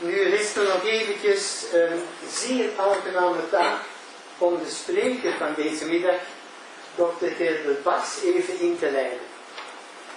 Nu 0.00 0.22
rest 0.22 0.56
er 0.56 0.62
nog 0.62 0.84
eventjes 0.84 1.64
een 1.72 2.02
zeer 2.30 2.70
aangename 2.76 3.48
taak 3.50 3.80
om 4.38 4.58
de 4.58 4.70
spreker 4.70 5.32
van 5.38 5.54
deze 5.56 5.86
middag, 5.86 6.20
Dr. 6.94 7.26
Herbert 7.26 7.82
Bas, 7.82 8.18
even 8.24 8.60
in 8.60 8.78
te 8.78 8.90
leiden. 8.90 9.18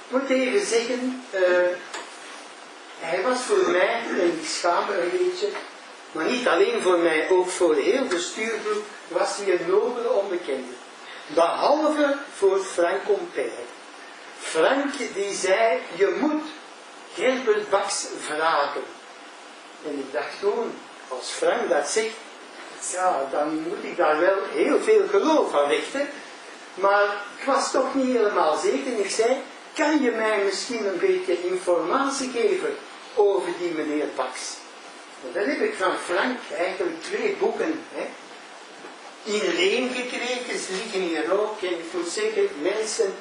Ik 0.08 0.20
moet 0.20 0.30
even 0.30 0.66
zeggen, 0.66 1.24
uh, 1.34 1.40
hij 3.00 3.22
was 3.22 3.40
voor 3.42 3.72
mij, 3.72 4.02
en 4.10 4.40
ik 4.40 4.48
schaam 4.48 4.86
me 4.88 5.02
een 5.02 5.10
beetje, 5.12 5.48
maar 6.12 6.26
niet 6.26 6.48
alleen 6.48 6.82
voor 6.82 6.98
mij, 6.98 7.30
ook 7.30 7.50
voor 7.50 7.76
heel 7.76 8.08
de 8.08 8.20
stuurgroep, 8.20 8.84
was 9.08 9.38
hij 9.38 9.60
een 9.60 9.70
nobele 9.70 10.10
onbekende. 10.10 10.74
Behalve 11.28 12.18
voor 12.36 12.60
Frank 12.60 13.02
Omper. 13.06 13.52
Frank 14.40 14.94
die 15.14 15.34
zei, 15.34 15.80
je 15.96 16.18
moet 16.20 16.44
Gerbert 17.14 17.70
Baks 17.70 18.08
vragen. 18.20 19.00
En 19.86 20.00
ik 20.00 20.12
dacht 20.12 20.40
toen, 20.40 20.74
als 21.08 21.30
Frank 21.30 21.70
dat 21.70 21.90
zegt, 21.90 22.16
ja, 22.92 23.28
dan 23.32 23.62
moet 23.68 23.84
ik 23.84 23.98
daar 23.98 24.20
wel 24.20 24.38
heel 24.54 24.80
veel 24.80 25.08
geloof 25.10 25.52
van 25.52 25.68
richten. 25.70 26.10
Maar 26.74 27.04
ik 27.38 27.46
was 27.46 27.72
toch 27.72 27.96
niet 27.96 28.16
helemaal 28.16 28.58
zeker. 28.58 29.00
Ik 29.00 29.10
zei, 29.10 29.38
kan 29.74 30.02
je 30.02 30.12
mij 30.12 30.44
misschien 30.44 30.86
een 30.88 31.00
beetje 31.00 31.50
informatie 31.50 32.32
geven 32.32 32.76
over 33.16 33.52
die 33.60 33.72
meneer? 33.72 34.08
En 35.24 35.30
dan 35.34 35.44
heb 35.44 35.62
ik 35.62 35.74
van 35.78 35.98
Frank 36.06 36.38
eigenlijk 36.58 37.04
twee 37.04 37.36
boeken 37.40 37.84
hè, 37.94 38.08
in 39.24 39.54
leen 39.56 39.90
gekregen. 39.90 40.60
Ze 40.60 40.72
liggen 40.72 41.02
hier 41.02 41.40
ook. 41.40 41.62
En 41.62 41.72
ik 41.72 41.94
moet 41.94 42.10
zeggen, 42.10 42.50
mensen, 42.62 43.14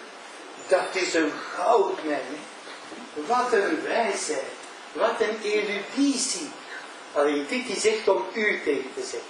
dat 0.68 0.88
is 0.92 1.14
een 1.14 1.32
goudmijn. 1.54 2.38
Wat 3.14 3.52
een 3.52 3.82
wijsheid. 3.82 4.59
Wat 4.92 5.20
een 5.20 5.38
eruditie. 5.42 6.50
Alleen 7.12 7.46
dit 7.48 7.76
is 7.76 7.86
echt 7.86 8.08
om 8.08 8.24
u 8.32 8.60
tegen 8.64 8.90
te 8.94 9.02
zeggen. 9.02 9.28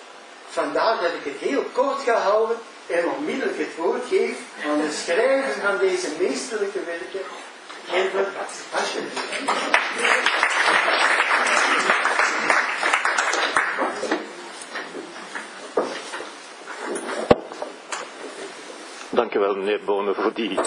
Vandaar 0.48 1.02
dat 1.02 1.12
ik 1.12 1.32
het 1.32 1.48
heel 1.48 1.64
kort 1.72 2.02
gehouden 2.02 2.56
en 2.86 3.04
onmiddellijk 3.10 3.58
het 3.58 3.76
woord 3.76 4.02
geef 4.08 4.36
aan 4.66 4.80
de 4.80 4.92
schrijver 4.92 5.62
van 5.62 5.78
deze 5.78 6.08
meesterlijke 6.18 6.84
werken, 6.84 7.20
Herbert 7.86 8.28
Alsjeblieft. 8.70 9.28
Dank 19.30 19.42
u 19.42 19.46
wel, 19.46 19.56
meneer 19.56 19.80
Bonen, 19.84 20.14
voor 20.14 20.32
die, 20.32 20.58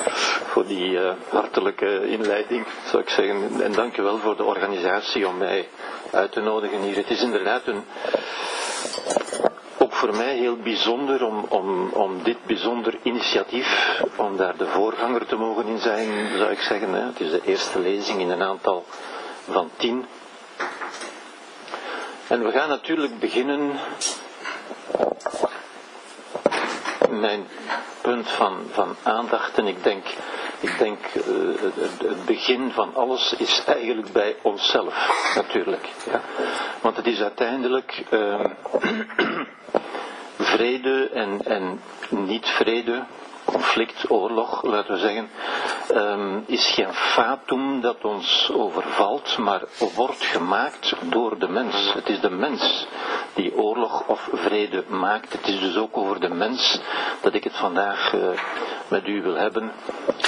voor 0.46 0.66
die 0.66 0.90
uh, 0.92 1.12
hartelijke 1.30 2.08
inleiding, 2.08 2.66
zou 2.86 3.02
ik 3.04 3.10
zeggen. 3.10 3.62
En 3.62 3.72
dank 3.72 3.98
u 3.98 4.04
wel 4.04 4.18
voor 4.18 4.36
de 4.36 4.44
organisatie 4.44 5.28
om 5.28 5.38
mij 5.38 5.68
uit 6.12 6.32
te 6.32 6.42
nodigen 6.42 6.82
hier. 6.82 6.96
Het 6.96 7.10
is 7.10 7.22
inderdaad 7.22 7.68
een, 7.68 7.84
ook 9.78 9.94
voor 9.94 10.16
mij 10.16 10.36
heel 10.36 10.58
bijzonder 10.58 11.26
om, 11.26 11.46
om, 11.50 11.90
om 11.90 12.24
dit 12.24 12.38
bijzonder 12.46 12.98
initiatief, 13.02 14.02
om 14.16 14.38
daar 14.38 14.58
de 14.58 14.68
voorganger 14.68 15.26
te 15.26 15.36
mogen 15.36 15.66
in 15.68 15.80
zijn, 15.80 16.38
zou 16.38 16.52
ik 16.52 16.60
zeggen. 16.60 16.94
Hè. 16.94 17.02
Het 17.06 17.20
is 17.20 17.32
de 17.32 17.42
eerste 17.46 17.80
lezing 17.80 18.22
in 18.22 18.30
een 18.30 18.44
aantal 18.44 18.86
van 19.50 19.70
tien. 19.78 20.06
En 22.28 22.44
we 22.44 22.52
gaan 22.52 22.70
natuurlijk 22.70 23.20
beginnen 23.20 23.80
mijn 27.20 27.48
punt 28.02 28.30
van, 28.30 28.58
van 28.72 28.96
aandacht 29.04 29.58
en 29.58 29.68
ik 29.68 29.84
denk, 29.84 30.06
ik 30.60 30.78
denk 30.78 31.00
uh, 31.16 31.62
het 31.98 32.26
begin 32.26 32.72
van 32.72 32.96
alles 32.96 33.34
is 33.38 33.64
eigenlijk 33.66 34.12
bij 34.12 34.36
onszelf 34.42 35.32
natuurlijk. 35.36 35.90
Ja. 36.12 36.22
Want 36.82 36.98
het 36.98 37.08
is 37.08 37.22
uiteindelijk 37.22 38.04
uh, 38.12 38.46
vrede 40.54 41.10
en, 41.14 41.42
en 41.46 41.82
niet 42.10 42.46
vrede, 42.46 43.04
conflict, 43.46 44.10
oorlog, 44.10 44.64
laten 44.64 44.94
we 44.94 45.00
zeggen, 45.00 45.30
um, 45.94 46.44
is 46.48 46.68
geen 46.68 46.94
fatum 46.94 47.82
dat 47.82 48.04
ons 48.04 48.52
overvalt, 48.54 49.38
maar 49.38 49.62
wordt 49.96 50.24
gemaakt 50.24 50.96
door 51.02 51.40
de 51.40 51.48
mens. 51.48 51.94
Het 51.94 52.10
is 52.10 52.20
de 52.20 52.30
mens 52.30 52.88
die 53.34 53.58
oorlog 53.58 54.08
of 54.08 54.30
vrede 54.34 54.84
maakt. 54.88 55.34
Het 55.34 55.48
is 55.48 55.60
dus 55.60 55.78
ook 55.78 55.98
over 55.98 56.20
de 56.20 56.30
mens 56.30 56.80
dat 57.22 57.34
ik 57.34 57.44
het 57.44 57.56
vandaag 57.56 58.14
uh, 58.14 58.22
met 58.88 59.08
u 59.08 59.22
wil 59.22 59.36
hebben. 59.36 59.72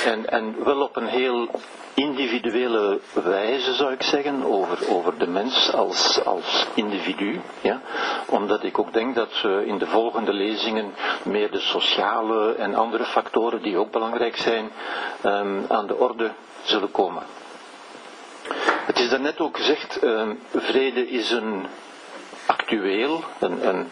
En, 0.06 0.30
en 0.30 0.64
wel 0.64 0.82
op 0.82 0.96
een 0.96 1.08
heel 1.08 1.50
individuele 1.94 3.00
wijze 3.14 3.74
zou 3.74 3.94
ik 3.94 4.04
zeggen 4.04 4.44
over, 4.44 4.90
over 4.90 5.18
de 5.18 5.28
mens 5.28 5.74
als, 5.74 6.26
als 6.26 6.66
individu. 6.74 7.42
Ja? 7.62 7.82
Omdat 8.26 8.64
ik 8.64 8.80
ook 8.80 8.94
denk 8.94 9.16
dat 9.16 9.42
we 9.42 9.64
in 9.66 9.78
de 9.78 9.88
volgende 9.88 10.34
lezingen 10.34 10.94
meer 11.24 11.52
de 11.52 11.60
sociale 11.60 12.56
en 12.56 12.76
andere 12.76 13.06
factoren 13.06 13.62
die 13.62 13.78
ook 13.78 13.92
belangrijk 13.92 14.38
zijn 14.38 14.72
um, 15.26 15.66
aan 15.68 15.88
de 15.88 15.96
orde 15.96 16.32
zullen 16.64 16.92
komen. 16.92 17.24
Het 18.86 19.00
is 19.00 19.10
daarnet 19.10 19.40
ook 19.40 19.58
gezegd, 19.58 20.04
um, 20.04 20.40
vrede 20.54 21.10
is 21.10 21.32
een 21.32 21.66
actueel, 22.46 23.24
een, 23.40 23.68
een, 23.68 23.88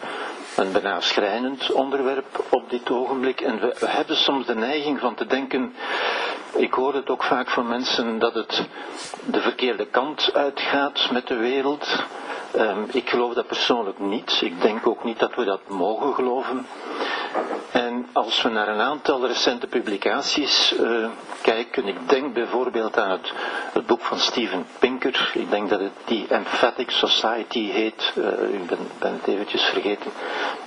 een 0.56 0.72
bijna 0.72 1.00
schrijnend 1.00 1.72
onderwerp 1.72 2.44
op 2.48 2.70
dit 2.70 2.90
ogenblik. 2.90 3.40
En 3.40 3.60
we, 3.60 3.74
hebben 3.86 4.16
soms 4.16 4.46
de 4.46 4.54
neiging 4.54 5.00
van 5.00 5.14
te 5.14 5.26
denken, 5.26 5.74
ik 6.54 6.72
hoor 6.72 6.94
het 6.94 7.10
ook 7.10 7.24
vaak 7.24 7.50
van 7.50 7.68
mensen, 7.68 8.18
dat 8.18 8.34
het 8.34 8.68
de 9.24 9.40
verkeerde 9.40 9.86
kant 9.86 10.30
uitgaat 10.32 11.08
met 11.10 11.26
de 11.26 11.36
wereld. 11.36 12.04
Um, 12.56 12.86
ik 12.92 13.08
geloof 13.08 13.34
dat 13.34 13.46
persoonlijk 13.46 13.98
niet. 13.98 14.40
Ik 14.40 14.60
denk 14.60 14.86
ook 14.86 15.04
niet 15.04 15.18
dat 15.18 15.34
we 15.34 15.44
dat 15.44 15.68
mogen 15.68 16.14
geloven. 16.14 16.66
Als 18.12 18.42
we 18.42 18.48
naar 18.48 18.68
een 18.68 18.80
aantal 18.80 19.26
recente 19.26 19.66
publicaties 19.66 20.74
uh, 20.80 21.08
kijken, 21.42 21.86
ik 21.86 22.08
denk 22.08 22.34
bijvoorbeeld 22.34 22.98
aan 22.98 23.10
het, 23.10 23.32
het, 23.72 23.86
boek 23.86 24.00
van 24.00 24.18
Steven 24.18 24.66
Pinker, 24.78 25.30
ik 25.34 25.50
denk 25.50 25.68
dat 25.68 25.80
het 25.80 25.92
die 26.04 26.26
Emphatic 26.28 26.90
Society 26.90 27.70
heet, 27.70 28.12
uh, 28.14 28.24
ik 28.54 28.66
ben, 28.66 28.78
ben, 28.98 29.12
het 29.12 29.26
eventjes 29.26 29.62
vergeten, 29.62 30.10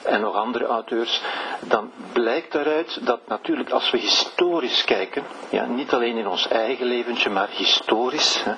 en 0.04 0.22
nog 0.22 0.36
andere 0.36 0.66
auteurs, 0.66 1.22
dan 1.60 1.92
blijkt 2.14 2.52
daaruit 2.52 3.06
dat 3.06 3.20
natuurlijk 3.28 3.70
als 3.70 3.92
we 3.92 3.98
historisch 3.98 4.84
kijken, 4.84 5.24
ja, 5.50 5.66
niet 5.66 5.94
alleen 5.94 6.18
in 6.18 6.28
ons 6.28 6.48
eigen 6.48 6.86
leventje, 6.86 7.30
maar 7.30 7.50
historisch, 7.52 8.44
hè, 8.44 8.54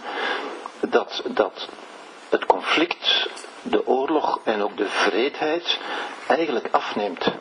dat, 0.90 1.24
dat 1.26 1.68
het 2.30 2.46
conflict, 2.46 3.30
de 3.62 3.88
oorlog 3.88 4.40
en 4.44 4.62
ook 4.62 4.78
de 4.78 4.88
vreedheid 4.88 5.80
eigenlijk 6.28 6.68
afneemt. 6.72 7.32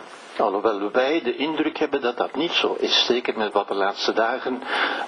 Alhoewel 0.41 0.91
wij 0.91 1.23
de 1.23 1.37
indruk 1.37 1.79
hebben 1.79 2.01
dat 2.01 2.17
dat 2.17 2.35
niet 2.37 2.53
zo 2.53 2.77
is. 2.79 3.05
Zeker 3.05 3.39
met 3.39 3.53
wat 3.53 3.69
de 3.69 3.75
laatste 3.75 4.13
dagen 4.13 4.63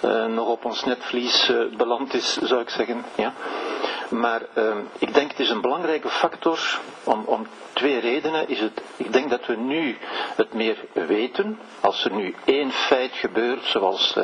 uh, 0.04 0.24
nog 0.26 0.48
op 0.48 0.64
ons 0.64 0.84
netvlies 0.84 1.48
uh, 1.48 1.76
beland 1.76 2.14
is, 2.14 2.36
zou 2.36 2.60
ik 2.60 2.70
zeggen. 2.70 3.04
Ja. 3.14 3.32
Maar 4.08 4.42
uh, 4.54 4.76
ik 4.98 5.14
denk 5.14 5.30
het 5.30 5.40
is 5.40 5.50
een 5.50 5.60
belangrijke 5.60 6.08
factor 6.08 6.80
om, 7.04 7.22
om 7.24 7.46
twee 7.72 7.98
redenen. 8.00 8.48
Is 8.48 8.60
het, 8.60 8.82
ik 8.96 9.12
denk 9.12 9.30
dat 9.30 9.46
we 9.46 9.56
nu 9.56 9.96
het 10.36 10.54
meer 10.54 10.78
weten. 10.92 11.58
Als 11.80 12.04
er 12.04 12.12
nu 12.12 12.34
één 12.44 12.70
feit 12.70 13.12
gebeurt, 13.12 13.64
zoals 13.64 14.16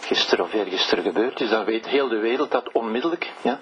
gisteren 0.00 0.44
of 0.44 0.52
eergisteren 0.52 1.04
gebeurd 1.04 1.40
is, 1.40 1.48
dan 1.50 1.64
weet 1.64 1.88
heel 1.88 2.08
de 2.08 2.18
wereld 2.18 2.50
dat 2.50 2.72
onmiddellijk. 2.72 3.32
Ja. 3.42 3.58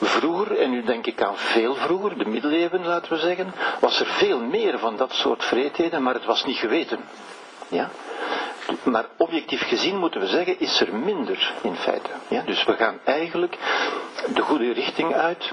Vroeger, 0.00 0.58
en 0.58 0.70
nu 0.70 0.82
denk 0.82 1.06
ik 1.06 1.22
aan 1.22 1.36
veel 1.36 1.74
vroeger, 1.74 2.18
de 2.18 2.24
middeleeuwen 2.24 2.86
laten 2.86 3.12
we 3.12 3.18
zeggen, 3.18 3.54
was 3.80 4.00
er 4.00 4.06
veel 4.06 4.40
meer 4.40 4.78
van 4.78 4.96
dat 4.96 5.12
soort 5.12 5.44
vreedheden, 5.44 5.93
maar 6.02 6.14
het 6.14 6.24
was 6.24 6.44
niet 6.44 6.56
geweten. 6.56 6.98
Ja? 7.68 7.90
Maar 8.82 9.04
objectief 9.16 9.62
gezien 9.62 9.98
moeten 9.98 10.20
we 10.20 10.26
zeggen, 10.26 10.60
is 10.60 10.80
er 10.80 10.94
minder 10.94 11.52
in 11.62 11.76
feite. 11.76 12.10
Ja? 12.28 12.42
Dus 12.42 12.64
we 12.64 12.76
gaan 12.76 12.98
eigenlijk 13.04 13.58
de 14.34 14.40
goede 14.40 14.72
richting 14.72 15.14
uit. 15.14 15.52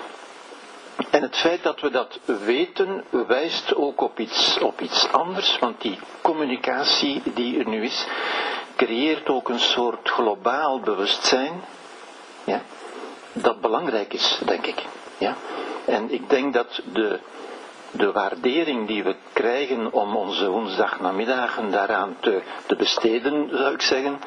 En 1.09 1.21
het 1.21 1.35
feit 1.35 1.63
dat 1.63 1.81
we 1.81 1.89
dat 1.89 2.19
weten, 2.25 3.03
wijst 3.27 3.75
ook 3.75 4.01
op 4.01 4.19
iets, 4.19 4.57
op 4.59 4.81
iets 4.81 5.11
anders, 5.11 5.59
want 5.59 5.81
die 5.81 5.99
communicatie 6.21 7.21
die 7.33 7.59
er 7.59 7.67
nu 7.67 7.83
is, 7.83 8.07
creëert 8.75 9.29
ook 9.29 9.49
een 9.49 9.59
soort 9.59 10.09
globaal 10.09 10.79
bewustzijn. 10.79 11.63
Ja? 12.43 12.61
dat 13.33 13.61
belangrijk 13.61 14.13
is, 14.13 14.39
denk 14.45 14.65
ik. 14.65 14.83
Ja? 15.17 15.35
En 15.85 16.13
ik 16.13 16.29
denk 16.29 16.53
dat 16.53 16.81
de, 16.93 17.19
de 17.91 18.11
waardering 18.11 18.87
die 18.87 19.03
we 19.03 19.15
krijgen 19.33 19.93
om 19.93 20.15
onze 20.15 20.49
woensdagnamiddagen 20.49 21.71
daaraan 21.71 22.15
te, 22.19 22.41
te 22.65 22.75
besteden, 22.75 23.49
zou 23.53 23.73
ik 23.73 23.81
zeggen, 23.81 24.19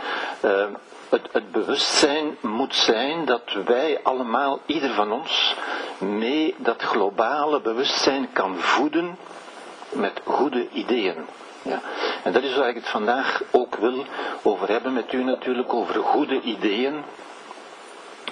uh, 0.44 0.66
het, 1.08 1.28
het, 1.32 1.52
bewustzijn 1.52 2.36
moet 2.40 2.74
zijn 2.74 3.24
dat 3.24 3.56
wij 3.64 4.00
allemaal, 4.02 4.60
ieder 4.66 4.90
van 4.90 5.12
ons, 5.12 5.54
mee 5.98 6.54
dat 6.58 6.82
globale 6.82 7.60
bewustzijn 7.60 8.28
kan 8.32 8.58
voeden 8.58 9.18
met 9.92 10.20
goede 10.24 10.68
ideeën. 10.72 11.26
Ja. 11.62 11.80
En 12.22 12.32
dat 12.32 12.42
is 12.42 12.56
waar 12.56 12.68
ik 12.68 12.74
het 12.74 12.88
vandaag 12.88 13.42
ook 13.50 13.76
wil 13.76 14.04
over 14.42 14.68
hebben 14.68 14.92
met 14.92 15.12
u 15.12 15.24
natuurlijk, 15.24 15.72
over 15.72 16.02
goede 16.02 16.40
ideeën, 16.40 17.04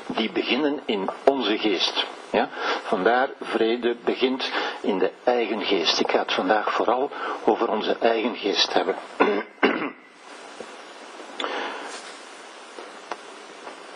die 0.07 0.33
beginnen 0.33 0.81
in 0.85 1.09
onze 1.25 1.59
geest. 1.59 2.07
Ja? 2.31 2.49
Vandaar 2.83 3.29
vrede 3.41 3.97
begint 4.05 4.51
in 4.81 4.99
de 4.99 5.11
eigen 5.25 5.65
geest. 5.65 6.01
Ik 6.01 6.11
ga 6.11 6.19
het 6.19 6.33
vandaag 6.33 6.73
vooral 6.73 7.11
over 7.45 7.69
onze 7.69 7.97
eigen 8.01 8.37
geest 8.37 8.73
hebben. 8.73 8.95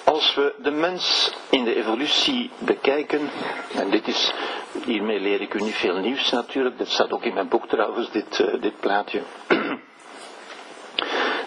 Als 0.05 0.35
we 0.35 0.55
de 0.59 0.71
mens 0.71 1.33
in 1.51 1.65
de 1.65 1.75
evolutie 1.75 2.51
bekijken, 2.59 3.31
en 3.75 3.91
dit 3.91 4.09
is, 4.09 4.33
hiermee 4.85 5.21
leer 5.21 5.41
ik 5.41 5.55
u 5.55 5.63
niet 5.63 5.75
veel 5.75 5.97
nieuws 5.97 6.31
natuurlijk, 6.31 6.79
dat 6.79 6.89
staat 6.89 7.13
ook 7.13 7.23
in 7.23 7.35
mijn 7.35 7.49
boek 7.49 7.69
trouwens, 7.69 8.11
dit, 8.11 8.39
uh, 8.39 8.61
dit 8.61 8.81
plaatje. 8.81 9.23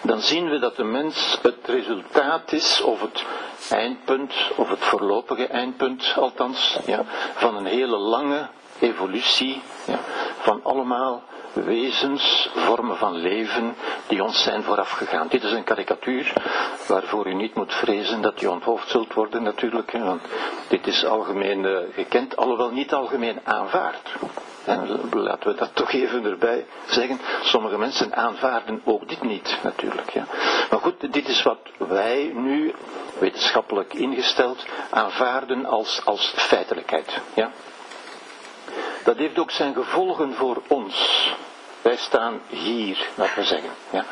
Dan 0.02 0.20
zien 0.20 0.48
we 0.50 0.58
dat 0.58 0.76
de 0.76 0.84
mens 0.84 1.38
het 1.42 1.56
resultaat 1.66 2.52
is, 2.52 2.80
of 2.80 3.00
het 3.00 3.24
eindpunt, 3.70 4.34
of 4.56 4.68
het 4.68 4.78
voorlopige 4.78 5.46
eindpunt 5.46 6.12
althans, 6.16 6.78
ja, 6.86 7.04
van 7.34 7.56
een 7.56 7.66
hele 7.66 7.96
lange 7.96 8.48
evolutie 8.80 9.62
van 10.38 10.60
allemaal 10.62 11.22
wezens, 11.52 12.50
vormen 12.54 12.96
van 12.96 13.14
leven 13.14 13.74
die 14.06 14.22
ons 14.22 14.42
zijn 14.42 14.62
voorafgegaan. 14.62 15.28
Dit 15.28 15.44
is 15.44 15.52
een 15.52 15.64
karikatuur 15.64 16.32
waarvoor 16.86 17.26
u 17.26 17.34
niet 17.34 17.54
moet 17.54 17.74
vrezen 17.74 18.22
dat 18.22 18.42
u 18.42 18.46
onthoofd 18.46 18.90
zult 18.90 19.14
worden 19.14 19.42
natuurlijk, 19.42 19.92
want 19.92 20.22
dit 20.68 20.86
is 20.86 21.04
algemeen 21.04 21.64
uh, 21.64 21.78
gekend, 21.94 22.36
alhoewel 22.36 22.70
niet 22.70 22.94
algemeen 22.94 23.40
aanvaard. 23.44 24.08
En 24.64 25.00
laten 25.12 25.50
we 25.50 25.58
dat 25.58 25.70
toch 25.74 25.92
even 25.92 26.24
erbij 26.24 26.66
zeggen. 26.86 27.20
Sommige 27.42 27.78
mensen 27.78 28.14
aanvaarden 28.14 28.80
ook 28.84 29.08
dit 29.08 29.22
niet, 29.22 29.58
natuurlijk. 29.62 30.10
Ja. 30.10 30.26
Maar 30.70 30.80
goed, 30.80 31.12
dit 31.12 31.28
is 31.28 31.42
wat 31.42 31.58
wij 31.78 32.30
nu, 32.34 32.74
wetenschappelijk 33.18 33.94
ingesteld, 33.94 34.66
aanvaarden 34.90 35.66
als, 35.66 36.02
als 36.04 36.32
feitelijkheid. 36.36 37.20
Ja. 37.34 37.50
Dat 39.04 39.16
heeft 39.16 39.38
ook 39.38 39.50
zijn 39.50 39.74
gevolgen 39.74 40.34
voor 40.34 40.62
ons. 40.68 41.28
Wij 41.82 41.96
staan 41.96 42.40
hier, 42.48 43.08
laten 43.14 43.34
we 43.34 43.44
zeggen. 43.44 43.70
Ja. 43.90 44.04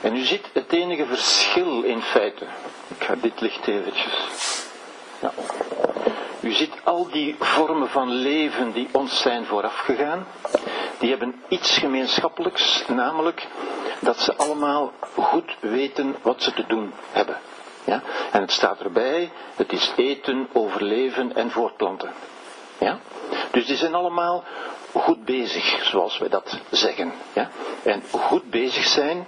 En 0.00 0.16
u 0.16 0.24
ziet 0.24 0.50
het 0.52 0.72
enige 0.72 1.06
verschil 1.06 1.82
in 1.82 2.02
feite. 2.02 2.44
Ik 2.88 3.04
ga 3.04 3.14
dit 3.14 3.40
licht 3.40 3.66
eventjes. 3.66 4.64
Ja. 5.20 5.32
U 6.40 6.52
ziet 6.52 6.74
al 6.84 7.08
die 7.10 7.36
vormen 7.38 7.88
van 7.88 8.10
leven 8.12 8.72
die 8.72 8.88
ons 8.92 9.20
zijn 9.20 9.44
voorafgegaan. 9.46 10.26
Die 10.98 11.10
hebben 11.10 11.42
iets 11.48 11.78
gemeenschappelijks, 11.78 12.84
namelijk 12.88 13.46
dat 14.00 14.20
ze 14.20 14.36
allemaal 14.36 14.92
goed 15.14 15.56
weten 15.60 16.16
wat 16.22 16.42
ze 16.42 16.52
te 16.52 16.64
doen 16.66 16.92
hebben. 17.12 17.38
Ja? 17.84 18.02
En 18.32 18.40
het 18.40 18.52
staat 18.52 18.80
erbij, 18.80 19.30
het 19.56 19.72
is 19.72 19.92
eten, 19.96 20.48
overleven 20.52 21.34
en 21.36 21.50
voortplanten. 21.50 22.12
Ja? 22.78 22.98
Dus 23.50 23.66
die 23.66 23.76
zijn 23.76 23.94
allemaal 23.94 24.44
goed 24.92 25.24
bezig, 25.24 25.84
zoals 25.84 26.18
wij 26.18 26.28
dat 26.28 26.58
zeggen. 26.70 27.12
Ja? 27.32 27.50
En 27.82 28.02
goed 28.10 28.50
bezig 28.50 28.86
zijn 28.86 29.26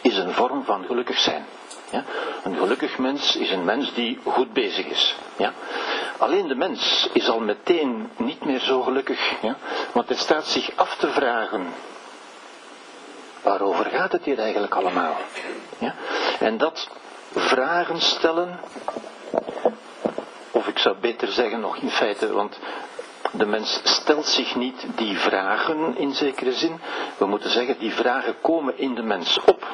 is 0.00 0.16
een 0.16 0.32
vorm 0.32 0.64
van 0.64 0.84
gelukkig 0.84 1.18
zijn. 1.18 1.46
Ja? 1.90 2.04
Een 2.44 2.56
gelukkig 2.56 2.98
mens 2.98 3.36
is 3.36 3.50
een 3.50 3.64
mens 3.64 3.94
die 3.94 4.18
goed 4.24 4.52
bezig 4.52 4.86
is. 4.86 5.16
Ja? 5.36 5.52
Alleen 6.18 6.48
de 6.48 6.54
mens 6.54 7.08
is 7.12 7.28
al 7.28 7.40
meteen 7.40 8.10
niet 8.16 8.44
meer 8.44 8.60
zo 8.60 8.82
gelukkig, 8.82 9.32
ja? 9.42 9.56
want 9.92 10.08
hij 10.08 10.16
staat 10.16 10.46
zich 10.46 10.70
af 10.76 10.96
te 10.96 11.08
vragen. 11.08 11.66
Waarover 13.42 13.84
gaat 13.84 14.12
het 14.12 14.24
hier 14.24 14.38
eigenlijk 14.38 14.74
allemaal? 14.74 15.16
Ja? 15.78 15.94
En 16.38 16.58
dat 16.58 16.88
vragen 17.34 18.00
stellen, 18.00 18.60
of 20.50 20.66
ik 20.66 20.78
zou 20.78 20.96
beter 21.00 21.28
zeggen 21.28 21.60
nog 21.60 21.76
in 21.76 21.90
feite, 21.90 22.32
want 22.32 22.58
de 23.32 23.46
mens 23.46 23.80
stelt 23.84 24.26
zich 24.26 24.54
niet 24.56 24.86
die 24.94 25.18
vragen 25.18 25.96
in 25.96 26.14
zekere 26.14 26.52
zin. 26.52 26.80
We 27.16 27.26
moeten 27.26 27.50
zeggen, 27.50 27.78
die 27.78 27.92
vragen 27.92 28.34
komen 28.40 28.78
in 28.78 28.94
de 28.94 29.02
mens 29.02 29.38
op. 29.44 29.66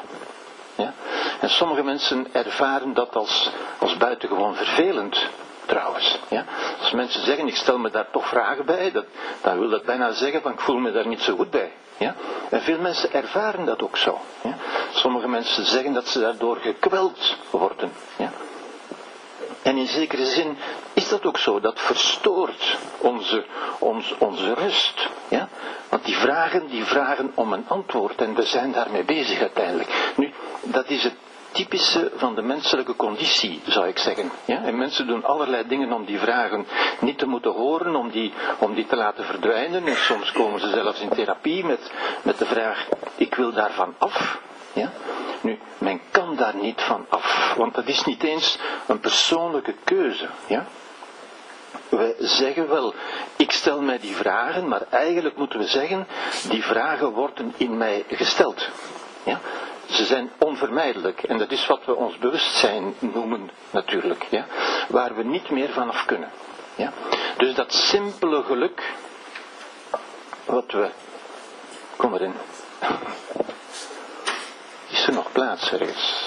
Ja? 0.75 0.93
En 1.39 1.49
sommige 1.49 1.83
mensen 1.83 2.27
ervaren 2.31 2.93
dat 2.93 3.15
als, 3.15 3.51
als 3.79 3.97
buitengewoon 3.97 4.55
vervelend 4.55 5.27
trouwens. 5.65 6.19
Ja? 6.29 6.45
Als 6.79 6.91
mensen 6.91 7.25
zeggen, 7.25 7.47
ik 7.47 7.55
stel 7.55 7.77
me 7.77 7.89
daar 7.89 8.11
toch 8.11 8.27
vragen 8.27 8.65
bij, 8.65 8.91
dan 9.41 9.59
wil 9.59 9.69
dat 9.69 9.85
bijna 9.85 10.11
zeggen 10.11 10.41
van 10.41 10.51
ik 10.51 10.59
voel 10.59 10.77
me 10.77 10.91
daar 10.91 11.07
niet 11.07 11.21
zo 11.21 11.35
goed 11.35 11.49
bij. 11.49 11.71
Ja? 11.97 12.15
En 12.49 12.61
veel 12.61 12.79
mensen 12.79 13.13
ervaren 13.13 13.65
dat 13.65 13.81
ook 13.81 13.97
zo. 13.97 14.19
Ja? 14.43 14.55
Sommige 14.91 15.27
mensen 15.27 15.65
zeggen 15.65 15.93
dat 15.93 16.07
ze 16.07 16.19
daardoor 16.19 16.57
gekweld 16.57 17.37
worden. 17.49 17.91
Ja? 18.17 18.31
En 19.61 19.77
in 19.77 19.87
zekere 19.87 20.25
zin 20.25 20.57
is 20.93 21.09
dat 21.09 21.25
ook 21.25 21.37
zo. 21.37 21.59
Dat 21.59 21.79
verstoort 21.79 22.77
onze, 22.97 23.45
onze, 23.79 24.15
onze 24.17 24.53
rust. 24.53 25.09
Ja? 25.27 25.49
Want 25.89 26.05
die 26.05 26.15
vragen, 26.15 26.67
die 26.67 26.83
vragen 26.83 27.31
om 27.35 27.53
een 27.53 27.65
antwoord 27.67 28.21
en 28.21 28.35
we 28.35 28.43
zijn 28.43 28.71
daarmee 28.71 29.03
bezig 29.03 29.39
uiteindelijk. 29.39 30.11
Nu, 30.15 30.33
dat 30.61 30.89
is 30.89 31.03
het 31.03 31.15
typische 31.51 32.11
van 32.15 32.35
de 32.35 32.41
menselijke 32.41 32.95
conditie, 32.95 33.61
zou 33.65 33.87
ik 33.87 33.97
zeggen. 33.97 34.31
Ja? 34.45 34.63
En 34.63 34.77
mensen 34.77 35.07
doen 35.07 35.25
allerlei 35.25 35.67
dingen 35.67 35.91
om 35.91 36.05
die 36.05 36.19
vragen 36.19 36.67
niet 36.99 37.17
te 37.17 37.27
moeten 37.27 37.51
horen, 37.51 37.95
om 37.95 38.09
die, 38.09 38.33
om 38.59 38.73
die 38.73 38.85
te 38.85 38.95
laten 38.95 39.25
verdwijnen. 39.25 39.87
En 39.87 39.95
soms 39.95 40.31
komen 40.31 40.59
ze 40.59 40.69
zelfs 40.69 40.99
in 40.99 41.09
therapie 41.09 41.65
met, 41.65 41.91
met 42.21 42.37
de 42.37 42.45
vraag, 42.45 42.87
ik 43.15 43.35
wil 43.35 43.53
daarvan 43.53 43.95
af. 43.97 44.39
Ja? 44.73 44.91
Nu, 45.41 45.59
men 45.77 46.01
kan 46.11 46.35
daar 46.35 46.55
niet 46.55 46.81
van 46.81 47.05
af, 47.09 47.53
want 47.57 47.75
dat 47.75 47.87
is 47.87 48.03
niet 48.03 48.23
eens 48.23 48.57
een 48.87 48.99
persoonlijke 48.99 49.73
keuze. 49.83 50.29
Ja? 50.47 50.65
We 51.89 52.15
zeggen 52.19 52.67
wel, 52.67 52.93
ik 53.35 53.51
stel 53.51 53.81
mij 53.81 53.99
die 53.99 54.15
vragen, 54.15 54.67
maar 54.67 54.81
eigenlijk 54.89 55.37
moeten 55.37 55.59
we 55.59 55.67
zeggen, 55.67 56.07
die 56.49 56.63
vragen 56.63 57.11
worden 57.11 57.53
in 57.57 57.77
mij 57.77 58.05
gesteld. 58.07 58.69
Ja? 59.23 59.39
Ze 59.85 60.05
zijn 60.05 60.31
onvermijdelijk 60.37 61.23
en 61.23 61.37
dat 61.37 61.51
is 61.51 61.67
wat 61.67 61.85
we 61.85 61.95
ons 61.95 62.17
bewustzijn 62.17 62.93
noemen 62.99 63.49
natuurlijk, 63.69 64.25
ja? 64.29 64.45
waar 64.87 65.15
we 65.15 65.23
niet 65.23 65.49
meer 65.49 65.69
vanaf 65.69 66.05
kunnen. 66.05 66.31
Ja? 66.75 66.93
Dus 67.37 67.53
dat 67.55 67.73
simpele 67.73 68.43
geluk, 68.43 68.93
wat 70.45 70.71
we. 70.71 70.89
Kom 71.95 72.13
erin. 72.13 72.33
Is 74.89 75.07
er 75.07 75.13
nog 75.13 75.31
plaats 75.31 75.71
ergens? 75.71 76.23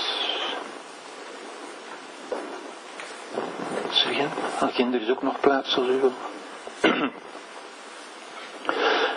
Zeggen, 3.91 4.31
aan 4.61 4.73
kinderen 4.73 5.07
is 5.07 5.13
ook 5.13 5.23
nog 5.23 5.41
plaats 5.41 5.77
als 5.77 5.87
u 5.87 6.01
wil. 6.01 6.13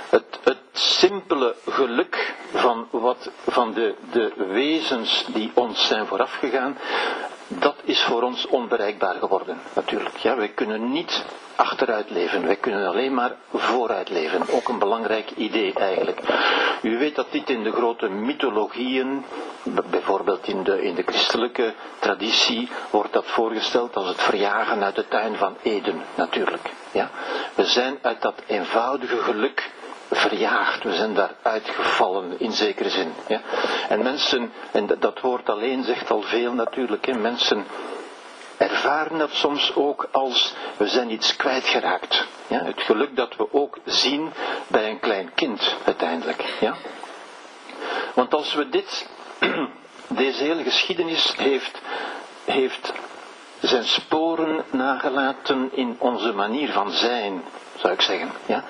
Het, 0.10 0.40
het 0.44 0.58
simpele 0.72 1.56
geluk 1.66 2.36
van, 2.54 2.88
wat, 2.92 3.30
van 3.48 3.74
de, 3.74 3.96
de 4.12 4.34
wezens 4.38 5.26
die 5.34 5.52
ons 5.54 5.88
zijn 5.88 6.06
voorafgegaan, 6.06 6.78
dat 7.48 7.76
is 7.84 8.04
voor 8.04 8.22
ons 8.22 8.48
onbereikbaar 8.48 9.16
geworden, 9.16 9.58
natuurlijk. 9.74 10.18
Ja, 10.18 10.36
wij 10.36 10.50
kunnen 10.50 10.92
niet 10.92 11.26
achteruit 11.56 12.10
leven, 12.10 12.46
wij 12.46 12.56
kunnen 12.56 12.88
alleen 12.88 13.14
maar 13.14 13.36
vooruit 13.54 14.10
leven. 14.10 14.42
Ook 14.50 14.68
een 14.68 14.80
belangrijk 14.80 15.32
idee 15.32 15.74
eigenlijk. 15.74 16.20
U 16.82 16.98
weet 16.98 17.16
dat 17.16 17.32
dit 17.32 17.50
in 17.50 17.64
de 17.64 17.72
grote 17.72 18.08
mythologieën, 18.10 19.26
bijvoorbeeld 19.90 20.48
in 20.48 20.64
de, 20.64 20.84
in 20.84 20.96
de 20.96 21.04
christelijke 21.06 21.74
traditie, 22.00 22.70
wordt 22.90 23.14
dat 23.14 23.26
voorgesteld 23.26 23.96
als 23.96 24.08
het 24.08 24.22
verjagen 24.22 24.84
uit 24.84 24.96
de 24.96 25.08
tuin 25.08 25.36
van 25.36 25.56
Eden, 25.62 26.02
natuurlijk. 26.16 26.70
Ja? 26.92 27.10
We 27.56 27.66
zijn 27.66 27.98
uit 28.02 28.22
dat 28.22 28.42
eenvoudige 28.48 29.18
geluk 29.18 29.72
verjaagd. 30.12 30.84
We 30.84 30.96
zijn 30.96 31.14
daar 31.14 31.36
uitgevallen 31.42 32.40
in 32.40 32.52
zekere 32.52 32.90
zin. 32.90 33.14
Ja? 33.28 33.42
En 33.90 34.04
mensen, 34.04 34.52
en 34.72 34.88
dat 35.00 35.22
woord 35.22 35.50
alleen 35.50 35.84
zegt 35.84 36.12
al 36.12 36.22
veel 36.22 36.54
natuurlijk, 36.54 37.06
hè? 37.06 37.14
mensen 37.14 37.66
ervaren 38.58 39.18
dat 39.18 39.32
soms 39.34 39.76
ook 39.76 40.08
als 40.12 40.54
we 40.78 40.88
zijn 40.88 41.12
iets 41.12 41.36
kwijtgeraakt. 41.36 42.26
Ja? 42.48 42.64
Het 42.64 42.82
geluk 42.82 43.16
dat 43.16 43.36
we 43.36 43.48
ook 43.54 43.78
zien 43.86 44.34
bij 44.68 44.90
een 44.90 45.00
klein 45.00 45.32
kind 45.36 45.76
uiteindelijk. 45.86 46.44
Ja? 46.60 46.76
Want 48.14 48.34
als 48.34 48.54
we 48.54 48.70
dit, 48.70 49.10
deze 50.08 50.44
hele 50.44 50.64
geschiedenis 50.64 51.34
heeft, 51.38 51.82
heeft 52.46 52.94
zijn 53.62 53.84
sporen 53.84 54.64
nagelaten 54.72 55.70
in 55.74 55.96
onze 56.00 56.34
manier 56.34 56.72
van 56.72 56.92
zijn, 56.92 57.44
zou 57.76 57.94
ik 57.94 58.02
zeggen. 58.02 58.32
Ja? 58.46 58.64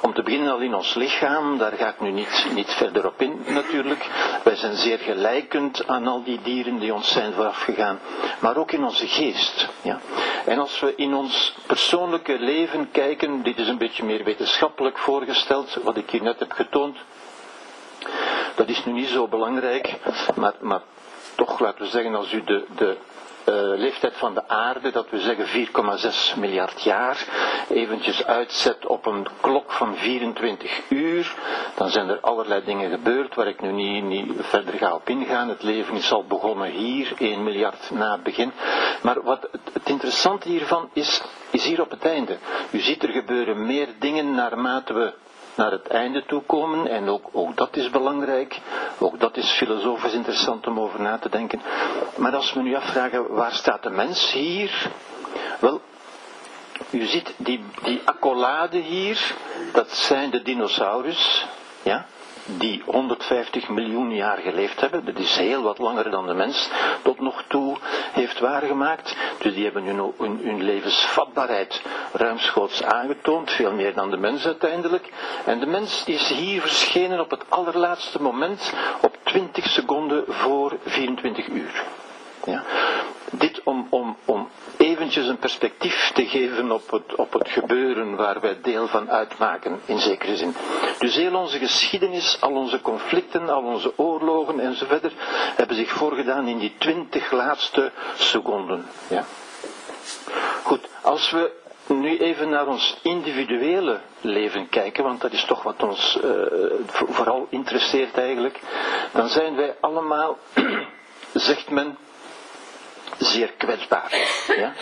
Om 0.00 0.14
te 0.14 0.22
beginnen 0.22 0.52
al 0.52 0.58
in 0.58 0.74
ons 0.74 0.94
lichaam, 0.94 1.58
daar 1.58 1.72
ga 1.72 1.88
ik 1.88 2.00
nu 2.00 2.10
niet, 2.10 2.46
niet 2.54 2.70
verder 2.70 3.06
op 3.06 3.22
in 3.22 3.44
natuurlijk. 3.46 4.06
Wij 4.44 4.56
zijn 4.56 4.76
zeer 4.76 4.98
gelijkend 4.98 5.88
aan 5.88 6.06
al 6.06 6.22
die 6.22 6.40
dieren 6.42 6.78
die 6.78 6.94
ons 6.94 7.12
zijn 7.12 7.32
voorafgegaan, 7.32 7.98
maar 8.38 8.56
ook 8.56 8.72
in 8.72 8.84
onze 8.84 9.06
geest. 9.06 9.68
Ja? 9.82 10.00
En 10.44 10.58
als 10.58 10.80
we 10.80 10.94
in 10.96 11.14
ons 11.14 11.54
persoonlijke 11.66 12.38
leven 12.38 12.90
kijken, 12.90 13.42
dit 13.42 13.58
is 13.58 13.68
een 13.68 13.78
beetje 13.78 14.04
meer 14.04 14.24
wetenschappelijk 14.24 14.98
voorgesteld, 14.98 15.78
wat 15.82 15.96
ik 15.96 16.10
hier 16.10 16.22
net 16.22 16.38
heb 16.38 16.52
getoond. 16.52 16.96
Dat 18.54 18.68
is 18.68 18.84
nu 18.84 18.92
niet 18.92 19.08
zo 19.08 19.28
belangrijk, 19.28 19.94
maar, 20.34 20.54
maar 20.60 20.80
toch 21.34 21.60
laten 21.60 21.84
we 21.84 21.90
zeggen, 21.90 22.14
als 22.14 22.32
u 22.32 22.44
de, 22.44 22.64
de 22.76 22.96
leeftijd 23.76 24.16
van 24.16 24.34
de 24.34 24.48
aarde, 24.48 24.90
dat 24.90 25.10
we 25.10 25.20
zeggen 25.20 25.66
4,6 26.34 26.38
miljard 26.38 26.82
jaar, 26.82 27.26
eventjes 27.68 28.24
uitzet 28.24 28.86
op 28.86 29.06
een 29.06 29.26
klok 29.40 29.72
van 29.72 29.96
24 29.96 30.80
uur, 30.88 31.34
dan 31.74 31.88
zijn 31.88 32.08
er 32.08 32.20
allerlei 32.20 32.64
dingen 32.64 32.90
gebeurd 32.90 33.34
waar 33.34 33.48
ik 33.48 33.60
nu 33.60 33.72
niet, 33.72 34.04
niet 34.04 34.32
verder 34.38 34.74
ga 34.74 34.94
op 34.94 35.08
ingaan. 35.08 35.48
Het 35.48 35.62
leven 35.62 35.94
is 35.94 36.12
al 36.12 36.24
begonnen 36.24 36.70
hier, 36.70 37.12
1 37.18 37.42
miljard 37.42 37.90
na 37.90 38.12
het 38.12 38.22
begin. 38.22 38.52
Maar 39.02 39.22
wat 39.22 39.48
het 39.72 39.88
interessante 39.88 40.48
hiervan 40.48 40.90
is, 40.92 41.22
is 41.50 41.64
hier 41.64 41.80
op 41.80 41.90
het 41.90 42.04
einde. 42.04 42.38
U 42.70 42.78
ziet 42.78 43.02
er 43.02 43.08
gebeuren 43.08 43.66
meer 43.66 43.88
dingen 43.98 44.34
naarmate 44.34 44.92
we 44.92 45.12
naar 45.54 45.70
het 45.70 45.86
einde 45.86 46.24
toe 46.26 46.42
komen. 46.42 46.86
En 46.86 47.08
ook, 47.08 47.28
ook 47.32 47.56
dat 47.56 47.76
is 47.76 47.90
belangrijk. 47.90 48.58
Ook 48.98 49.20
dat 49.20 49.36
is 49.36 49.50
filosofisch 49.50 50.12
interessant 50.12 50.66
om 50.66 50.80
over 50.80 51.00
na 51.00 51.18
te 51.18 51.28
denken. 51.28 51.62
Maar 52.16 52.34
als 52.36 52.52
we 52.52 52.62
nu 52.62 52.76
afvragen, 52.76 53.34
waar 53.34 53.52
staat 53.52 53.82
de 53.82 53.90
mens 53.90 54.32
hier? 54.32 54.90
Wel, 55.60 55.80
u 56.90 57.04
ziet 57.04 57.34
die, 57.36 57.64
die 57.82 58.00
accolade 58.04 58.78
hier, 58.78 59.34
dat 59.72 59.90
zijn 59.90 60.30
de 60.30 60.42
dinosaurus. 60.42 61.46
Ja? 61.82 62.06
Die 62.46 62.82
150 62.86 63.68
miljoen 63.68 64.14
jaar 64.14 64.38
geleefd 64.38 64.80
hebben. 64.80 65.04
Dat 65.04 65.18
is 65.18 65.36
heel 65.36 65.62
wat 65.62 65.78
langer 65.78 66.10
dan 66.10 66.26
de 66.26 66.34
mens 66.34 66.70
tot 67.02 67.20
nog 67.20 67.44
toe 67.48 67.76
heeft 68.12 68.38
waargemaakt. 68.38 69.16
Dus 69.38 69.54
die 69.54 69.64
hebben 69.64 69.84
hun, 69.84 70.12
hun, 70.18 70.40
hun 70.42 70.62
levensvatbaarheid 70.62 71.82
ruimschoots 72.12 72.82
aangetoond, 72.82 73.50
veel 73.50 73.72
meer 73.72 73.94
dan 73.94 74.10
de 74.10 74.16
mens 74.16 74.46
uiteindelijk. 74.46 75.12
En 75.44 75.60
de 75.60 75.66
mens 75.66 76.04
is 76.04 76.28
hier 76.28 76.60
verschenen 76.60 77.20
op 77.20 77.30
het 77.30 77.44
allerlaatste 77.48 78.22
moment, 78.22 78.72
op 79.00 79.16
20 79.22 79.66
seconden 79.66 80.24
voor 80.28 80.76
24 80.84 81.46
uur. 81.46 81.84
Ja. 82.44 82.62
Dit 83.34 83.60
om, 83.64 83.86
om, 83.90 84.16
om 84.24 84.48
eventjes 84.76 85.26
een 85.26 85.38
perspectief 85.38 86.10
te 86.14 86.26
geven 86.26 86.72
op 86.72 86.90
het, 86.90 87.14
op 87.14 87.32
het 87.32 87.48
gebeuren 87.48 88.16
waar 88.16 88.40
wij 88.40 88.58
deel 88.62 88.86
van 88.86 89.10
uitmaken, 89.10 89.80
in 89.84 89.98
zekere 89.98 90.36
zin. 90.36 90.54
Dus 90.98 91.14
heel 91.14 91.34
onze 91.34 91.58
geschiedenis, 91.58 92.40
al 92.40 92.52
onze 92.52 92.80
conflicten, 92.80 93.48
al 93.48 93.62
onze 93.62 93.92
oorlogen 93.96 94.60
enzovoort, 94.60 95.12
hebben 95.56 95.76
zich 95.76 95.90
voorgedaan 95.90 96.46
in 96.48 96.58
die 96.58 96.74
twintig 96.78 97.30
laatste 97.32 97.90
seconden. 98.16 98.86
Ja. 99.08 99.24
Goed, 100.62 100.88
als 101.02 101.30
we 101.30 101.50
nu 101.86 102.18
even 102.18 102.48
naar 102.48 102.66
ons 102.66 102.98
individuele 103.02 104.00
leven 104.20 104.68
kijken, 104.68 105.04
want 105.04 105.20
dat 105.20 105.32
is 105.32 105.44
toch 105.44 105.62
wat 105.62 105.82
ons 105.82 106.18
uh, 106.24 106.30
vooral 106.86 107.46
interesseert 107.50 108.18
eigenlijk, 108.18 108.60
dan 109.12 109.28
zijn 109.28 109.56
wij 109.56 109.76
allemaal, 109.80 110.38
zegt 111.34 111.70
men, 111.70 111.96
zeer 113.18 113.52
kwetsbaar. 113.56 114.14
Ja? 114.56 114.72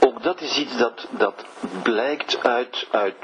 Ook 0.00 0.22
dat 0.22 0.40
is 0.40 0.56
iets 0.56 0.76
dat, 0.76 1.06
dat 1.10 1.44
blijkt 1.82 2.44
uit, 2.44 2.86
uit 2.90 3.14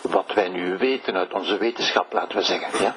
wat 0.00 0.32
wij 0.34 0.48
nu 0.48 0.78
weten 0.78 1.16
uit 1.16 1.32
onze 1.32 1.56
wetenschap, 1.56 2.12
laten 2.12 2.36
we 2.36 2.42
zeggen. 2.42 2.82
Ja? 2.84 2.94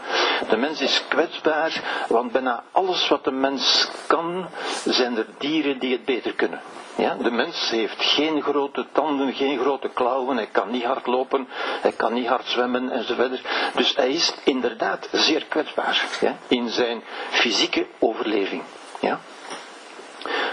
De 0.49 0.57
mens 0.57 0.81
is 0.81 1.03
kwetsbaar, 1.07 1.81
want 2.07 2.31
bijna 2.31 2.63
alles 2.71 3.07
wat 3.07 3.23
de 3.23 3.31
mens 3.31 3.89
kan, 4.07 4.47
zijn 4.85 5.17
er 5.17 5.25
dieren 5.37 5.79
die 5.79 5.91
het 5.91 6.05
beter 6.05 6.33
kunnen. 6.33 6.61
Ja? 6.95 7.15
De 7.15 7.31
mens 7.31 7.69
heeft 7.69 8.03
geen 8.03 8.41
grote 8.41 8.85
tanden, 8.91 9.33
geen 9.33 9.59
grote 9.59 9.89
klauwen, 9.93 10.37
hij 10.37 10.49
kan 10.51 10.71
niet 10.71 10.83
hard 10.83 11.07
lopen, 11.07 11.47
hij 11.81 11.91
kan 11.91 12.13
niet 12.13 12.27
hard 12.27 12.45
zwemmen 12.45 12.89
enzovoort. 12.89 13.41
Dus 13.75 13.95
hij 13.95 14.09
is 14.09 14.33
inderdaad 14.43 15.09
zeer 15.11 15.45
kwetsbaar 15.45 16.05
ja? 16.19 16.37
in 16.47 16.69
zijn 16.69 17.03
fysieke 17.29 17.87
overleving. 17.99 18.63
Ja? 18.99 19.19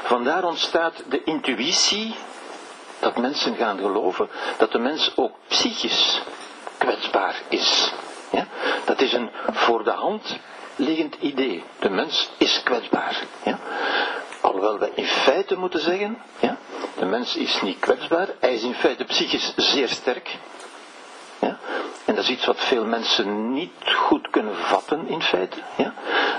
Vandaar 0.05 0.45
ontstaat 0.45 1.03
de 1.09 1.25
intuïtie 1.25 2.15
dat 2.99 3.19
mensen 3.19 3.57
gaan 3.57 3.79
geloven 3.79 4.29
dat 4.59 4.73
de 4.73 4.79
mens 4.79 5.13
ook 5.17 5.37
psychisch 5.49 6.21
kwetsbaar 6.79 7.43
is. 7.49 7.93
Ja? 8.31 8.47
Dat 8.85 9.01
is 9.01 9.13
een 9.13 9.31
voor 9.53 9.85
de 9.85 9.91
hand 9.91 10.37
liggend 10.77 11.17
idee. 11.21 11.65
De 11.79 11.91
mens 11.91 12.31
is 12.39 12.63
kwetsbaar. 12.63 13.23
Ja? 13.45 13.59
Alhoewel 14.41 14.79
wij 14.79 14.93
in 14.95 15.07
feite 15.07 15.57
moeten 15.57 15.81
zeggen, 15.81 16.23
ja, 16.41 16.57
de 16.99 17.05
mens 17.05 17.37
is 17.37 17.63
niet 17.63 17.79
kwetsbaar, 17.79 18.29
hij 18.41 18.55
is 18.55 18.63
in 18.63 18.75
feite 18.75 19.05
psychisch 19.05 19.53
zeer 19.57 19.89
sterk. 19.89 20.39
Ja? 21.41 21.59
En 22.05 22.15
dat 22.15 22.25
is 22.25 22.31
iets 22.31 22.47
wat 22.47 22.61
veel 22.61 22.85
mensen 22.85 23.53
niet 23.53 23.73
goed 23.85 24.31
kunnen 24.31 24.57
vatten 24.57 25.09
in 25.09 25.23
feite. 25.23 25.57
Ja? 25.77 25.95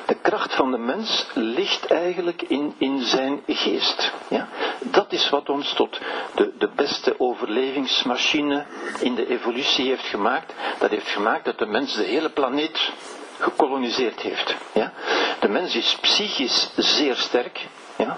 De 0.06 0.16
kracht 0.16 0.54
van 0.56 0.72
de 0.72 0.78
mens 0.78 1.28
ligt 1.34 1.86
eigenlijk 1.86 2.42
in, 2.42 2.76
in 2.78 3.02
zijn 3.02 3.44
geest. 3.48 4.12
Ja? 4.28 4.48
Dat 4.80 5.12
is 5.12 5.30
wat 5.30 5.50
ons 5.50 5.74
tot 5.74 6.00
de, 6.36 6.52
de 6.58 6.70
beste 6.76 7.20
overlevingsmachine 7.20 8.66
in 9.00 9.16
de 9.16 9.28
evolutie 9.28 9.88
heeft 9.88 10.06
gemaakt. 10.06 10.54
Dat 10.80 10.90
heeft 10.90 11.08
gemaakt 11.08 11.46
dat 11.46 11.60
de 11.60 11.66
mens 11.66 11.96
de 11.96 12.04
hele 12.04 12.30
planeet 12.30 12.92
gekoloniseerd 13.40 14.22
heeft. 14.22 14.56
Ja? 14.74 14.94
De 15.40 15.48
mens 15.48 15.76
is 15.76 15.98
psychisch 16.02 16.70
zeer 16.76 17.16
sterk. 17.16 17.68
Ja? 17.96 18.18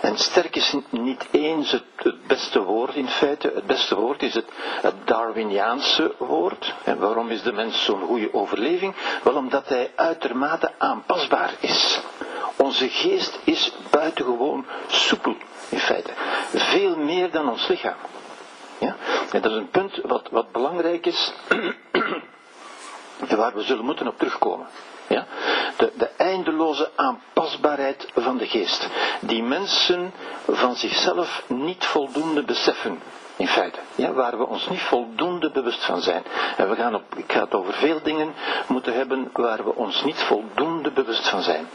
En 0.00 0.18
sterk 0.18 0.56
is 0.56 0.74
niet 0.90 1.26
eens 1.30 1.72
het, 1.72 1.84
het, 1.96 2.26
beste 2.26 2.62
woord 2.62 2.94
in 2.94 3.08
feite. 3.08 3.52
Het 3.54 3.66
beste 3.66 3.96
woord 3.96 4.22
is 4.22 4.34
het, 4.34 4.44
het 4.80 4.94
Darwiniaanse 5.06 6.14
woord. 6.18 6.74
En 6.84 6.98
waarom 6.98 7.30
is 7.30 7.42
de 7.42 7.52
mens 7.52 7.84
zo'n 7.84 8.02
goede 8.02 8.34
overleving? 8.34 8.94
Wel 9.22 9.34
omdat 9.34 9.68
hij 9.68 9.90
uitermate 9.94 10.72
aanpasbaar 10.78 11.54
is. 11.60 12.00
Onze 12.56 12.88
geest 12.88 13.40
is 13.44 13.72
buitengewoon 13.90 14.66
soepel 14.86 15.36
in 15.68 15.78
feite. 15.78 16.10
Veel 16.52 16.96
meer 16.96 17.30
dan 17.30 17.48
ons 17.48 17.68
lichaam. 17.68 17.96
Ja? 18.78 18.96
En 19.32 19.42
dat 19.42 19.52
is 19.52 19.58
een 19.58 19.70
punt 19.70 20.00
wat, 20.02 20.28
wat 20.30 20.52
belangrijk 20.52 21.06
is 21.06 21.32
waar 23.36 23.54
we 23.54 23.62
zullen 23.62 23.84
moeten 23.84 24.06
op 24.06 24.18
terugkomen. 24.18 24.66
Ja? 25.10 25.26
De, 25.76 25.92
de 25.96 26.10
eindeloze 26.16 26.90
aanpasbaarheid 26.96 28.06
van 28.14 28.36
de 28.36 28.46
geest, 28.46 28.88
die 29.20 29.42
mensen 29.42 30.12
van 30.48 30.76
zichzelf 30.76 31.44
niet 31.46 31.84
voldoende 31.84 32.42
beseffen. 32.42 32.98
In 33.36 33.48
feite, 33.48 33.78
ja, 33.94 34.12
waar 34.12 34.38
we 34.38 34.46
ons 34.46 34.68
niet 34.68 34.80
voldoende 34.80 35.50
bewust 35.50 35.84
van 35.84 36.00
zijn. 36.00 36.22
En 36.56 36.68
we 36.68 36.76
gaan 36.76 36.94
op, 36.94 37.02
ik 37.16 37.32
ga 37.32 37.40
het 37.40 37.54
over 37.54 37.72
veel 37.72 38.00
dingen 38.02 38.34
moeten 38.66 38.94
hebben 38.94 39.30
waar 39.32 39.64
we 39.64 39.74
ons 39.74 40.04
niet 40.04 40.18
voldoende 40.22 40.90
bewust 40.90 41.28
van 41.28 41.42
zijn. 41.42 41.68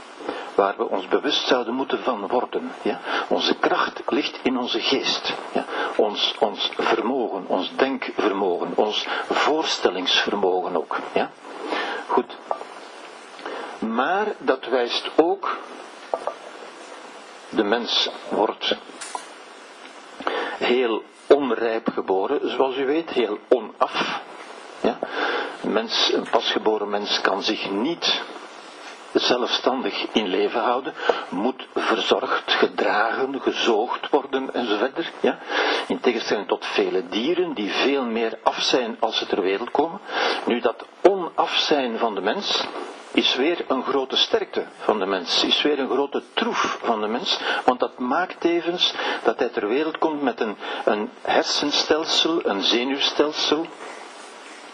Waar 0.55 0.77
we 0.77 0.89
ons 0.89 1.07
bewust 1.07 1.47
zouden 1.47 1.73
moeten 1.73 2.03
van 2.03 2.27
worden. 2.27 2.71
Ja? 2.81 2.99
Onze 3.27 3.55
kracht 3.55 4.01
ligt 4.07 4.39
in 4.43 4.57
onze 4.57 4.79
geest. 4.79 5.33
Ja? 5.53 5.65
Ons, 5.95 6.35
ons 6.39 6.71
vermogen, 6.77 7.43
ons 7.47 7.71
denkvermogen, 7.75 8.71
ons 8.75 9.07
voorstellingsvermogen 9.29 10.77
ook. 10.77 10.99
Ja? 11.13 11.29
Goed, 12.07 12.37
maar 13.93 14.35
dat 14.37 14.65
wijst 14.65 15.09
ook, 15.15 15.57
de 17.49 17.63
mens 17.63 18.09
wordt 18.29 18.77
heel 20.57 21.03
onrijp 21.27 21.89
geboren, 21.89 22.49
zoals 22.49 22.77
u 22.77 22.85
weet, 22.85 23.09
heel 23.09 23.39
onaf. 23.49 24.21
Ja? 24.81 24.99
Een, 25.63 25.73
mens, 25.73 26.13
een 26.13 26.29
pasgeboren 26.29 26.89
mens 26.89 27.21
kan 27.21 27.43
zich 27.43 27.71
niet 27.71 28.21
zelfstandig 29.13 30.05
in 30.11 30.27
leven 30.27 30.61
houden, 30.61 30.93
moet 31.29 31.67
verzorgd, 31.75 32.51
gedragen, 32.51 33.41
gezoogd 33.41 34.09
worden 34.09 34.53
enzovoort. 34.53 35.11
Ja? 35.19 35.39
In 35.87 35.99
tegenstelling 35.99 36.47
tot 36.47 36.65
vele 36.65 37.07
dieren 37.07 37.53
die 37.53 37.71
veel 37.71 38.05
meer 38.05 38.39
af 38.43 38.61
zijn 38.61 38.97
als 38.99 39.17
ze 39.17 39.25
ter 39.25 39.41
wereld 39.41 39.71
komen. 39.71 39.99
Nu 40.45 40.59
dat 40.59 40.85
onaf 41.01 41.55
zijn 41.55 41.97
van 41.97 42.15
de 42.15 42.21
mens, 42.21 42.65
is 43.15 43.35
weer 43.35 43.65
een 43.67 43.83
grote 43.83 44.15
sterkte 44.15 44.63
van 44.79 44.99
de 44.99 45.05
mens, 45.05 45.43
is 45.43 45.61
weer 45.61 45.79
een 45.79 45.89
grote 45.89 46.23
troef 46.33 46.79
van 46.83 47.01
de 47.01 47.07
mens, 47.07 47.39
want 47.65 47.79
dat 47.79 47.99
maakt 47.99 48.39
tevens 48.39 48.93
dat 49.23 49.39
hij 49.39 49.49
ter 49.49 49.67
wereld 49.67 49.97
komt 49.97 50.21
met 50.21 50.39
een, 50.39 50.57
een 50.85 51.09
hersenstelsel, 51.21 52.45
een 52.45 52.61
zenuwstelsel, 52.61 53.65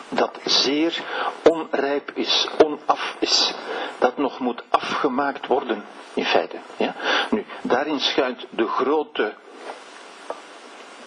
dat 0.10 0.40
zeer 0.46 1.04
onrijp 1.50 2.12
is, 2.14 2.48
onaf 2.64 3.16
is, 3.20 3.54
dat 4.00 4.18
nog 4.18 4.40
moet 4.40 4.64
afgemaakt 4.70 5.48
worden, 5.48 5.86
in 6.14 6.26
feite. 6.26 6.58
Ja? 6.78 6.96
Nu, 7.30 7.46
daarin 7.62 8.00
schuilt 8.00 8.46
de 8.50 8.68
grote 8.68 9.34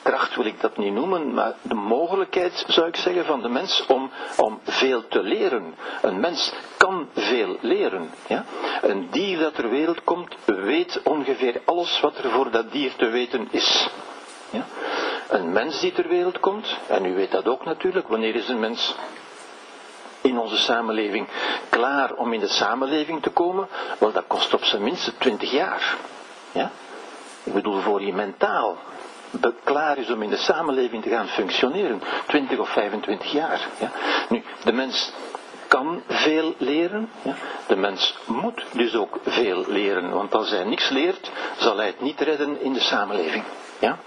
kracht 0.04 0.36
wil 0.36 0.44
ik 0.44 0.60
dat 0.60 0.76
niet 0.76 0.92
noemen, 0.92 1.34
maar 1.34 1.52
de 1.62 1.74
mogelijkheid 1.74 2.64
zou 2.66 2.86
ik 2.86 2.96
zeggen 2.96 3.24
van 3.24 3.42
de 3.42 3.48
mens 3.48 3.86
om, 3.86 4.10
om 4.36 4.60
veel 4.64 5.08
te 5.08 5.22
leren. 5.22 5.74
Een 6.02 6.20
mens 6.20 6.52
kan 6.76 7.08
veel 7.14 7.56
leren. 7.60 8.10
Ja? 8.26 8.44
Een 8.82 9.08
dier 9.10 9.38
dat 9.38 9.54
ter 9.54 9.70
wereld 9.70 10.04
komt 10.04 10.34
weet 10.44 11.00
ongeveer 11.04 11.60
alles 11.64 12.00
wat 12.00 12.18
er 12.18 12.30
voor 12.30 12.50
dat 12.50 12.72
dier 12.72 12.96
te 12.96 13.06
weten 13.08 13.48
is. 13.50 13.88
Ja? 14.50 14.64
Een 15.28 15.52
mens 15.52 15.80
die 15.80 15.92
ter 15.92 16.08
wereld 16.08 16.40
komt, 16.40 16.78
en 16.86 17.04
u 17.04 17.14
weet 17.14 17.30
dat 17.30 17.48
ook 17.48 17.64
natuurlijk, 17.64 18.08
wanneer 18.08 18.34
is 18.34 18.48
een 18.48 18.60
mens 18.60 18.94
in 20.20 20.38
onze 20.38 20.56
samenleving 20.56 21.28
klaar 21.68 22.14
om 22.14 22.32
in 22.32 22.40
de 22.40 22.48
samenleving 22.48 23.22
te 23.22 23.30
komen? 23.30 23.68
Wel, 23.98 24.12
dat 24.12 24.24
kost 24.26 24.54
op 24.54 24.64
zijn 24.64 24.82
minst 24.82 25.12
20 25.18 25.50
jaar. 25.50 25.96
Ja? 26.52 26.70
Ik 27.44 27.52
bedoel, 27.52 27.80
voor 27.80 28.02
je 28.02 28.12
mentaal 28.12 28.76
klaar 29.64 29.98
is 29.98 30.10
om 30.10 30.22
in 30.22 30.30
de 30.30 30.36
samenleving 30.36 31.02
te 31.02 31.08
gaan 31.08 31.28
functioneren, 31.28 32.02
20 32.26 32.58
of 32.58 32.68
25 32.68 33.32
jaar. 33.32 33.68
Ja. 33.80 33.90
Nu, 34.28 34.42
de 34.64 34.72
mens 34.72 35.12
kan 35.68 36.02
veel 36.08 36.54
leren. 36.58 37.10
Ja. 37.22 37.34
De 37.66 37.76
mens 37.76 38.18
moet 38.26 38.64
dus 38.72 38.94
ook 38.94 39.18
veel 39.24 39.64
leren, 39.68 40.10
want 40.10 40.34
als 40.34 40.50
hij 40.50 40.64
niks 40.64 40.88
leert, 40.88 41.30
zal 41.58 41.76
hij 41.76 41.86
het 41.86 42.00
niet 42.00 42.20
redden 42.20 42.60
in 42.60 42.72
de 42.72 42.80
samenleving. 42.80 43.44
Ja. 43.78 43.98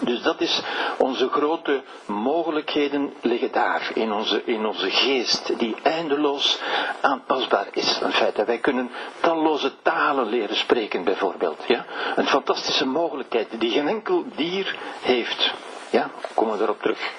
Dus 0.00 0.22
dat 0.22 0.40
is 0.40 0.62
onze 0.98 1.28
grote 1.28 1.82
mogelijkheden 2.06 3.14
liggen 3.20 3.52
daar 3.52 3.90
in 3.94 4.12
onze, 4.12 4.42
in 4.44 4.66
onze 4.66 4.90
geest, 4.90 5.58
die 5.58 5.76
eindeloos 5.82 6.60
aanpasbaar 7.00 7.66
is. 7.70 8.00
In 8.00 8.12
feite, 8.12 8.44
wij 8.44 8.58
kunnen 8.58 8.90
talloze 9.20 9.72
talen 9.82 10.26
leren 10.26 10.56
spreken 10.56 11.04
bijvoorbeeld. 11.04 11.64
Ja? 11.66 11.84
Een 12.16 12.26
fantastische 12.26 12.86
mogelijkheid 12.86 13.60
die 13.60 13.70
geen 13.70 13.88
enkel 13.88 14.24
dier 14.36 14.76
heeft. 15.00 15.52
Ja, 15.90 16.10
komen 16.34 16.58
we 16.58 16.64
erop 16.64 16.82
terug. 16.82 17.12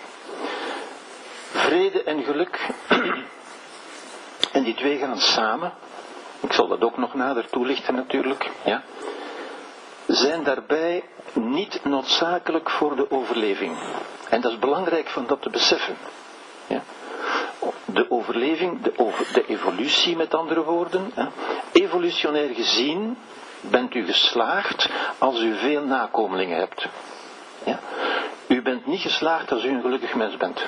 Vrede 1.52 2.04
en 2.04 2.24
geluk. 2.24 2.68
en 4.52 4.64
die 4.64 4.76
twee 4.76 4.98
gaan 4.98 5.20
samen. 5.20 5.74
Ik 6.40 6.54
zal 6.54 6.68
dat 6.68 6.82
ook 6.82 6.98
nog 6.98 7.14
nader 7.14 7.50
toelichten 7.50 7.96
natuurlijk. 7.96 8.50
Ja? 8.66 8.84
Zijn 10.08 10.44
daarbij 10.44 11.04
niet 11.34 11.80
noodzakelijk 11.84 12.70
voor 12.70 12.96
de 12.96 13.12
overleving. 13.12 13.78
En 14.30 14.42
dat 14.42 14.52
is 14.52 14.60
belangrijk 14.60 15.08
van 15.08 15.26
dat 15.28 15.42
te 15.42 15.50
beseffen. 15.50 15.98
Ja. 16.68 16.84
De 17.86 18.12
overleving, 18.12 18.82
de, 18.82 18.92
de, 19.34 19.46
evolutie 19.48 20.16
met 20.16 20.34
andere 20.34 20.64
woorden. 20.64 21.12
Evolutionair 21.72 22.54
gezien 22.54 23.18
bent 23.62 23.94
u 23.96 24.06
geslaagd 24.06 24.90
als 25.18 25.42
u 25.42 25.56
veel 25.56 25.82
nakomelingen 25.82 26.58
hebt. 26.58 26.86
Ja. 27.64 27.80
U 28.48 28.62
bent 28.62 28.86
niet 28.86 29.02
geslaagd 29.02 29.52
als 29.52 29.64
u 29.64 29.70
een 29.70 29.82
gelukkig 29.82 30.16
mens 30.16 30.38
bent. 30.38 30.66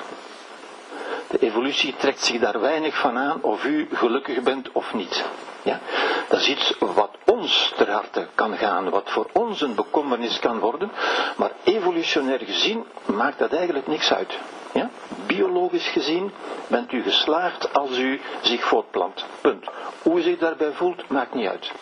De 1.28 1.38
evolutie 1.38 1.94
trekt 1.96 2.24
zich 2.24 2.40
daar 2.40 2.60
weinig 2.60 2.98
van 2.98 3.18
aan 3.18 3.42
of 3.42 3.64
u 3.64 3.88
gelukkig 3.92 4.40
bent 4.42 4.72
of 4.72 4.94
niet. 4.94 5.24
Ja? 5.62 5.80
Dat 6.28 6.40
is 6.40 6.48
iets 6.48 6.74
wat 6.78 7.10
ons 7.38 7.72
ter 7.76 7.90
harte 7.90 8.26
kan 8.34 8.56
gaan, 8.56 8.90
wat 8.90 9.10
voor 9.10 9.26
ons 9.32 9.60
een 9.60 9.74
bekommernis 9.74 10.38
kan 10.38 10.58
worden, 10.58 10.90
maar 11.36 11.50
evolutionair 11.64 12.40
gezien 12.44 12.84
maakt 13.04 13.38
dat 13.38 13.52
eigenlijk 13.52 13.86
niks 13.86 14.12
uit. 14.12 14.38
Ja? 14.72 14.90
Biologisch 15.26 15.88
gezien 15.88 16.32
bent 16.66 16.92
u 16.92 17.02
geslaagd 17.02 17.72
als 17.74 17.98
u 17.98 18.20
zich 18.40 18.64
voortplant. 18.64 19.24
Punt. 19.40 19.66
Hoe 20.02 20.18
u 20.18 20.22
zich 20.22 20.38
daarbij 20.38 20.72
voelt, 20.72 21.08
maakt 21.08 21.34
niet 21.34 21.48
uit. 21.48 21.72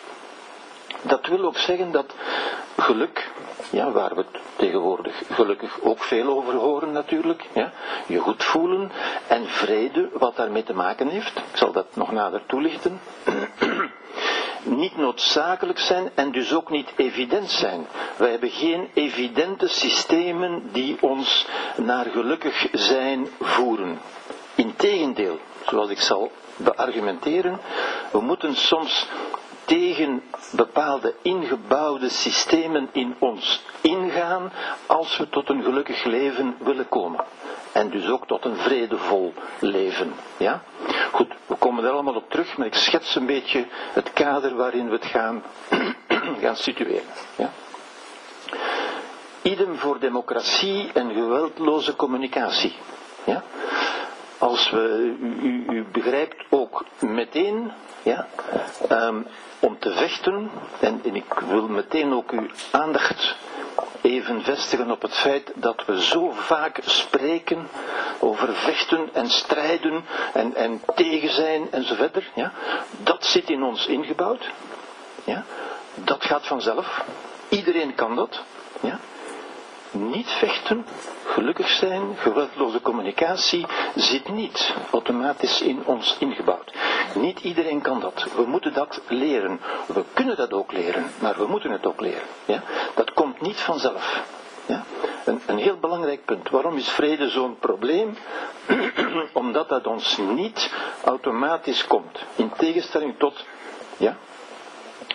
Dat 1.01 1.27
wil 1.27 1.45
ook 1.45 1.57
zeggen 1.57 1.91
dat 1.91 2.13
geluk, 2.77 3.31
ja, 3.69 3.91
waar 3.91 4.15
we 4.15 4.25
tegenwoordig 4.55 5.21
gelukkig 5.31 5.79
ook 5.81 6.03
veel 6.03 6.27
over 6.27 6.53
horen 6.53 6.91
natuurlijk, 6.91 7.43
ja, 7.53 7.71
je 8.07 8.19
goed 8.19 8.43
voelen 8.43 8.91
en 9.27 9.47
vrede, 9.47 10.09
wat 10.13 10.35
daarmee 10.35 10.63
te 10.63 10.73
maken 10.73 11.07
heeft, 11.07 11.37
ik 11.37 11.57
zal 11.57 11.71
dat 11.71 11.85
nog 11.93 12.11
nader 12.11 12.41
toelichten, 12.45 12.99
niet 14.67 14.97
noodzakelijk 14.97 15.79
zijn 15.79 16.09
en 16.15 16.31
dus 16.31 16.53
ook 16.53 16.69
niet 16.69 16.93
evident 16.95 17.49
zijn. 17.49 17.87
Wij 18.17 18.29
hebben 18.29 18.49
geen 18.49 18.89
evidente 18.93 19.67
systemen 19.67 20.69
die 20.71 20.97
ons 21.01 21.47
naar 21.77 22.05
gelukkig 22.05 22.67
zijn 22.71 23.27
voeren. 23.41 23.99
Integendeel, 24.55 25.39
zoals 25.65 25.89
ik 25.89 25.99
zal 25.99 26.31
beargumenteren, 26.55 27.59
we 28.11 28.19
moeten 28.21 28.55
soms 28.55 29.07
tegen 29.65 30.23
bepaalde 30.51 31.13
ingebouwde 31.21 32.09
systemen 32.09 32.89
in 32.91 33.15
ons 33.19 33.63
ingaan 33.81 34.51
als 34.85 35.17
we 35.17 35.29
tot 35.29 35.49
een 35.49 35.63
gelukkig 35.63 36.03
leven 36.03 36.55
willen 36.59 36.89
komen. 36.89 37.25
En 37.71 37.89
dus 37.89 38.09
ook 38.09 38.27
tot 38.27 38.45
een 38.45 38.57
vredevol 38.57 39.33
leven. 39.59 40.13
Ja? 40.37 40.61
Goed, 41.11 41.33
we 41.45 41.55
komen 41.55 41.83
er 41.83 41.91
allemaal 41.91 42.15
op 42.15 42.29
terug, 42.29 42.57
maar 42.57 42.67
ik 42.67 42.73
schets 42.75 43.15
een 43.15 43.25
beetje 43.25 43.65
het 43.71 44.13
kader 44.13 44.55
waarin 44.55 44.89
we 44.89 44.95
het 44.95 45.05
gaan, 45.05 45.43
gaan 46.41 46.55
situeren. 46.55 47.03
Ja? 47.35 47.51
Idem 49.41 49.77
voor 49.77 49.99
democratie 49.99 50.91
en 50.93 51.13
geweldloze 51.13 51.95
communicatie. 51.95 52.75
Ja? 53.23 53.43
Als 54.37 54.69
we, 54.69 55.15
u, 55.41 55.65
u 55.69 55.85
begrijpt 55.91 56.43
ook 56.49 56.85
meteen 56.99 57.71
ja, 58.03 58.27
um, 58.91 59.27
om 59.59 59.79
te 59.79 59.91
vechten, 59.91 60.51
en, 60.79 61.01
en, 61.03 61.15
ik 61.15 61.33
wil 61.33 61.67
meteen 61.67 62.13
ook 62.13 62.31
uw 62.31 62.47
aandacht 62.71 63.35
even 64.01 64.43
vestigen 64.43 64.91
op 64.91 65.01
het 65.01 65.13
feit 65.13 65.51
dat 65.55 65.85
we 65.85 66.03
zo 66.03 66.31
vaak 66.31 66.79
spreken 66.85 67.67
over 68.19 68.53
vechten 68.53 69.09
en 69.13 69.29
strijden 69.29 70.05
en, 70.33 70.55
en 70.55 70.81
tegen 70.95 71.29
zijn 71.29 71.71
enzovoort. 71.71 72.23
Ja, 72.35 72.51
dat 73.03 73.25
zit 73.25 73.49
in 73.49 73.63
ons 73.63 73.85
ingebouwd. 73.85 74.51
Ja, 75.23 75.43
dat 75.93 76.25
gaat 76.25 76.47
vanzelf. 76.47 77.05
Iedereen 77.49 77.95
kan 77.95 78.15
dat. 78.15 78.41
Ja. 78.81 78.99
Niet 79.91 80.29
vechten, 80.29 80.85
gelukkig 81.25 81.69
zijn, 81.69 82.15
geweldloze 82.17 82.81
communicatie 82.81 83.65
zit 83.95 84.29
niet 84.29 84.73
automatisch 84.91 85.61
in 85.61 85.85
ons 85.85 86.15
ingebouwd. 86.19 86.73
Niet 87.15 87.39
iedereen 87.39 87.81
kan 87.81 87.99
dat. 87.99 88.27
We 88.35 88.45
moeten 88.45 88.73
dat 88.73 89.01
leren. 89.07 89.59
We 89.87 90.03
kunnen 90.13 90.37
dat 90.37 90.53
ook 90.53 90.71
leren, 90.71 91.11
maar 91.19 91.37
we 91.37 91.47
moeten 91.47 91.71
het 91.71 91.85
ook 91.85 92.01
leren. 92.01 92.27
Ja? 92.45 92.63
Dat 92.95 93.13
komt 93.13 93.41
niet 93.41 93.57
vanzelf. 93.57 94.23
Ja? 94.65 94.83
Een, 95.25 95.41
een 95.45 95.57
heel 95.57 95.77
belangrijk 95.77 96.25
punt. 96.25 96.49
Waarom 96.49 96.77
is 96.77 96.89
vrede 96.89 97.29
zo'n 97.29 97.57
probleem? 97.59 98.17
Omdat 99.33 99.69
dat 99.69 99.87
ons 99.87 100.17
niet 100.17 100.71
automatisch 101.03 101.87
komt. 101.87 102.19
In 102.35 102.51
tegenstelling 102.57 103.13
tot, 103.17 103.45
ja, 103.97 104.17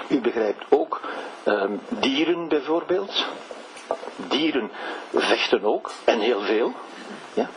u 0.09 0.21
begrijpt 0.21 0.65
ook, 0.69 1.01
um, 1.45 1.81
dieren 1.89 2.49
bijvoorbeeld. 2.49 3.27
Dieren 4.17 4.71
vechten 5.13 5.65
ook, 5.65 5.93
en 6.05 6.21
heel 6.21 6.41
veel. 6.41 6.73
Ja? 7.35 7.49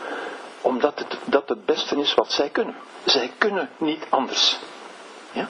Omdat 0.62 1.00
het, 1.00 1.18
dat 1.26 1.50
het 1.50 1.66
beste 1.66 1.96
is 1.96 2.14
wat 2.14 2.32
zij 2.32 2.50
kunnen. 2.50 2.76
Zij 3.04 3.32
kunnen 3.38 3.70
niet 3.78 4.06
anders. 4.10 4.60
Ja? 5.32 5.48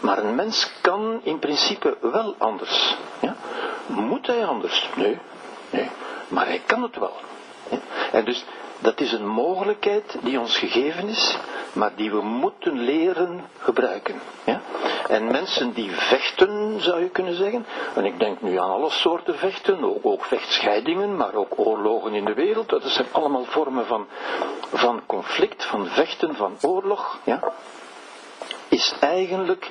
Maar 0.00 0.18
een 0.18 0.34
mens 0.34 0.70
kan 0.80 1.20
in 1.22 1.38
principe 1.38 1.96
wel 2.00 2.34
anders. 2.38 2.96
Ja? 3.20 3.36
Moet 3.86 4.26
hij 4.26 4.46
anders? 4.46 4.88
Nee, 4.96 5.18
nee. 5.70 5.90
Maar 6.28 6.46
hij 6.46 6.62
kan 6.66 6.82
het 6.82 6.96
wel. 6.98 7.16
En 8.12 8.24
dus 8.24 8.44
dat 8.78 9.00
is 9.00 9.12
een 9.12 9.26
mogelijkheid 9.26 10.16
die 10.22 10.40
ons 10.40 10.58
gegeven 10.58 11.08
is, 11.08 11.36
maar 11.72 11.90
die 11.96 12.10
we 12.10 12.20
moeten 12.20 12.78
leren 12.80 13.44
gebruiken. 13.58 14.20
Ja? 14.44 14.60
En 15.08 15.30
mensen 15.30 15.72
die 15.72 15.90
vechten, 15.90 16.80
zou 16.80 17.00
je 17.00 17.08
kunnen 17.08 17.34
zeggen, 17.34 17.66
en 17.94 18.04
ik 18.04 18.18
denk 18.18 18.40
nu 18.42 18.58
aan 18.58 18.70
alle 18.70 18.90
soorten 18.90 19.38
vechten, 19.38 19.84
ook, 19.84 20.06
ook 20.06 20.24
vechtscheidingen, 20.24 21.16
maar 21.16 21.34
ook 21.34 21.52
oorlogen 21.56 22.14
in 22.14 22.24
de 22.24 22.34
wereld, 22.34 22.68
dat 22.68 22.82
zijn 22.84 23.06
allemaal 23.12 23.44
vormen 23.44 23.86
van, 23.86 24.06
van 24.72 25.02
conflict, 25.06 25.64
van 25.64 25.86
vechten, 25.86 26.34
van 26.34 26.56
oorlog. 26.60 27.18
Ja? 27.24 27.52
Is 28.68 28.94
eigenlijk, 29.00 29.70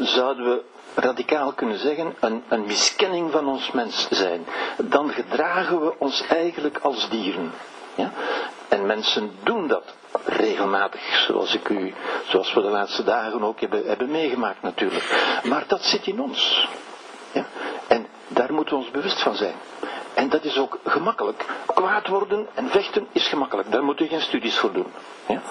zouden 0.00 0.44
we 0.44 0.62
radicaal 0.94 1.52
kunnen 1.52 1.78
zeggen, 1.78 2.14
een, 2.20 2.44
een 2.48 2.66
miskenning 2.66 3.30
van 3.30 3.48
ons 3.48 3.70
mens 3.70 4.08
zijn. 4.10 4.46
Dan 4.76 5.10
gedragen 5.10 5.80
we 5.80 5.94
ons 5.98 6.26
eigenlijk 6.26 6.78
als 6.82 7.08
dieren. 7.08 7.52
Ja? 7.94 8.12
En 8.68 8.86
mensen 8.86 9.30
doen 9.42 9.68
dat 9.68 9.94
regelmatig, 10.24 11.24
zoals, 11.26 11.54
ik 11.54 11.68
u, 11.68 11.94
zoals 12.28 12.52
we 12.54 12.60
de 12.60 12.68
laatste 12.68 13.04
dagen 13.04 13.42
ook 13.42 13.60
hebben, 13.60 13.86
hebben 13.86 14.10
meegemaakt 14.10 14.62
natuurlijk. 14.62 15.40
Maar 15.44 15.64
dat 15.66 15.82
zit 15.82 16.06
in 16.06 16.20
ons. 16.20 16.68
Ja? 17.32 17.44
En 17.86 18.06
daar 18.28 18.52
moeten 18.52 18.74
we 18.76 18.82
ons 18.82 18.90
bewust 18.90 19.22
van 19.22 19.36
zijn. 19.36 19.54
En 20.14 20.28
dat 20.28 20.44
is 20.44 20.58
ook 20.58 20.78
gemakkelijk. 20.84 21.44
Kwaad 21.66 22.08
worden 22.08 22.46
en 22.54 22.68
vechten 22.70 23.06
is 23.12 23.28
gemakkelijk. 23.28 23.70
Daar 23.70 23.84
moeten 23.84 24.04
we 24.04 24.10
geen 24.10 24.20
studies 24.20 24.58
voor 24.58 24.72
doen. 24.72 24.92
Ja? 25.26 25.42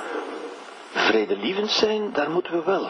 Vredelievend 0.92 1.70
zijn, 1.72 2.14
daar 2.14 2.32
moeten 2.32 2.54
we 2.54 2.64
wel. 2.64 2.90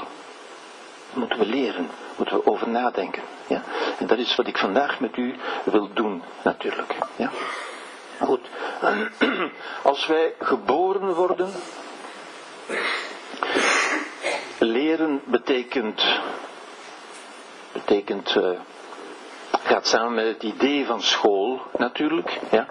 moeten 1.14 1.40
we 1.40 1.46
leren. 1.46 1.90
moeten 2.18 2.36
we 2.38 2.46
over 2.46 2.70
nadenken. 2.70 3.24
Ja? 3.48 3.64
En 4.00 4.08
dat 4.08 4.18
is 4.18 4.36
wat 4.36 4.48
ik 4.48 4.58
vandaag 4.58 5.00
met 5.00 5.18
u 5.18 5.36
wil 5.64 5.90
doen, 5.94 6.24
natuurlijk. 6.44 6.96
Ja? 7.16 7.32
Goed. 8.20 8.42
Als 9.84 10.08
wij 10.08 10.34
geboren 10.40 11.14
worden, 11.14 11.50
leren 14.60 15.22
betekent, 15.26 16.04
betekent, 17.72 18.36
uh, 18.36 18.50
gaat 19.64 19.88
samen 19.88 20.14
met 20.14 20.26
het 20.26 20.44
idee 20.44 20.86
van 20.86 21.02
school 21.02 21.62
natuurlijk. 21.78 22.40
Ja. 22.52 22.68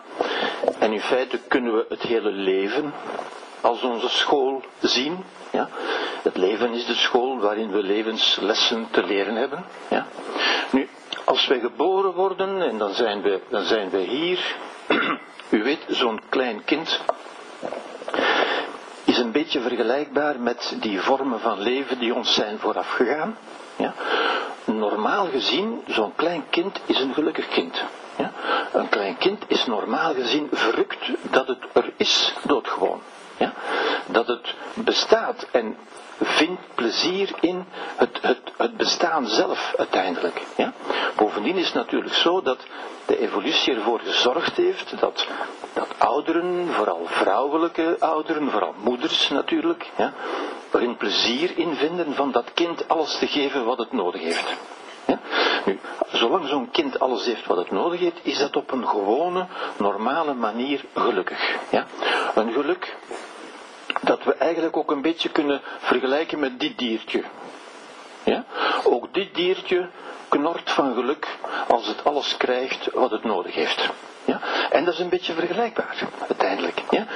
En 0.79 0.93
in 0.93 1.01
feite 1.01 1.39
kunnen 1.49 1.75
we 1.75 1.87
het 1.89 2.03
hele 2.03 2.31
leven 2.31 2.93
als 3.61 3.83
onze 3.83 4.09
school 4.09 4.63
zien. 4.81 5.25
Ja. 5.51 5.69
Het 6.23 6.37
leven 6.37 6.73
is 6.73 6.87
de 6.87 6.95
school 6.95 7.39
waarin 7.39 7.71
we 7.71 7.83
levenslessen 7.83 8.89
te 8.91 9.03
leren 9.03 9.35
hebben. 9.35 9.65
Ja. 9.89 10.07
Nu, 10.71 10.89
als 11.25 11.47
wij 11.47 11.61
geboren 11.61 12.13
worden 12.13 12.63
en 12.63 12.79
dan 12.79 12.95
zijn 12.95 13.23
we, 13.23 13.41
dan 13.49 13.65
zijn 13.65 13.91
we 13.91 13.99
hier, 13.99 14.57
u 15.49 15.63
weet, 15.63 15.85
zo'n 15.89 16.21
klein 16.29 16.65
kind 16.65 17.01
is 19.05 19.19
een 19.19 19.33
beetje 19.33 19.61
vergelijkbaar 19.61 20.41
met 20.41 20.77
die 20.81 21.01
vormen 21.01 21.41
van 21.41 21.61
leven 21.61 21.99
die 21.99 22.15
ons 22.15 22.35
zijn 22.35 22.59
voorafgegaan. 22.59 23.37
Ja? 23.77 23.95
Normaal 24.65 25.27
gezien, 25.27 25.83
zo'n 25.87 26.15
klein 26.15 26.45
kind 26.51 26.81
is 26.87 27.01
een 27.01 27.15
gelukkig 27.15 27.49
kind. 27.49 27.83
Ja? 28.17 28.33
Een 28.73 28.89
klein 28.89 29.17
kind 29.17 29.45
is 29.47 29.67
normaal 29.67 30.15
gezien 30.15 30.49
verrukt 30.53 31.11
dat 31.31 31.47
het 31.47 31.59
er 31.73 31.93
is, 31.97 32.35
doodgewoon. 32.47 33.01
Ja? 33.37 33.53
Dat 34.07 34.27
het 34.27 34.55
bestaat 34.75 35.47
en 35.51 35.77
vindt 36.21 36.61
plezier 36.75 37.31
in 37.41 37.65
het, 37.97 38.19
het, 38.23 38.53
het 38.57 38.77
bestaan 38.77 39.27
zelf 39.27 39.75
uiteindelijk. 39.77 40.43
Ja? 40.57 40.73
Bovendien 41.17 41.57
is 41.57 41.67
het 41.67 41.75
natuurlijk 41.75 42.15
zo 42.15 42.43
dat 42.43 42.59
de 43.07 43.19
evolutie 43.19 43.75
ervoor 43.75 44.01
gezorgd 44.01 44.57
heeft 44.57 45.01
dat, 45.01 45.27
dat 45.73 45.89
ouderen, 45.99 46.69
vooral 46.69 47.01
vrouwelijke 47.05 47.97
ouderen, 47.99 48.51
vooral 48.51 48.75
moeders 48.83 49.29
natuurlijk, 49.29 49.91
ja, 49.97 50.13
er 50.73 50.95
plezier 50.95 51.59
in 51.59 51.75
vinden 51.75 52.15
van 52.15 52.33
dat 52.33 52.53
kind 52.55 52.89
alles 52.89 53.19
te 53.19 53.27
geven 53.27 53.65
wat 53.65 53.79
het 53.79 53.93
nodig 53.93 54.23
heeft. 54.23 54.57
Ja? 55.07 55.19
Nu, 55.65 55.79
zolang 56.13 56.49
zo'n 56.49 56.71
kind 56.71 56.99
alles 56.99 57.25
heeft 57.25 57.47
wat 57.47 57.57
het 57.57 57.71
nodig 57.71 58.01
heeft, 58.01 58.21
is 58.23 58.39
dat 58.39 58.57
op 58.57 58.73
een 58.73 58.89
gewone, 58.89 59.47
normale 59.77 60.35
manier 60.35 60.85
gelukkig. 60.95 61.57
Ja? 61.71 61.87
Een 62.35 62.53
geluk 62.53 62.97
dat 64.05 64.25
we 64.25 64.35
eigenlijk 64.35 64.77
ook 64.77 64.91
een 64.91 65.03
beetje 65.03 65.29
kunnen 65.29 65.61
vergelijken 65.79 66.39
met 66.39 66.61
dit 66.61 66.79
diertje. 66.79 67.23
Ja? 68.25 68.45
Ook 68.85 69.15
dit 69.15 69.35
diertje 69.35 69.89
knort 70.29 70.71
van 70.71 70.95
geluk 70.95 71.29
als 71.69 71.87
het 71.87 72.05
alles 72.05 72.37
krijgt 72.37 72.91
wat 72.93 73.11
het 73.11 73.25
nodig 73.25 73.55
heeft. 73.55 73.89
Ja? 74.25 74.41
En 74.71 74.85
dat 74.85 74.95
is 74.95 75.01
een 75.01 75.09
beetje 75.09 75.33
vergelijkbaar, 75.33 76.09
uiteindelijk. 76.29 76.83
Ja? 76.91 77.07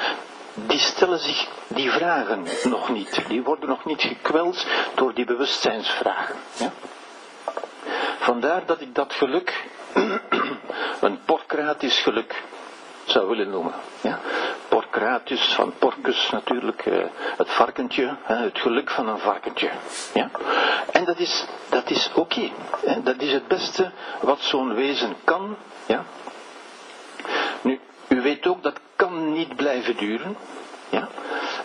Die 0.54 0.78
stellen 0.78 1.18
zich 1.18 1.48
die 1.66 1.90
vragen 1.90 2.46
nog 2.64 2.88
niet. 2.88 3.22
Die 3.28 3.42
worden 3.42 3.68
nog 3.68 3.84
niet 3.84 4.02
gekweld 4.02 4.66
door 4.94 5.14
die 5.14 5.24
bewustzijnsvragen. 5.24 6.36
Ja? 6.58 6.72
Vandaar 8.18 8.66
dat 8.66 8.80
ik 8.80 8.94
dat 8.94 9.12
geluk 9.12 9.64
een 11.00 11.18
porcratisch 11.24 11.98
geluk 11.98 12.42
zou 13.10 13.28
willen 13.28 13.50
noemen. 13.50 13.72
Ja? 14.00 14.20
Porcratius 14.68 15.54
van 15.54 15.72
porcus 15.78 16.30
natuurlijk, 16.30 16.86
eh, 16.86 17.04
het 17.36 17.50
varkentje, 17.50 18.16
het 18.22 18.58
geluk 18.58 18.90
van 18.90 19.08
een 19.08 19.18
varkentje. 19.18 19.70
Ja? 20.14 20.30
En 20.92 21.04
dat 21.04 21.18
is, 21.18 21.46
dat 21.68 21.90
is 21.90 22.10
oké. 22.14 22.50
dat 23.02 23.22
is 23.22 23.32
het 23.32 23.48
beste 23.48 23.90
wat 24.20 24.40
zo'n 24.40 24.74
wezen 24.74 25.16
kan. 25.24 25.56
Ja? 25.86 26.04
Nu, 27.60 27.80
u 28.08 28.20
weet 28.20 28.46
ook 28.46 28.62
dat 28.62 28.80
kan 28.96 29.32
niet 29.32 29.56
blijven 29.56 29.96
duren. 29.96 30.36
Ja? 30.88 31.08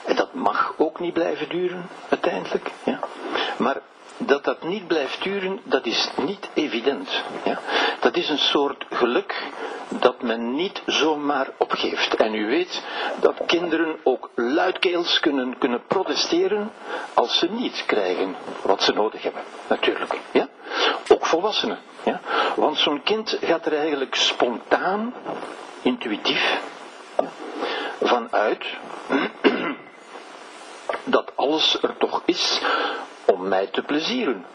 En 0.06 0.16
dat 0.16 0.34
mag 0.34 0.74
ook 0.78 1.00
niet 1.00 1.14
blijven 1.14 1.50
duren, 1.50 1.90
uiteindelijk. 2.10 2.72
Ja? 2.84 3.00
Maar 3.58 3.82
dat 4.18 4.44
dat 4.44 4.64
niet 4.64 4.88
blijft 4.88 5.24
duren, 5.24 5.60
dat 5.64 5.86
is 5.86 6.10
niet 6.16 6.50
evident. 6.54 7.10
Ja? 7.44 7.60
Dat 8.00 8.16
is 8.16 8.30
een 8.30 8.38
soort 8.38 8.86
geluk 8.90 9.52
dat 9.88 10.22
men 10.22 10.56
niet 10.56 10.82
zomaar 10.86 11.48
opgeeft. 11.58 12.16
En 12.16 12.34
u 12.34 12.46
weet 12.46 12.84
dat 13.22 13.36
kinderen 13.46 13.96
ook 14.04 14.30
luidkeels 14.36 15.20
kunnen, 15.20 15.58
kunnen 15.58 15.84
protesteren 15.88 16.72
als 17.14 17.38
ze 17.38 17.50
niet 17.50 17.84
krijgen 17.86 18.36
wat 18.62 18.84
ze 18.84 18.94
nodig 18.94 19.24
hebben. 19.24 19.42
Natuurlijk. 19.68 20.20
Ja? 20.32 20.48
Ook 21.08 21.26
volwassenen. 21.26 21.80
Ja? 22.04 22.20
Want 22.56 22.78
zo'n 22.78 23.04
kind 23.04 23.38
gaat 23.42 23.66
er 23.66 23.78
eigenlijk 23.78 24.16
spontaan, 24.16 25.14
intuïtief, 25.82 26.62
vanuit 28.02 28.66
dat 31.04 31.32
alles 31.36 31.78
er 31.82 31.98
toch 31.98 32.22
is 32.26 32.62
om 33.26 33.48
mij 33.48 33.68
te 33.68 33.82
plezieren. 33.82 34.46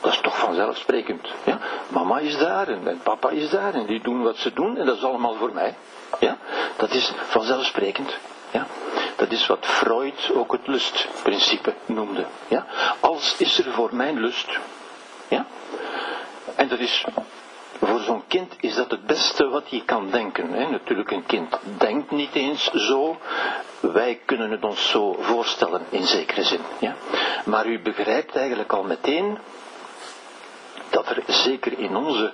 Dat 0.00 0.12
is 0.12 0.20
toch 0.20 0.38
vanzelfsprekend. 0.38 1.28
Ja? 1.44 1.58
Mama 1.88 2.18
is 2.18 2.38
daar 2.38 2.68
en, 2.68 3.00
papa 3.02 3.30
is 3.30 3.50
daar 3.50 3.74
en 3.74 3.86
die 3.86 4.02
doen 4.02 4.22
wat 4.22 4.36
ze 4.36 4.52
doen 4.52 4.76
en 4.76 4.86
dat 4.86 4.96
is 4.96 5.04
allemaal 5.04 5.34
voor 5.34 5.52
mij. 5.52 5.74
Ja? 6.20 6.36
Dat 6.76 6.90
is 6.90 7.12
vanzelfsprekend. 7.28 8.16
Ja? 8.50 8.66
Dat 9.16 9.30
is 9.30 9.46
wat 9.46 9.66
Freud 9.66 10.30
ook 10.34 10.52
het 10.52 10.66
lustprincipe 10.66 11.74
noemde. 11.86 12.24
Ja? 12.48 12.66
Alles 13.00 13.36
is 13.36 13.58
er 13.58 13.72
voor 13.72 13.94
mijn 13.94 14.20
lust. 14.20 14.58
Ja? 15.28 15.46
En 16.54 16.68
dat 16.68 16.78
is 16.78 17.04
voor 17.82 18.00
zo'n 18.00 18.22
kind 18.28 18.54
is 18.60 18.74
dat 18.74 18.90
het 18.90 19.06
beste 19.06 19.48
wat 19.48 19.70
je 19.70 19.84
kan 19.84 20.10
denken. 20.10 20.52
Hè? 20.52 20.70
Natuurlijk, 20.70 21.10
een 21.10 21.26
kind 21.26 21.58
denkt 21.78 22.10
niet 22.10 22.34
eens 22.34 22.70
zo. 22.72 23.16
Wij 23.80 24.20
kunnen 24.24 24.50
het 24.50 24.64
ons 24.64 24.90
zo 24.90 25.16
voorstellen, 25.20 25.86
in 25.88 26.06
zekere 26.06 26.42
zin. 26.42 26.60
Ja? 26.78 26.94
Maar 27.44 27.66
u 27.66 27.80
begrijpt 27.80 28.36
eigenlijk 28.36 28.72
al 28.72 28.82
meteen 28.82 29.38
dat 30.90 31.08
er 31.08 31.22
zeker 31.26 31.78
in 31.78 31.96
onze 31.96 32.32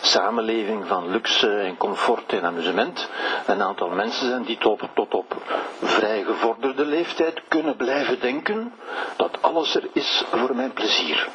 samenleving 0.00 0.86
van 0.86 1.10
luxe 1.10 1.58
en 1.58 1.76
comfort 1.76 2.32
en 2.32 2.44
amusement 2.44 3.08
een 3.46 3.62
aantal 3.62 3.88
mensen 3.88 4.26
zijn 4.26 4.42
die 4.42 4.58
tot, 4.58 5.14
op 5.14 5.36
vrij 5.82 6.22
gevorderde 6.22 6.84
leeftijd 6.84 7.42
kunnen 7.48 7.76
blijven 7.76 8.20
denken 8.20 8.72
dat 9.16 9.42
alles 9.42 9.74
er 9.74 9.88
is 9.92 10.24
voor 10.30 10.56
mijn 10.56 10.72
plezier. 10.72 11.28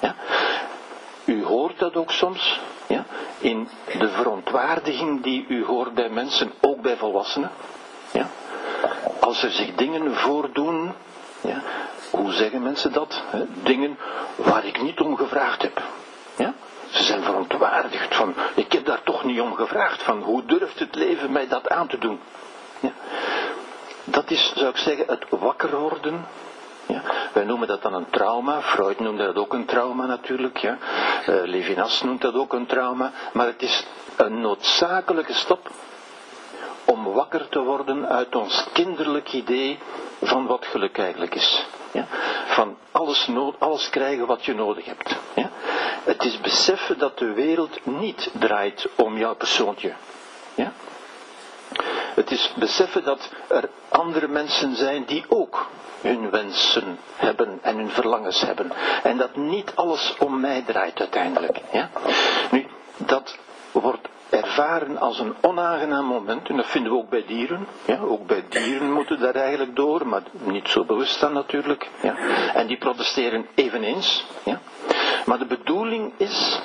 Ja? 0.00 0.14
U 1.24 1.44
hoort 1.44 1.78
dat 1.78 1.96
ook 1.96 2.10
soms, 2.10 2.60
ja, 2.86 3.04
in 3.38 3.68
de 3.98 4.08
verontwaardiging 4.08 5.22
die 5.22 5.46
u 5.48 5.64
hoort 5.64 5.94
bij 5.94 6.08
mensen, 6.08 6.52
ook 6.60 6.80
bij 6.80 6.96
volwassenen. 6.96 7.50
Ja. 8.12 8.28
Als 9.20 9.42
er 9.42 9.50
zich 9.50 9.74
dingen 9.74 10.14
voordoen, 10.14 10.92
ja, 11.44 11.62
hoe 12.10 12.32
zeggen 12.32 12.62
mensen 12.62 12.92
dat? 12.92 13.22
Dingen 13.62 13.98
waar 14.36 14.64
ik 14.64 14.82
niet 14.82 15.00
om 15.00 15.16
gevraagd 15.16 15.62
heb. 15.62 15.82
Ja? 16.36 16.54
Ze 16.90 17.02
zijn 17.02 17.22
verontwaardigd 17.22 18.14
van, 18.14 18.34
ik 18.54 18.72
heb 18.72 18.84
daar 18.84 19.02
toch 19.02 19.24
niet 19.24 19.40
om 19.40 19.54
gevraagd, 19.54 20.02
van 20.02 20.22
hoe 20.22 20.44
durft 20.44 20.78
het 20.78 20.94
leven 20.94 21.32
mij 21.32 21.48
dat 21.48 21.68
aan 21.68 21.88
te 21.88 21.98
doen? 21.98 22.20
Ja. 22.80 22.92
Dat 24.04 24.30
is, 24.30 24.52
zou 24.54 24.68
ik 24.68 24.76
zeggen, 24.76 25.04
het 25.06 25.24
wakker 25.28 25.78
worden 25.78 26.26
ja. 26.86 27.02
Wij 27.32 27.44
noemen 27.44 27.68
dat 27.68 27.82
dan 27.82 27.94
een 27.94 28.10
trauma. 28.10 28.60
Freud 28.60 29.00
noemde 29.00 29.24
dat 29.24 29.36
ook 29.36 29.52
een 29.52 29.64
trauma 29.64 30.06
natuurlijk. 30.06 30.58
Ja. 30.58 30.78
Uh, 31.28 31.42
Levinas 31.44 32.02
noemt 32.02 32.20
dat 32.20 32.34
ook 32.34 32.52
een 32.52 32.66
trauma. 32.66 33.12
Maar 33.32 33.46
het 33.46 33.62
is 33.62 33.86
een 34.16 34.40
noodzakelijke 34.40 35.32
stap 35.32 35.70
om 36.84 37.12
wakker 37.12 37.48
te 37.48 37.60
worden 37.62 38.08
uit 38.08 38.36
ons 38.36 38.66
kinderlijk 38.72 39.32
idee 39.32 39.78
van 40.22 40.46
wat 40.46 40.66
geluk 40.66 40.98
eigenlijk 40.98 41.34
is. 41.34 41.66
Ja? 41.92 42.06
Van 42.46 42.76
alles, 42.90 43.26
nood, 43.26 43.60
alles 43.60 43.90
krijgen 43.90 44.26
wat 44.26 44.44
je 44.44 44.54
nodig 44.54 44.84
hebt. 44.84 45.16
Ja? 45.34 45.50
Het 46.04 46.24
is 46.24 46.40
beseffen 46.40 46.98
dat 46.98 47.18
de 47.18 47.32
wereld 47.32 47.86
niet 47.86 48.30
draait 48.38 48.88
om 48.96 49.18
jouw 49.18 49.34
persoontje. 49.34 49.92
Ja? 50.54 50.72
Het 52.14 52.30
is 52.30 52.52
beseffen 52.56 53.04
dat 53.04 53.30
er 53.48 53.68
andere 53.88 54.28
mensen 54.28 54.76
zijn 54.76 55.04
die 55.04 55.24
ook 55.28 55.66
hun 56.00 56.30
wensen 56.30 56.98
hebben 57.16 57.58
en 57.62 57.76
hun 57.76 57.90
verlangens 57.90 58.40
hebben. 58.40 58.72
En 59.02 59.16
dat 59.16 59.36
niet 59.36 59.72
alles 59.74 60.14
om 60.18 60.40
mij 60.40 60.62
draait 60.66 61.00
uiteindelijk. 61.00 61.60
Ja? 61.72 61.90
Nu, 62.50 62.66
dat 62.96 63.38
wordt 63.72 64.08
ervaren 64.30 64.98
als 64.98 65.18
een 65.18 65.34
onaangenaam 65.40 66.04
moment, 66.04 66.48
en 66.48 66.56
dat 66.56 66.66
vinden 66.66 66.92
we 66.92 66.98
ook 66.98 67.08
bij 67.08 67.24
dieren. 67.26 67.66
Ja? 67.84 67.98
Ook 67.98 68.26
bij 68.26 68.44
dieren 68.48 68.92
moeten 68.92 69.20
daar 69.20 69.34
eigenlijk 69.34 69.76
door, 69.76 70.06
maar 70.06 70.22
niet 70.32 70.68
zo 70.68 70.84
bewust 70.84 71.20
dan 71.20 71.32
natuurlijk. 71.32 71.88
Ja? 72.02 72.16
En 72.54 72.66
die 72.66 72.78
protesteren 72.78 73.46
eveneens. 73.54 74.24
Ja? 74.44 74.60
Maar 75.26 75.38
de 75.38 75.46
bedoeling 75.46 76.12
is 76.16 76.60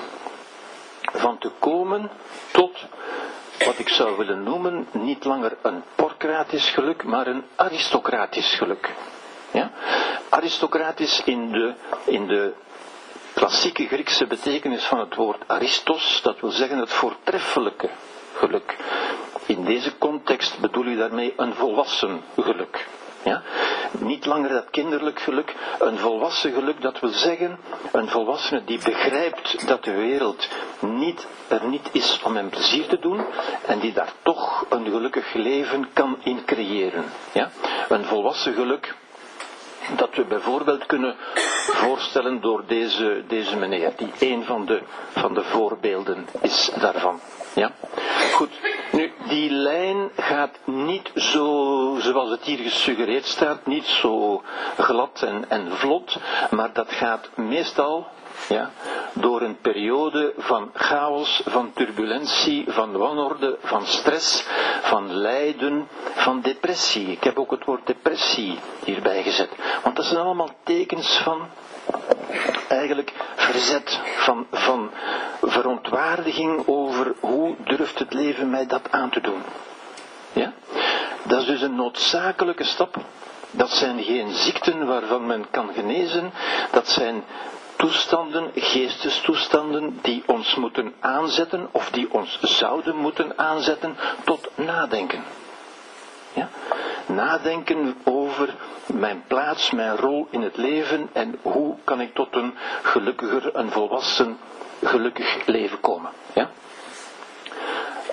van 1.02 1.38
te 1.38 1.52
komen 1.60 2.10
tot 2.52 2.78
wat 3.66 3.80
ik 3.80 3.90
zou 3.90 4.18
willen 4.18 4.44
noemen, 4.44 4.88
niet 4.92 5.26
langer 5.26 5.58
een 5.62 5.84
porcratisch 5.96 6.70
geluk, 6.70 7.04
maar 7.04 7.28
een 7.28 7.44
aristocratisch 7.56 8.56
geluk. 8.56 8.94
Ja? 9.52 9.72
Aristocratisch 10.30 11.22
in 11.26 11.52
de, 11.52 11.74
in 12.06 12.28
de 12.28 12.54
klassieke 13.34 13.88
Griekse 13.88 14.28
betekenis 14.28 14.84
van 14.84 15.00
het 15.00 15.16
woord 15.16 15.44
aristos, 15.48 16.20
dat 16.24 16.40
wil 16.40 16.52
zeggen 16.52 16.78
het 16.78 16.90
voortreffelijke 16.90 17.90
geluk. 18.34 18.76
In 19.46 19.64
deze 19.66 19.98
context 19.98 20.60
bedoel 20.60 20.86
ik 20.86 20.98
daarmee 20.98 21.34
een 21.38 21.54
volwassen 21.54 22.22
geluk. 22.40 22.88
Ja? 23.24 23.42
Niet 24.00 24.26
langer 24.26 24.50
dat 24.50 24.70
kinderlijk 24.70 25.20
geluk, 25.20 25.56
een 25.80 25.98
volwassen 25.98 26.54
geluk, 26.54 26.82
dat 26.82 27.00
wil 27.00 27.10
zeggen 27.10 27.60
een 27.92 28.10
volwassene 28.10 28.64
die 28.64 28.80
begrijpt 28.84 29.68
dat 29.68 29.84
de 29.84 29.94
wereld 29.94 30.48
niet, 30.80 31.28
er 31.48 31.66
niet 31.66 31.90
is 31.92 32.22
om 32.24 32.36
hem 32.36 32.50
plezier 32.50 32.88
te 32.88 33.00
doen 33.00 33.26
en 33.66 33.80
die 33.80 33.94
daar 33.94 34.12
toch 34.22 34.66
een 34.70 34.86
gelukkig 34.86 35.34
leven 35.34 35.90
kan 35.94 36.18
in 36.24 36.46
creëren. 36.46 37.06
Ja? 37.32 37.50
Een 37.90 38.06
volwassen 38.06 38.54
geluk 38.54 38.96
dat 39.96 40.16
we 40.16 40.24
bijvoorbeeld 40.24 40.86
kunnen 40.86 41.16
voorstellen 41.68 42.42
door 42.42 42.64
deze, 42.68 43.24
deze 43.28 43.58
meneer, 43.58 43.94
die 43.96 44.12
een 44.20 44.44
van 44.44 44.66
de, 44.66 44.82
van 45.10 45.34
de 45.34 45.44
voorbeelden 45.44 46.28
is 46.42 46.72
daarvan. 46.80 47.20
Ja? 47.56 47.72
Goed, 48.34 48.52
nu, 48.92 49.14
die 49.28 49.52
lijn 49.52 50.10
gaat 50.18 50.60
niet 50.66 51.12
zo, 51.16 51.98
zoals 52.00 52.30
het 52.30 52.44
hier 52.44 52.58
gesuggereerd 52.58 53.26
staat, 53.26 53.66
niet 53.66 53.86
zo 53.86 54.44
glad 54.78 55.22
en, 55.22 55.50
en 55.50 55.72
vlot, 55.72 56.18
maar 56.50 56.74
dat 56.74 56.92
gaat 56.92 57.30
meestal 57.36 58.08
ja, 58.48 58.72
door 59.14 59.42
een 59.42 59.58
periode 59.62 60.34
van 60.38 60.72
chaos, 60.74 61.42
van 61.46 61.72
turbulentie, 61.74 62.66
van 62.68 62.98
wanorde, 62.98 63.58
van 63.62 63.86
stress, 63.86 64.46
van 64.82 65.14
lijden, 65.14 65.88
van 66.14 66.42
depressie. 66.42 67.08
Ik 67.08 67.24
heb 67.24 67.40
ook 67.40 67.52
het 67.52 67.66
woord 67.66 67.88
depressie 67.88 68.60
hierbij 68.84 69.24
gezet, 69.24 69.50
want 69.84 69.96
dat 69.96 70.06
zijn 70.06 70.20
allemaal 70.20 70.50
tekens 70.64 71.18
van 71.18 71.48
eigenlijk 72.68 73.14
verzet, 73.36 74.00
van, 74.16 74.48
van 74.52 74.92
verontwaardiging 75.42 76.68
over 76.68 77.14
hoe 77.20 77.56
durft 77.64 78.00
het 78.00 78.14
leven 78.14 78.50
mij 78.50 78.66
dat 78.66 78.92
aan 78.92 79.10
te 79.10 79.22
doen. 79.22 79.42
Ja? 80.34 80.54
Dat 81.24 81.40
is 81.42 81.46
dus 81.46 81.62
een 81.62 81.76
noodzakelijke 81.76 82.64
stap. 82.64 82.96
Dat 83.52 83.70
zijn 83.70 84.04
geen 84.04 84.34
ziekten 84.34 84.86
waarvan 84.86 85.26
men 85.26 85.46
kan 85.52 85.70
genezen. 85.74 86.32
Dat 86.72 86.90
zijn 86.90 87.24
toestanden, 87.80 88.52
geestestoestanden, 88.56 90.00
die 90.02 90.24
ons 90.26 90.56
moeten 90.56 90.94
aanzetten, 91.00 91.70
of 91.72 91.90
die 91.90 92.14
ons 92.14 92.40
zouden 92.42 92.96
moeten 92.96 93.38
aanzetten 93.38 93.98
tot 94.24 94.50
nadenken. 94.56 95.24
Ja? 96.34 96.50
Nadenken 97.06 97.96
over 98.04 98.56
mijn 98.94 99.24
plaats, 99.28 99.72
mijn 99.72 99.96
rol 99.96 100.28
in 100.30 100.42
het 100.42 100.58
leven 100.58 101.10
en 101.14 101.40
hoe 101.42 101.76
kan 101.84 102.02
ik 102.02 102.14
tot 102.14 102.36
een 102.36 102.54
gelukkiger, 102.82 103.56
een 103.56 103.72
volwassen, 103.72 104.38
gelukkig 104.84 105.46
leven 105.46 105.80
komen. 105.80 106.12
Ja? 106.34 106.50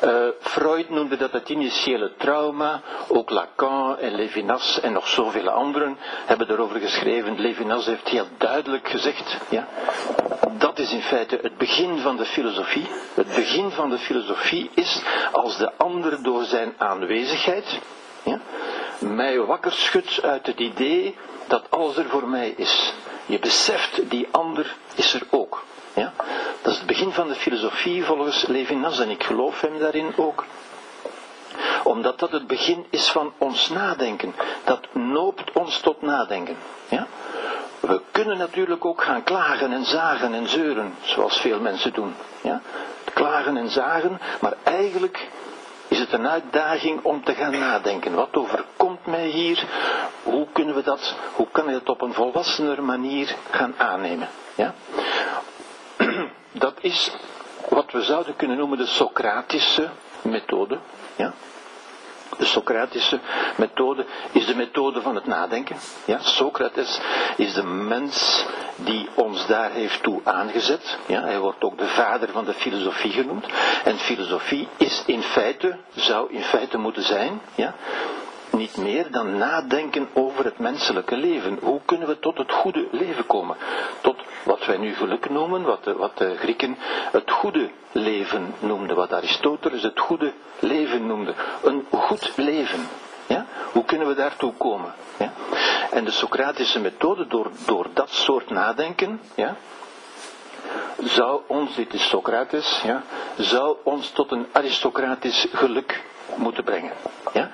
Uh, 0.04 0.28
Freud 0.40 0.88
noemde 0.88 1.16
dat 1.16 1.32
het 1.32 1.48
initiële 1.48 2.12
trauma, 2.16 2.82
ook 3.09 3.30
Lacan 3.30 3.98
en 3.98 4.14
Levinas 4.14 4.80
en 4.80 4.92
nog 4.92 5.09
zoveel 5.09 5.48
anderen 5.48 5.96
hebben 6.26 6.50
erover 6.50 6.80
geschreven. 6.80 7.40
Levinas 7.40 7.87
heeft 7.87 8.09
heel 8.09 8.26
duidelijk 8.38 8.88
gezegd, 8.88 9.37
ja, 9.48 9.68
dat 10.59 10.78
is 10.78 10.92
in 10.92 11.02
feite 11.02 11.38
het 11.42 11.56
begin 11.59 11.98
van 11.98 12.16
de 12.16 12.24
filosofie. 12.24 12.87
Het 13.14 13.35
begin 13.35 13.70
van 13.70 13.90
de 13.90 13.98
filosofie 13.98 14.70
is 14.74 15.02
als 15.32 15.56
de 15.56 15.72
ander 15.76 16.22
door 16.22 16.44
zijn 16.44 16.74
aanwezigheid 16.78 17.78
ja, 18.22 18.40
mij 18.98 19.40
wakker 19.40 19.72
schudt 19.72 20.22
uit 20.22 20.46
het 20.46 20.61
idee 20.61 21.16
dat 21.46 21.70
alles 21.70 21.96
er 21.96 22.09
voor 22.09 22.28
mij 22.28 22.54
is. 22.56 22.92
Je 23.26 23.38
beseft, 23.38 24.11
die 24.11 24.28
ander 24.30 24.76
is 24.94 25.14
er 25.14 25.22
ook. 25.30 25.64
Ja? 25.96 26.12
Dat 26.62 26.72
is 26.72 26.78
het 26.78 26.87
begin 26.87 27.12
van 27.12 27.28
de 27.28 27.35
filosofie 27.35 28.04
volgens 28.04 28.46
Levinas 28.46 29.00
en 29.00 29.11
ik 29.11 29.24
geloof 29.24 29.61
hem 29.61 29.78
daarin 29.78 30.12
ook. 30.16 30.44
Omdat 31.82 32.18
dat 32.18 32.30
het 32.30 32.46
begin 32.46 32.87
is 32.90 33.09
van 33.09 33.32
ons 33.38 33.68
nadenken. 33.68 34.35
Dat 34.64 34.94
noopt 34.94 35.52
ons 35.52 35.80
tot 35.80 36.02
nadenken. 36.02 36.56
Ja? 36.88 37.06
We 37.80 38.00
kunnen 38.11 38.38
natuurlijk 38.38 38.85
ook 38.85 39.02
gaan 39.02 39.22
klagen 39.22 39.72
en 39.72 39.85
zagen 39.85 40.35
en 40.35 40.48
zeuren, 40.48 40.94
zoals 41.02 41.40
veel 41.40 41.61
mensen 41.61 41.92
doen. 41.92 42.14
Ja? 42.40 42.61
Klagen 43.14 43.56
en 43.56 43.70
zagen, 43.70 44.20
maar 44.40 44.54
eigenlijk 44.62 45.28
is 45.88 45.98
het 45.98 46.12
een 46.12 46.28
uitdaging 46.28 47.02
om 47.02 47.24
te 47.24 47.35
gaan 47.35 47.59
nadenken. 47.59 48.14
Wat 48.14 48.37
overkomt 48.37 49.06
mij 49.06 49.26
hier? 49.26 49.64
Hoe 50.22 50.46
kunnen 50.52 50.74
we 50.74 50.82
dat, 50.82 51.14
hoe 51.32 51.48
kan 51.52 51.68
ik 51.68 51.72
dat 51.72 51.88
op 51.88 52.00
een 52.00 52.12
volwassener 52.12 52.82
manier 52.82 53.37
gaan 53.50 53.74
aannemen? 53.76 54.28
Ja? 54.54 54.74
Dat 56.59 56.75
is 56.81 57.11
wat 57.69 57.92
we 57.92 58.03
zouden 58.03 58.37
kunnen 58.37 58.57
noemen 58.57 58.79
de 58.79 58.87
Socratische 58.87 59.88
methode. 60.23 60.79
Ja? 61.16 61.33
De 62.38 62.45
Socratische 62.45 63.21
methode 63.57 64.05
is 64.33 64.47
de 64.47 64.55
methode 64.57 65.03
van 65.03 65.14
het 65.14 65.27
nadenken. 65.27 65.77
Ja, 66.05 66.19
Socrates 66.19 67.01
is 67.37 67.55
de 67.55 67.62
mens 67.62 68.45
die 68.77 69.09
ons 69.14 69.47
daar 69.47 69.71
heeft 69.71 70.03
toe 70.03 70.21
aangezet. 70.25 70.99
Ja, 71.07 71.21
hij 71.23 71.38
wordt 71.38 71.64
ook 71.64 71.79
de 71.79 71.87
vader 71.88 72.29
van 72.29 72.45
de 72.45 72.53
filosofie 72.53 73.12
genoemd. 73.12 73.47
En 73.85 73.99
filosofie 73.99 74.69
is 74.77 75.03
in 75.07 75.23
feite, 75.23 75.77
zou 75.95 76.33
in 76.33 76.42
feite 76.42 76.79
moeten 76.79 77.03
zijn, 77.03 77.40
ja, 77.55 77.75
niet 78.57 78.77
meer 78.77 79.11
dan 79.11 79.37
nadenken 79.37 80.09
over 80.12 80.45
het 80.45 80.59
menselijke 80.59 81.16
leven. 81.16 81.59
Hoe 81.62 81.81
kunnen 81.85 82.09
we 82.09 82.19
tot 82.19 82.38
het 82.38 82.53
goede 82.53 82.88
leven 82.90 83.27
komen? 83.27 83.57
Tot 84.01 84.16
wat 84.45 84.66
wij 84.66 84.77
nu 84.77 84.95
geluk 84.95 85.31
noemen, 85.31 85.62
wat 85.62 85.85
de, 85.85 85.95
wat 85.95 86.19
de 86.19 86.37
Grieken 86.37 86.77
het 87.12 87.31
goede 87.31 87.71
leven 87.92 88.55
noemden, 88.59 88.97
wat 88.97 89.12
Aristoteles 89.12 89.83
het 89.83 90.01
goede 90.01 90.33
leven 90.59 91.07
noemde. 91.07 91.35
Een 91.62 91.87
goed 91.90 92.33
leven. 92.37 92.81
Ja? 93.27 93.47
Hoe 93.73 93.85
kunnen 93.85 94.09
we 94.09 94.14
daartoe 94.14 94.53
komen? 94.53 94.95
Ja? 95.19 95.33
En 95.90 96.05
de 96.05 96.11
Socratische 96.11 96.81
methode, 96.81 97.27
door, 97.27 97.51
door 97.66 97.87
dat 97.95 98.11
soort 98.11 98.51
nadenken, 98.51 99.21
ja, 99.35 99.57
zou 101.04 101.40
ons, 101.46 101.74
dit 101.74 101.94
is 101.94 102.08
Socrates, 102.08 102.80
ja, 102.84 103.02
zou 103.38 103.76
ons 103.82 104.10
tot 104.10 104.30
een 104.32 104.46
aristocratisch 104.52 105.46
geluk 105.52 106.02
moeten 106.34 106.64
brengen. 106.64 106.92
Ja? 107.32 107.50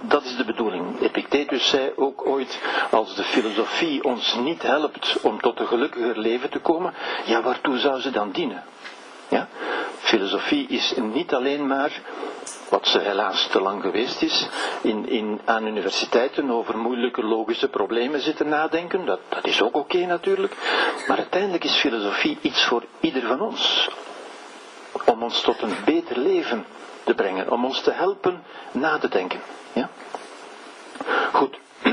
Dat 0.00 0.24
is 0.24 0.36
de 0.36 0.44
bedoeling. 0.44 1.00
Epictetus 1.00 1.68
zei 1.68 1.92
ook 1.96 2.26
ooit, 2.26 2.58
als 2.90 3.14
de 3.14 3.22
filosofie 3.22 4.04
ons 4.04 4.34
niet 4.34 4.62
helpt 4.62 5.18
om 5.22 5.40
tot 5.40 5.60
een 5.60 5.66
gelukkiger 5.66 6.18
leven 6.18 6.50
te 6.50 6.58
komen, 6.58 6.94
ja, 7.24 7.42
waartoe 7.42 7.78
zou 7.78 8.00
ze 8.00 8.10
dan 8.10 8.30
dienen? 8.30 8.62
Ja? 9.32 9.48
Filosofie 9.98 10.66
is 10.68 10.94
niet 10.96 11.34
alleen 11.34 11.66
maar, 11.66 12.00
wat 12.68 12.86
ze 12.86 12.98
helaas 12.98 13.46
te 13.46 13.60
lang 13.60 13.82
geweest 13.82 14.22
is, 14.22 14.46
in, 14.82 15.08
in, 15.08 15.40
aan 15.44 15.66
universiteiten 15.66 16.50
over 16.50 16.78
moeilijke 16.78 17.24
logische 17.24 17.68
problemen 17.68 18.20
zitten 18.20 18.48
nadenken. 18.48 19.06
Dat, 19.06 19.20
dat 19.28 19.46
is 19.46 19.62
ook 19.62 19.76
oké 19.76 20.06
natuurlijk. 20.06 20.54
Maar 21.06 21.16
uiteindelijk 21.16 21.64
is 21.64 21.74
filosofie 21.74 22.38
iets 22.40 22.64
voor 22.64 22.84
ieder 23.00 23.22
van 23.22 23.40
ons. 23.40 23.88
Om 25.04 25.22
ons 25.22 25.40
tot 25.40 25.62
een 25.62 25.76
beter 25.84 26.18
leven 26.18 26.64
te 27.04 27.14
brengen, 27.14 27.50
om 27.50 27.64
ons 27.64 27.80
te 27.80 27.90
helpen 27.92 28.42
na 28.72 28.98
te 28.98 29.08
denken. 29.08 29.40
Ja? 29.72 29.88
Goed. 31.32 31.58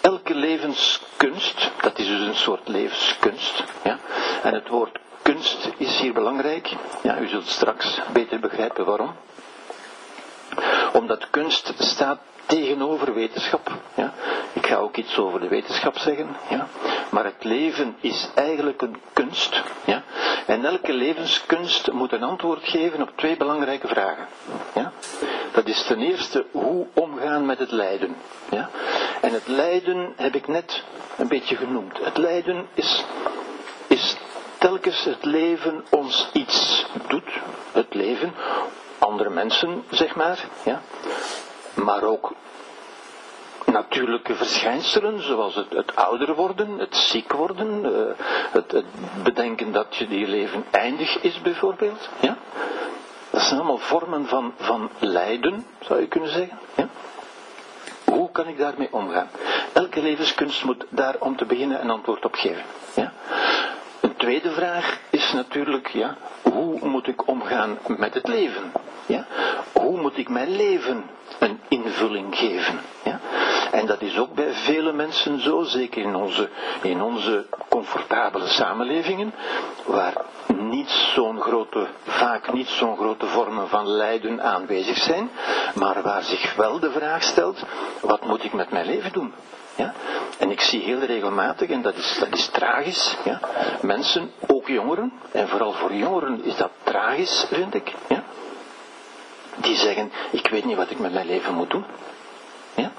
Elke 0.00 0.34
levenskunst, 0.34 1.70
dat 1.80 1.98
is 1.98 2.06
dus 2.06 2.20
een 2.20 2.36
soort 2.36 2.68
levenskunst, 2.68 3.64
ja? 3.84 3.98
en 4.42 4.54
het 4.54 4.68
woord 4.68 4.98
kunst 5.24 5.70
is 5.76 6.00
hier 6.00 6.12
belangrijk. 6.12 6.72
Ja, 7.02 7.18
u 7.18 7.28
zult 7.28 7.46
straks 7.46 8.00
beter 8.12 8.40
begrijpen 8.40 8.84
waarom. 8.84 9.14
Omdat 10.92 11.30
kunst 11.30 11.72
staat 11.78 12.18
tegenover 12.46 13.14
wetenschap. 13.14 13.72
Ja. 13.94 14.12
Ik 14.52 14.66
ga 14.66 14.76
ook 14.76 14.96
iets 14.96 15.18
over 15.18 15.40
de 15.40 15.48
wetenschap 15.48 15.98
zeggen. 15.98 16.36
Ja. 16.48 16.68
Maar 17.10 17.24
het 17.24 17.44
leven 17.44 17.96
is 18.00 18.28
eigenlijk 18.34 18.82
een 18.82 18.96
kunst. 19.12 19.62
Ja. 19.84 20.02
En 20.46 20.64
elke 20.64 20.92
levenskunst 20.92 21.92
moet 21.92 22.12
een 22.12 22.22
antwoord 22.22 22.68
geven 22.68 23.02
op 23.02 23.10
twee 23.14 23.36
belangrijke 23.36 23.88
vragen. 23.88 24.26
Ja. 24.74 24.92
Dat 25.52 25.66
is 25.66 25.82
ten 25.82 26.00
eerste 26.00 26.46
hoe 26.50 26.86
omgaan 26.94 27.46
met 27.46 27.58
het 27.58 27.70
lijden. 27.70 28.16
Ja. 28.50 28.70
En 29.20 29.32
het 29.32 29.48
lijden 29.48 30.12
heb 30.16 30.34
ik 30.34 30.48
net 30.48 30.82
een 31.16 31.28
beetje 31.28 31.56
genoemd. 31.56 31.98
Het 32.02 32.16
lijden 32.16 32.66
is, 32.74 33.04
telkens 34.68 35.04
het 35.04 35.24
leven 35.24 35.84
ons 35.90 36.30
iets 36.32 36.86
doet. 37.08 37.30
Het 37.72 37.94
leven, 37.94 38.34
andere 38.98 39.30
mensen, 39.30 39.84
zeg 39.90 40.16
maar. 40.16 40.44
Ja 40.64 40.82
maar 41.74 42.02
ook 42.02 42.32
natuurlijke 43.66 44.34
verschijnselen, 44.34 45.22
zoals 45.22 45.54
het, 45.54 45.72
het 45.72 45.96
ouder 45.96 46.34
worden, 46.34 46.78
het 46.78 46.96
ziek 46.96 47.32
worden, 47.32 47.84
uh, 47.84 48.26
het, 48.52 48.72
het, 48.72 48.84
bedenken 49.22 49.72
dat 49.72 49.96
je, 49.96 50.18
je 50.18 50.26
leven 50.26 50.64
eindig 50.70 51.20
is 51.20 51.40
bijvoorbeeld. 51.40 52.08
Ja? 52.20 52.36
Dat 53.30 53.42
zijn 53.42 53.60
allemaal 53.60 53.78
vormen 53.78 54.26
van, 54.26 54.54
van 54.56 54.90
lijden, 54.98 55.66
zou 55.80 56.00
je 56.00 56.06
kunnen 56.06 56.30
zeggen. 56.30 56.58
Ja? 56.76 56.88
Hoe 58.04 58.30
kan 58.30 58.48
ik 58.48 58.58
daarmee 58.58 58.88
omgaan? 58.90 59.28
Elke 59.72 60.02
levenskunst 60.02 60.64
moet 60.64 60.84
daar 60.88 61.16
om 61.18 61.36
te 61.36 61.44
beginnen 61.44 61.80
een 61.80 61.90
antwoord 61.90 62.24
op 62.24 62.34
geven. 62.34 62.62
Ja? 62.94 63.12
Een 64.04 64.16
tweede 64.16 64.50
vraag 64.52 64.98
is 65.10 65.32
natuurlijk, 65.32 65.88
ja, 65.88 66.16
hoe 66.42 66.88
moet 66.88 67.06
ik 67.06 67.28
omgaan 67.28 67.78
met 67.86 68.14
het 68.14 68.28
leven? 68.28 68.72
Ja? 69.06 69.26
Hoe 69.72 70.00
moet 70.00 70.18
ik 70.18 70.28
mijn 70.28 70.56
leven 70.56 71.04
een 71.38 71.60
invulling 71.68 72.36
geven? 72.36 72.80
Ja? 73.04 73.20
En 73.72 73.86
dat 73.86 74.00
is 74.00 74.18
ook 74.18 74.34
bij 74.34 74.52
vele 74.52 74.92
mensen 74.92 75.40
zo, 75.40 75.62
zeker 75.62 76.02
in 76.02 76.14
onze, 76.14 76.48
in 76.82 77.02
onze 77.02 77.46
comfortabele 77.68 78.46
samenlevingen, 78.46 79.34
waar 79.84 80.14
niet 80.58 80.90
zo'n 80.90 81.40
grote, 81.40 81.86
vaak 82.06 82.52
niet 82.52 82.68
zo'n 82.68 82.96
grote 82.96 83.26
vormen 83.26 83.68
van 83.68 83.88
lijden 83.88 84.42
aanwezig 84.42 84.96
zijn, 84.96 85.30
maar 85.74 86.02
waar 86.02 86.22
zich 86.22 86.54
wel 86.54 86.78
de 86.78 86.90
vraag 86.90 87.22
stelt, 87.22 87.62
wat 88.00 88.26
moet 88.26 88.44
ik 88.44 88.52
met 88.52 88.70
mijn 88.70 88.86
leven 88.86 89.12
doen? 89.12 89.32
Ja? 89.76 89.92
En 90.38 90.50
ik 90.50 90.60
zie 90.60 90.82
heel 90.82 90.98
regelmatig, 90.98 91.70
en 91.70 91.82
dat 91.82 91.96
is, 91.96 92.16
dat 92.18 92.32
is 92.32 92.46
tragisch, 92.46 93.16
ja? 93.24 93.40
mensen, 93.82 94.30
ook 94.46 94.68
jongeren, 94.68 95.12
en 95.32 95.48
vooral 95.48 95.72
voor 95.72 95.94
jongeren 95.94 96.44
is 96.44 96.56
dat 96.56 96.70
tragisch, 96.82 97.46
vind 97.50 97.74
ik, 97.74 97.92
ja? 98.08 98.22
die 99.56 99.76
zeggen, 99.76 100.12
ik 100.30 100.48
weet 100.48 100.64
niet 100.64 100.76
wat 100.76 100.90
ik 100.90 100.98
met 100.98 101.12
mijn 101.12 101.26
leven 101.26 101.54
moet 101.54 101.70
doen. 101.70 101.84
Ja? 102.74 102.92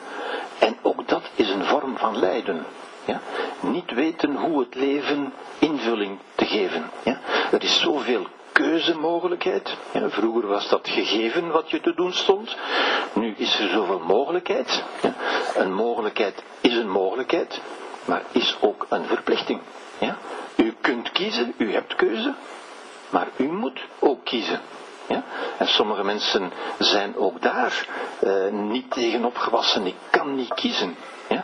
En 0.60 0.78
ook 0.82 1.08
dat 1.08 1.24
is 1.36 1.50
een 1.50 1.66
vorm 1.66 1.98
van 1.98 2.20
lijden. 2.20 2.66
Ja? 3.06 3.22
Niet 3.60 3.92
weten 3.92 4.36
hoe 4.36 4.60
het 4.60 4.76
leven 4.76 5.34
invulling 5.60 6.20
te 6.36 6.46
geven. 6.46 6.90
Ja? 7.04 7.20
Er 7.52 7.64
is 7.64 7.80
zoveel 7.80 8.28
keuzemogelijkheid. 8.56 9.78
Vroeger 10.08 10.48
was 10.48 10.70
dat 10.70 10.88
gegeven 10.90 11.52
wat 11.52 11.70
je 11.70 11.82
te 11.82 11.94
doen 11.94 12.14
stond. 12.14 12.56
Nu 13.14 13.34
is 13.38 13.60
er 13.60 13.70
zoveel 13.70 14.00
mogelijkheid. 14.00 14.84
Een 15.56 15.74
mogelijkheid 15.74 16.44
is 16.62 16.76
een 16.76 16.90
mogelijkheid, 16.90 17.62
maar 18.06 18.22
is 18.32 18.58
ook 18.62 18.86
een 18.90 19.06
verplichting. 19.06 19.60
Ja. 19.98 20.18
U 20.56 20.74
kunt 20.82 21.12
kiezen, 21.12 21.54
u 21.58 21.74
hebt 21.74 21.96
keuze, 21.96 22.34
maar 23.10 23.28
u 23.38 23.52
moet 23.52 23.80
ook 24.00 24.26
kiezen. 24.26 24.60
Ja? 25.08 25.24
En 25.58 25.68
sommige 25.68 26.04
mensen 26.04 26.52
zijn 26.80 27.16
ook 27.18 27.42
daar 27.42 27.88
uh, 28.24 28.52
niet 28.52 28.92
tegenop 28.92 29.38
gewassen. 29.38 29.86
Ik 29.86 29.96
kan 30.10 30.36
niet 30.36 30.54
kiezen. 30.54 30.96
Ja? 31.30 31.44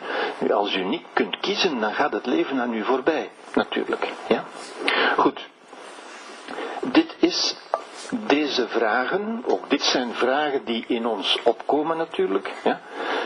Als 0.54 0.76
u 0.76 0.84
niet 0.84 1.06
kunt 1.13 1.39
kiezen, 1.39 1.80
dan 1.80 1.93
gaat 1.93 2.13
het 2.13 2.26
leven 2.26 2.62
aan 2.62 2.74
u 2.74 2.84
voorbij, 2.84 3.30
natuurlijk. 3.54 4.08
Ja? 4.28 4.43
Goed. 5.17 5.50
Dit 6.91 7.15
is 7.19 7.56
vragen, 8.67 9.43
ook 9.47 9.69
dit 9.69 9.84
zijn 9.84 10.13
vragen 10.13 10.65
die 10.65 10.86
in 10.88 11.06
ons 11.06 11.39
opkomen 11.43 11.97
natuurlijk, 11.97 12.52
ja, 12.63 12.80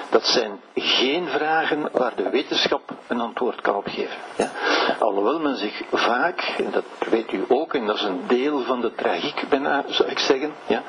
dat 0.10 0.28
zijn 0.28 0.62
geen 0.76 1.28
vragen 1.28 1.90
waar 1.92 2.16
de 2.16 2.30
wetenschap 2.30 2.82
een 3.08 3.22
antwoord 3.22 3.62
kan 3.62 3.76
op 3.76 3.88
geven. 3.88 4.18
Ja. 4.36 4.52
Alhoewel 5.00 5.40
men 5.40 5.58
zich 5.58 5.82
vaak, 5.92 6.42
en 6.58 6.72
dat 6.72 6.86
weet 7.10 7.32
u 7.32 7.46
ook, 7.48 7.74
en 7.74 7.86
dat 7.86 7.96
is 7.96 8.04
een 8.04 8.24
deel 8.28 8.60
van 8.60 8.82
de 8.82 8.96
tragiek 8.96 9.50
bijna, 9.50 9.84
zou 9.88 10.10
ik 10.10 10.20
zeggen, 10.20 10.54
ja, 10.68 10.84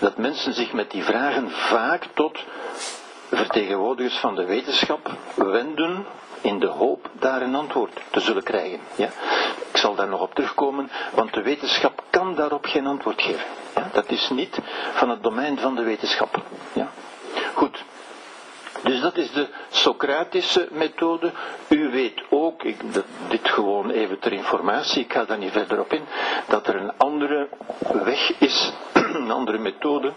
dat 0.00 0.16
mensen 0.16 0.54
zich 0.54 0.72
met 0.72 0.90
die 0.90 1.04
vragen 1.04 1.50
vaak 1.50 2.06
tot 2.14 2.44
vertegenwoordigers 3.28 4.18
van 4.18 4.34
de 4.34 4.44
wetenschap 4.44 5.10
wenden 5.34 6.06
in 6.40 6.58
de 6.58 6.66
hoop 6.66 7.10
daar 7.12 7.42
een 7.42 7.54
antwoord 7.54 8.00
te 8.10 8.20
zullen 8.20 8.42
krijgen. 8.42 8.80
Ja? 8.96 9.08
Ik 9.72 9.76
zal 9.76 9.94
daar 9.94 10.08
nog 10.08 10.20
op 10.20 10.34
terugkomen, 10.34 10.90
want 11.14 11.34
de 11.34 11.42
wetenschap 11.42 12.03
daarop 12.32 12.64
geen 12.64 12.86
antwoord 12.86 13.22
geven. 13.22 13.46
Ja? 13.74 13.88
Dat 13.92 14.10
is 14.10 14.30
niet 14.30 14.58
van 14.92 15.10
het 15.10 15.22
domein 15.22 15.58
van 15.58 15.74
de 15.74 15.82
wetenschap. 15.82 16.42
Ja? 16.72 16.88
Goed. 17.54 17.84
Dus 18.82 19.00
dat 19.00 19.16
is 19.16 19.32
de 19.32 19.48
Socratische 19.70 20.68
methode. 20.70 21.32
U 21.68 21.90
weet 21.90 22.22
ook, 22.28 22.62
ik, 22.62 22.76
dit 23.28 23.48
gewoon 23.48 23.90
even 23.90 24.18
ter 24.18 24.32
informatie, 24.32 25.02
ik 25.02 25.12
ga 25.12 25.24
daar 25.24 25.38
niet 25.38 25.52
verder 25.52 25.80
op 25.80 25.92
in, 25.92 26.04
dat 26.48 26.66
er 26.66 26.76
een 26.76 26.92
andere 26.96 27.48
weg 28.04 28.38
is, 28.38 28.72
een 28.92 29.30
andere 29.30 29.58
methode, 29.58 30.12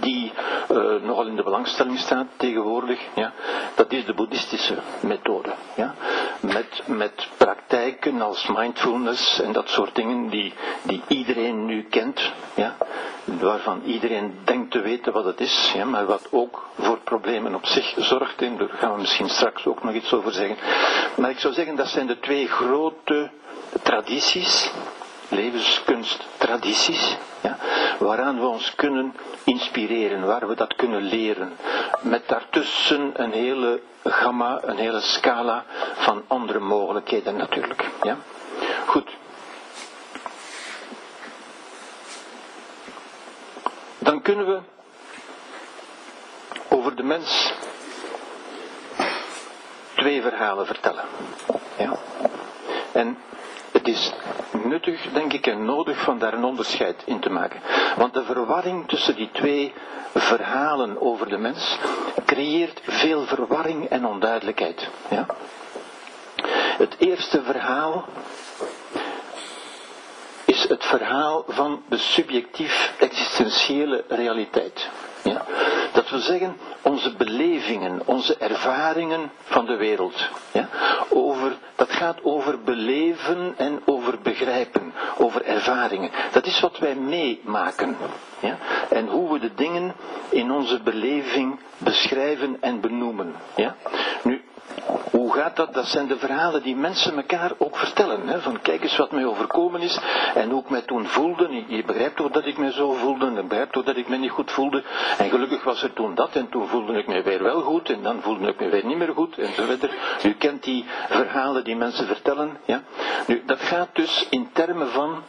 die 0.00 0.32
uh, 0.70 1.02
nogal 1.02 1.26
in 1.26 1.36
de 1.36 1.42
belangstelling 1.42 1.98
staat 1.98 2.26
tegenwoordig, 2.36 3.00
ja, 3.14 3.32
dat 3.74 3.92
is 3.92 4.04
de 4.04 4.14
boeddhistische 4.14 4.74
methode. 5.00 5.52
Ja, 5.76 5.94
met, 6.40 6.82
met 6.86 7.28
praktijken 7.36 8.20
als 8.20 8.46
mindfulness 8.46 9.40
en 9.40 9.52
dat 9.52 9.68
soort 9.68 9.94
dingen 9.94 10.28
die, 10.28 10.54
die 10.82 11.02
iedereen 11.08 11.66
nu 11.66 11.82
kent, 11.82 12.32
ja, 12.54 12.76
waarvan 13.24 13.82
iedereen 13.84 14.38
denkt 14.44 14.70
te 14.70 14.80
weten 14.80 15.12
wat 15.12 15.24
het 15.24 15.40
is, 15.40 15.72
ja, 15.74 15.84
maar 15.84 16.06
wat 16.06 16.28
ook 16.30 16.68
voor 16.78 16.98
problemen 16.98 17.54
op 17.54 17.66
zich 17.66 17.94
zorgt. 17.96 18.38
Daar 18.38 18.68
gaan 18.68 18.94
we 18.94 19.00
misschien 19.00 19.28
straks 19.28 19.66
ook 19.66 19.82
nog 19.82 19.94
iets 19.94 20.12
over 20.12 20.32
zeggen. 20.32 20.56
Maar 21.16 21.30
ik 21.30 21.38
zou 21.38 21.54
zeggen, 21.54 21.76
dat 21.76 21.88
zijn 21.88 22.06
de 22.06 22.18
twee 22.18 22.48
grote 22.48 23.30
tradities 23.82 24.70
levenskunsttradities, 25.30 27.16
ja, 27.40 27.58
waaraan 28.00 28.40
we 28.40 28.46
ons 28.46 28.74
kunnen 28.74 29.14
inspireren, 29.44 30.26
waar 30.26 30.48
we 30.48 30.54
dat 30.54 30.74
kunnen 30.76 31.02
leren. 31.02 31.56
Met 32.00 32.28
daartussen 32.28 33.22
een 33.22 33.32
hele 33.32 33.80
gamma, 34.04 34.58
een 34.62 34.76
hele 34.76 35.00
scala 35.00 35.64
van 35.94 36.24
andere 36.26 36.58
mogelijkheden 36.58 37.36
natuurlijk. 37.36 37.90
Ja. 38.02 38.16
Goed. 38.86 39.10
Dan 43.98 44.22
kunnen 44.22 44.46
we 44.46 44.60
over 46.68 46.96
de 46.96 47.02
mens 47.02 47.52
twee 49.94 50.22
verhalen 50.22 50.66
vertellen. 50.66 51.04
Ja. 51.78 51.98
En 52.92 53.18
het 53.72 53.88
is 53.88 54.12
nuttig, 54.64 55.06
denk 55.12 55.32
ik, 55.32 55.46
en 55.46 55.64
nodig 55.64 56.00
van 56.00 56.18
daar 56.18 56.32
een 56.32 56.44
onderscheid 56.44 57.02
in 57.04 57.20
te 57.20 57.30
maken. 57.30 57.60
Want 57.96 58.14
de 58.14 58.24
verwarring 58.24 58.88
tussen 58.88 59.16
die 59.16 59.30
twee 59.32 59.72
verhalen 60.14 61.00
over 61.00 61.28
de 61.28 61.38
mens 61.38 61.78
creëert 62.26 62.80
veel 62.84 63.22
verwarring 63.22 63.88
en 63.88 64.06
onduidelijkheid. 64.06 64.88
Ja? 65.10 65.26
Het 66.78 66.96
eerste 66.98 67.42
verhaal 67.42 68.04
is 70.44 70.68
het 70.68 70.84
verhaal 70.84 71.44
van 71.48 71.82
de 71.88 71.98
subjectief 71.98 72.94
existentiële 72.98 74.04
realiteit. 74.08 74.88
Ja? 75.22 75.44
Wil 76.10 76.18
zeggen, 76.18 76.56
onze 76.82 77.14
belevingen, 77.16 78.02
onze 78.04 78.36
ervaringen 78.36 79.30
van 79.42 79.66
de 79.66 79.76
wereld. 79.76 80.28
Ja? 80.52 80.68
Over, 81.08 81.56
dat 81.76 81.90
gaat 81.90 82.24
over 82.24 82.62
beleven 82.62 83.54
en 83.56 83.80
over 83.84 84.18
begrijpen, 84.22 84.92
over 85.18 85.44
ervaringen. 85.44 86.10
Dat 86.32 86.46
is 86.46 86.60
wat 86.60 86.78
wij 86.78 86.94
meemaken. 86.94 87.96
Ja? 88.40 88.56
En 88.90 89.06
hoe 89.06 89.32
we 89.32 89.38
de 89.38 89.54
dingen 89.54 89.94
in 90.28 90.50
onze 90.50 90.80
beleving 90.82 91.58
beschrijven 91.78 92.56
en 92.60 92.80
benoemen. 92.80 93.34
Ja? 93.56 93.76
Nu, 94.22 94.42
hoe 95.10 95.32
gaat 95.32 95.56
dat? 95.56 95.74
Dat 95.74 95.86
zijn 95.86 96.06
de 96.06 96.18
verhalen 96.18 96.62
die 96.62 96.76
mensen 96.76 97.16
elkaar 97.16 97.52
ook 97.58 97.76
vertellen. 97.76 98.28
Hè? 98.28 98.40
Van 98.40 98.60
kijk 98.60 98.82
eens 98.82 98.96
wat 98.96 99.12
mij 99.12 99.24
overkomen 99.24 99.80
is 99.80 99.98
en 100.34 100.50
hoe 100.50 100.62
ik 100.62 100.70
mij 100.70 100.82
toen 100.82 101.06
voelde. 101.06 101.64
Je 101.66 101.84
begrijpt 101.84 102.16
toch 102.16 102.30
dat 102.30 102.46
ik 102.46 102.58
mij 102.58 102.72
zo 102.72 102.92
voelde 102.92 103.26
en 103.26 103.48
begrijpt 103.48 103.72
toch 103.72 103.84
dat 103.84 103.96
ik 103.96 104.08
me 104.08 104.16
niet 104.16 104.30
goed 104.30 104.50
voelde. 104.50 104.82
En 105.18 105.30
gelukkig 105.30 105.64
was 105.64 105.82
er 105.82 105.92
toen 105.92 106.14
dat 106.14 106.36
en 106.36 106.48
toen 106.48 106.66
voelde 106.66 106.98
ik 106.98 107.06
me 107.06 107.22
weer 107.22 107.42
wel 107.42 107.60
goed 107.60 107.90
en 107.90 108.02
dan 108.02 108.22
voelde 108.22 108.48
ik 108.48 108.60
me 108.60 108.68
weer 108.68 108.84
niet 108.84 108.96
meer 108.96 109.12
goed 109.14 109.38
en 109.38 109.54
zo 109.54 109.64
verder. 109.64 109.90
U 110.24 110.34
kent 110.34 110.62
die 110.62 110.84
verhalen 111.08 111.64
die 111.64 111.76
mensen 111.76 112.06
vertellen. 112.06 112.58
Ja? 112.64 112.82
Nu, 113.26 113.42
dat 113.46 113.60
gaat 113.60 113.88
dus 113.92 114.26
in 114.30 114.50
termen 114.52 114.88
van 114.90 115.22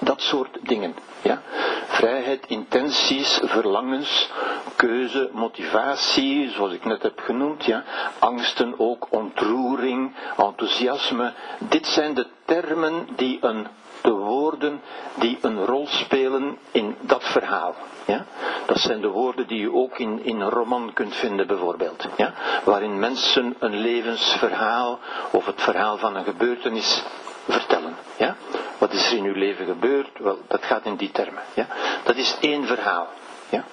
dat 0.00 0.20
soort 0.20 0.58
dingen. 0.62 0.94
Ja? 1.22 1.42
Vrijheid, 1.86 2.44
intenties, 2.46 3.40
verlangens, 3.44 4.30
keuze, 4.76 5.30
motivatie, 5.32 6.50
zoals 6.50 6.72
ik 6.72 6.84
net 6.84 7.02
heb 7.02 7.20
genoemd. 7.20 7.64
Ja? 7.64 7.84
Angsten 8.18 8.74
ook, 8.78 9.06
ontroering, 9.10 10.14
enthousiasme. 10.36 11.32
Dit 11.58 11.86
zijn 11.86 12.14
de 12.14 12.26
termen 12.44 13.08
die 13.16 13.38
een, 13.40 13.66
de 14.02 14.10
woorden 14.10 14.80
die 15.14 15.38
een 15.40 15.64
rol 15.64 15.86
spelen 15.86 16.58
in 16.70 16.96
dat 17.00 17.24
verhaal. 17.24 17.74
Ja? 18.06 18.24
Dat 18.66 18.78
zijn 18.78 19.00
de 19.00 19.08
woorden 19.08 19.46
die 19.46 19.60
je 19.60 19.72
ook 19.72 19.98
in, 19.98 20.24
in 20.24 20.40
een 20.40 20.50
roman 20.50 20.92
kunt 20.92 21.14
vinden 21.14 21.46
bijvoorbeeld. 21.46 22.08
Ja? 22.16 22.32
Waarin 22.64 22.98
mensen 22.98 23.56
een 23.58 23.76
levensverhaal 23.76 24.98
of 25.30 25.46
het 25.46 25.62
verhaal 25.62 25.98
van 25.98 26.16
een 26.16 26.24
gebeurtenis 26.24 27.02
vertellen. 27.48 27.96
Ja? 28.16 28.36
Wat 28.78 28.92
is 28.92 29.10
er 29.10 29.16
in 29.16 29.24
uw 29.24 29.34
leven 29.34 29.66
gebeurd? 29.66 30.18
Wel, 30.18 30.38
dat 30.48 30.64
gaat 30.64 30.84
in 30.84 30.96
die 30.96 31.10
termen. 31.10 31.42
Ja? 31.54 31.66
Dat 32.04 32.16
is 32.16 32.36
één 32.40 32.66
verhaal. 32.66 33.08
Ja? 33.48 33.64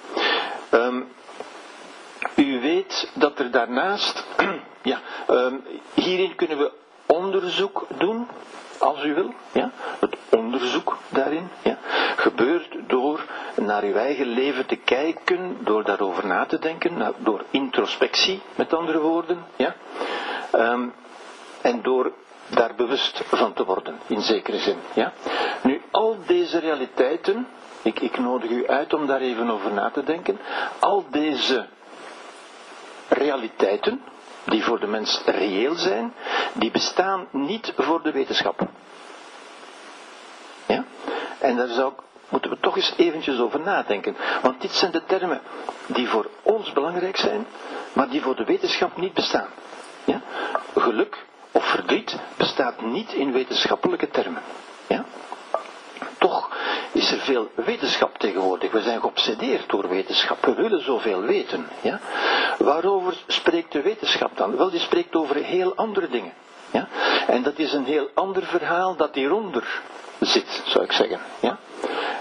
Um, 0.70 1.12
u 2.36 2.60
weet 2.60 3.10
dat 3.14 3.38
er 3.38 3.50
daarnaast, 3.50 4.24
ja, 4.82 5.00
um, 5.30 5.64
hierin 5.94 6.34
kunnen 6.34 6.58
we 6.58 6.72
onderzoek 7.06 7.86
doen, 7.98 8.28
als 8.78 9.04
u 9.04 9.14
wil. 9.14 9.34
Ja? 9.52 9.70
Het 10.00 10.16
onderzoek 10.30 10.98
daarin 11.08 11.48
ja? 11.62 11.78
gebeurt 12.16 12.76
door 12.86 13.24
naar 13.54 13.82
uw 13.82 13.94
eigen 13.94 14.26
leven 14.26 14.66
te 14.66 14.76
kijken, 14.76 15.58
door 15.60 15.84
daarover 15.84 16.26
na 16.26 16.44
te 16.44 16.58
denken, 16.58 17.14
door 17.18 17.44
introspectie, 17.50 18.42
met 18.54 18.74
andere 18.74 18.98
woorden. 18.98 19.44
Ja? 19.56 19.74
Um, 20.54 20.92
en 21.60 21.82
door 21.82 22.12
daar 22.50 22.74
bewust 22.74 23.22
van 23.24 23.52
te 23.52 23.64
worden, 23.64 23.98
in 24.06 24.22
zekere 24.22 24.58
zin. 24.58 24.76
Ja? 24.92 25.12
Nu, 25.62 25.82
al 25.90 26.16
deze 26.26 26.58
realiteiten, 26.58 27.46
ik, 27.82 28.00
ik 28.00 28.18
nodig 28.18 28.50
u 28.50 28.68
uit 28.68 28.94
om 28.94 29.06
daar 29.06 29.20
even 29.20 29.50
over 29.50 29.72
na 29.72 29.90
te 29.90 30.04
denken, 30.04 30.38
al 30.78 31.04
deze 31.10 31.66
realiteiten, 33.08 34.02
die 34.44 34.64
voor 34.64 34.80
de 34.80 34.86
mens 34.86 35.22
reëel 35.24 35.74
zijn, 35.74 36.14
die 36.52 36.70
bestaan 36.70 37.26
niet 37.30 37.72
voor 37.76 38.02
de 38.02 38.12
wetenschap. 38.12 38.60
Ja? 40.66 40.84
En 41.38 41.56
daar 41.56 41.68
zou, 41.68 41.92
moeten 42.28 42.50
we 42.50 42.60
toch 42.60 42.76
eens 42.76 42.94
eventjes 42.96 43.40
over 43.40 43.60
nadenken. 43.60 44.16
Want 44.42 44.60
dit 44.60 44.72
zijn 44.72 44.92
de 44.92 45.04
termen 45.04 45.40
die 45.86 46.08
voor 46.08 46.30
ons 46.42 46.72
belangrijk 46.72 47.16
zijn, 47.16 47.46
maar 47.92 48.08
die 48.08 48.22
voor 48.22 48.36
de 48.36 48.44
wetenschap 48.44 48.96
niet 48.96 49.14
bestaan. 49.14 49.48
Ja? 50.04 50.20
Geluk 50.76 51.28
of 51.52 51.64
verdriet 51.64 52.16
bestaat 52.36 52.80
niet 52.80 53.12
in 53.12 53.32
wetenschappelijke 53.32 54.10
termen. 54.10 54.42
Ja? 54.86 55.04
Toch 56.18 56.56
is 56.92 57.10
er 57.12 57.18
veel 57.18 57.50
wetenschap 57.54 58.18
tegenwoordig. 58.18 58.70
We 58.70 58.82
zijn 58.82 59.00
geobsedeerd 59.00 59.68
door 59.68 59.88
wetenschap. 59.88 60.44
We 60.44 60.54
willen 60.54 60.84
zoveel 60.84 61.20
weten. 61.20 61.68
Ja? 61.80 62.00
Waarover 62.58 63.14
spreekt 63.26 63.72
de 63.72 63.82
wetenschap 63.82 64.36
dan? 64.36 64.56
Wel, 64.56 64.70
die 64.70 64.80
spreekt 64.80 65.16
over 65.16 65.36
heel 65.36 65.74
andere 65.74 66.08
dingen. 66.08 66.32
Ja? 66.70 66.88
En 67.26 67.42
dat 67.42 67.58
is 67.58 67.72
een 67.72 67.84
heel 67.84 68.10
ander 68.14 68.42
verhaal 68.42 68.96
dat 68.96 69.14
hieronder 69.14 69.82
zit, 70.20 70.62
zou 70.66 70.84
ik 70.84 70.92
zeggen. 70.92 71.20
Ja? 71.40 71.58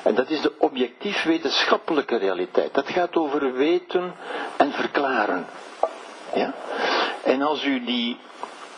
En 0.04 0.16
dat 0.16 0.30
is 0.30 0.42
de 0.42 0.54
objectief 0.58 1.24
wetenschappelijke 1.24 2.16
realiteit. 2.16 2.74
Dat 2.74 2.90
gaat 2.90 3.16
over 3.16 3.54
weten 3.54 4.16
en 4.58 4.72
verklaren. 4.72 5.46
Ja? 6.34 6.54
En 7.24 7.42
als 7.42 7.64
u 7.64 7.84
die 7.84 8.18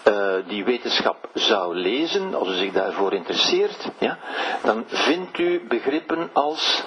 uh, 0.07 0.35
die 0.47 0.63
wetenschap 0.63 1.29
zou 1.33 1.75
lezen, 1.75 2.33
als 2.33 2.47
u 2.47 2.53
zich 2.53 2.71
daarvoor 2.71 3.13
interesseert, 3.13 3.89
ja, 3.97 4.17
dan 4.63 4.83
vindt 4.87 5.37
u 5.37 5.61
begrippen 5.67 6.29
als, 6.33 6.83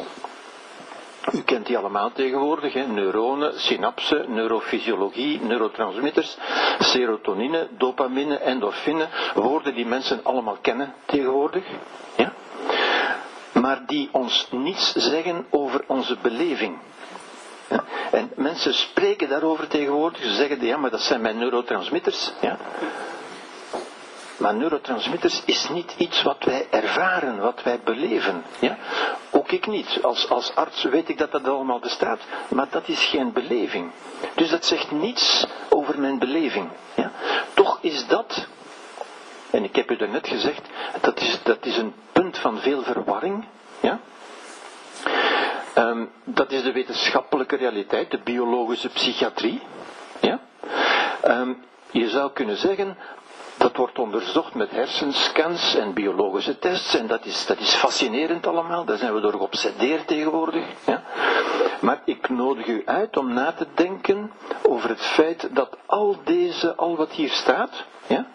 u 1.32 1.42
kent 1.42 1.66
die 1.66 1.78
allemaal 1.78 2.12
tegenwoordig, 2.12 2.72
hè, 2.72 2.86
neuronen, 2.86 3.60
synapsen, 3.60 4.34
neurofysiologie, 4.34 5.40
neurotransmitters, 5.40 6.38
serotonine, 6.78 7.68
dopamine, 7.78 8.38
endorfine, 8.38 9.08
woorden 9.34 9.74
die 9.74 9.86
mensen 9.86 10.20
allemaal 10.22 10.58
kennen 10.60 10.94
tegenwoordig. 11.06 11.64
Ja? 12.16 12.32
Maar 13.52 13.82
die 13.86 14.08
ons 14.12 14.48
niets 14.50 14.92
zeggen 14.92 15.46
over 15.50 15.84
onze 15.86 16.16
beleving. 16.22 16.78
En 18.10 18.32
mensen 18.34 18.74
spreken 18.74 19.28
daarover 19.28 19.68
tegenwoordig. 19.68 20.22
Ze 20.22 20.34
zeggen, 20.34 20.66
ja, 20.66 20.76
maar 20.76 20.90
dat 20.90 21.00
zijn 21.00 21.20
mijn 21.20 21.38
neurotransmitters. 21.38 22.32
Ja? 22.40 22.56
Maar 24.36 24.54
neurotransmitters 24.54 25.42
is 25.44 25.68
niet 25.68 25.94
iets 25.96 26.22
wat 26.22 26.44
wij 26.44 26.66
ervaren, 26.70 27.38
wat 27.38 27.62
wij 27.62 27.80
beleven. 27.84 28.44
Ja? 28.58 28.78
Ook 29.30 29.50
ik 29.50 29.66
niet. 29.66 29.98
Als, 30.02 30.28
als 30.28 30.54
arts 30.54 30.82
weet 30.82 31.08
ik 31.08 31.18
dat 31.18 31.32
dat 31.32 31.48
allemaal 31.48 31.78
bestaat. 31.78 32.20
Maar 32.48 32.66
dat 32.70 32.88
is 32.88 33.04
geen 33.04 33.32
beleving. 33.32 33.90
Dus 34.34 34.50
dat 34.50 34.64
zegt 34.64 34.90
niets 34.90 35.46
over 35.68 36.00
mijn 36.00 36.18
beleving. 36.18 36.68
Ja? 36.94 37.10
Toch 37.54 37.78
is 37.80 38.06
dat, 38.06 38.46
en 39.50 39.64
ik 39.64 39.76
heb 39.76 39.90
u 39.90 39.96
daarnet 39.96 40.28
gezegd, 40.28 40.62
dat 41.00 41.20
is, 41.20 41.42
dat 41.42 41.66
is 41.66 41.76
een 41.76 41.94
punt 42.12 42.38
van 42.38 42.58
veel 42.58 42.82
verwarring. 42.82 43.44
Ja? 43.80 44.00
Um, 45.78 46.10
dat 46.24 46.52
is 46.52 46.62
de 46.62 46.72
wetenschappelijke 46.72 47.56
realiteit, 47.56 48.10
de 48.10 48.20
biologische 48.24 48.88
psychiatrie. 48.88 49.60
Ja? 50.20 50.40
Um, 51.28 51.62
je 51.90 52.08
zou 52.08 52.30
kunnen 52.32 52.56
zeggen, 52.56 52.96
dat 53.56 53.76
wordt 53.76 53.98
onderzocht 53.98 54.54
met 54.54 54.70
hersenscans 54.70 55.74
en 55.74 55.92
biologische 55.92 56.58
tests 56.58 56.94
en 56.94 57.06
dat 57.06 57.24
is, 57.24 57.46
dat 57.46 57.58
is 57.58 57.74
fascinerend 57.74 58.46
allemaal, 58.46 58.84
daar 58.84 58.96
zijn 58.96 59.14
we 59.14 59.20
door 59.20 59.32
geobsedeerd 59.32 60.06
tegenwoordig. 60.06 60.64
Ja? 60.86 61.02
Maar 61.80 62.02
ik 62.04 62.28
nodig 62.28 62.66
u 62.66 62.82
uit 62.84 63.16
om 63.16 63.32
na 63.32 63.52
te 63.52 63.66
denken 63.74 64.32
over 64.62 64.88
het 64.88 65.00
feit 65.00 65.48
dat 65.52 65.76
al 65.86 66.16
deze, 66.24 66.74
al 66.74 66.96
wat 66.96 67.10
hier 67.10 67.30
staat, 67.30 67.84
ja, 68.06 68.26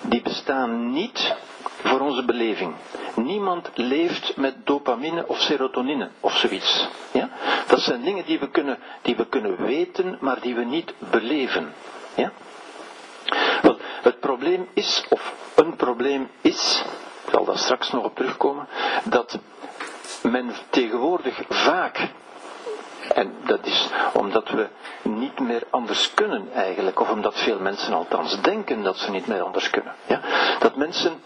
die 0.00 0.22
bestaan 0.22 0.92
niet 0.92 1.34
voor 1.82 2.00
onze 2.00 2.24
beleving. 2.24 2.74
Niemand 3.14 3.70
leeft 3.74 4.36
met 4.36 4.66
dopamine 4.66 5.28
of 5.28 5.40
serotonine 5.40 6.08
of 6.20 6.36
zoiets. 6.36 6.88
Ja? 7.12 7.28
Dat 7.66 7.80
zijn 7.80 8.02
dingen 8.02 8.24
die 8.24 8.38
we, 8.38 8.50
kunnen, 8.50 8.78
die 9.02 9.16
we 9.16 9.26
kunnen 9.26 9.62
weten, 9.64 10.16
maar 10.20 10.40
die 10.40 10.54
we 10.54 10.64
niet 10.64 10.94
beleven. 10.98 11.72
Ja? 12.14 12.32
Wel, 13.62 13.76
het 14.02 14.20
probleem 14.20 14.68
is, 14.72 15.06
of 15.08 15.34
een 15.54 15.76
probleem 15.76 16.30
is, 16.40 16.84
ik 17.24 17.30
zal 17.30 17.44
daar 17.44 17.58
straks 17.58 17.90
nog 17.90 18.04
op 18.04 18.16
terugkomen, 18.16 18.66
dat 19.04 19.38
men 20.22 20.52
tegenwoordig 20.70 21.42
vaak 21.48 22.08
en 23.14 23.34
dat 23.44 23.66
is 23.66 23.88
omdat 24.12 24.50
we 24.50 24.68
niet 25.02 25.40
meer 25.40 25.62
anders 25.70 26.14
kunnen 26.14 26.48
eigenlijk, 26.54 27.00
of 27.00 27.10
omdat 27.10 27.34
veel 27.38 27.60
mensen 27.60 27.92
althans 27.92 28.40
denken 28.40 28.82
dat 28.82 28.96
ze 28.96 29.10
niet 29.10 29.26
meer 29.26 29.42
anders 29.42 29.70
kunnen. 29.70 29.94
Ja? 30.06 30.20
Dat 30.58 30.76
mensen 30.76 31.22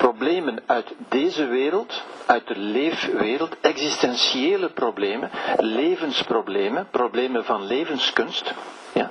problemen 0.00 0.62
uit 0.66 0.94
deze 1.08 1.46
wereld, 1.46 2.02
uit 2.26 2.46
de 2.46 2.58
leefwereld, 2.58 3.56
existentiële 3.60 4.70
problemen, 4.70 5.30
levensproblemen, 5.58 6.88
problemen 6.90 7.44
van 7.44 7.66
levenskunst, 7.66 8.54
ja, 8.92 9.10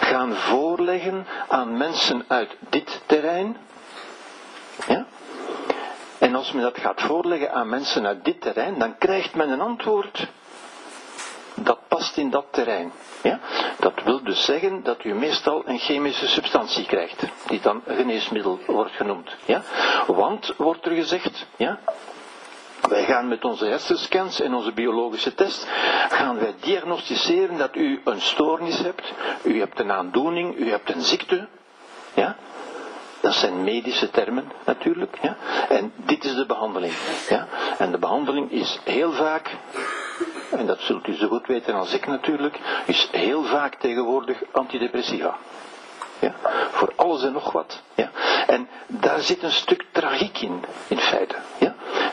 gaan 0.00 0.34
voorleggen 0.34 1.26
aan 1.48 1.76
mensen 1.76 2.24
uit 2.28 2.56
dit 2.68 3.02
terrein. 3.06 3.56
Ja? 4.86 5.06
En 6.18 6.34
als 6.34 6.52
men 6.52 6.62
dat 6.62 6.78
gaat 6.78 7.00
voorleggen 7.02 7.52
aan 7.52 7.68
mensen 7.68 8.06
uit 8.06 8.24
dit 8.24 8.40
terrein, 8.40 8.78
dan 8.78 8.98
krijgt 8.98 9.34
men 9.34 9.50
een 9.50 9.60
antwoord 9.60 10.28
dat 11.64 11.78
past 11.88 12.16
in 12.16 12.30
dat 12.30 12.46
terrein. 12.50 12.92
Ja? 13.22 13.40
Dat 13.78 14.02
wil 14.04 14.22
dus 14.22 14.44
zeggen 14.44 14.82
dat 14.82 15.04
u 15.04 15.14
meestal 15.14 15.62
een 15.66 15.78
chemische 15.78 16.28
substantie 16.28 16.86
krijgt, 16.86 17.24
die 17.46 17.60
dan 17.60 17.82
geneesmiddel 17.86 18.58
wordt 18.66 18.92
genoemd. 18.92 19.30
Ja? 19.44 19.62
Want, 20.06 20.54
wordt 20.56 20.86
er 20.86 20.92
gezegd, 20.92 21.46
ja, 21.56 21.78
wij 22.88 23.04
gaan 23.04 23.28
met 23.28 23.44
onze 23.44 23.64
hersenscans 23.64 24.40
en 24.40 24.54
onze 24.54 24.72
biologische 24.72 25.34
test, 25.34 25.66
gaan 26.08 26.38
wij 26.38 26.54
diagnosticeren 26.60 27.58
dat 27.58 27.76
u 27.76 28.00
een 28.04 28.20
stoornis 28.20 28.78
hebt, 28.78 29.12
u 29.42 29.58
hebt 29.58 29.80
een 29.80 29.92
aandoening, 29.92 30.58
u 30.58 30.70
hebt 30.70 30.94
een 30.94 31.02
ziekte. 31.02 31.46
Ja? 32.14 32.36
Dat 33.20 33.34
zijn 33.34 33.64
medische 33.64 34.10
termen 34.10 34.52
natuurlijk. 34.64 35.18
Ja? 35.22 35.36
En 35.68 35.92
dit 35.96 36.24
is 36.24 36.34
de 36.34 36.46
behandeling. 36.46 36.92
Ja? 37.28 37.46
En 37.78 37.90
de 37.90 37.98
behandeling 37.98 38.50
is 38.50 38.80
heel 38.84 39.12
vaak 39.12 39.50
en 40.50 40.66
dat 40.66 40.80
zult 40.80 41.06
u 41.06 41.14
zo 41.14 41.28
goed 41.28 41.46
weten 41.46 41.74
als 41.74 41.92
ik 41.92 42.06
natuurlijk, 42.06 42.58
is 42.86 43.08
heel 43.12 43.42
vaak 43.42 43.74
tegenwoordig 43.74 44.42
antidepressiva. 44.52 45.36
Ja, 46.18 46.34
voor 46.70 46.92
alles 46.96 47.22
en 47.22 47.32
nog 47.32 47.52
wat. 47.52 47.82
Ja. 47.94 48.10
En 48.46 48.68
daar 48.86 49.20
zit 49.20 49.42
een 49.42 49.52
stuk 49.52 49.84
tragiek 49.92 50.38
in, 50.38 50.64
in 50.88 50.98
feite. 50.98 51.34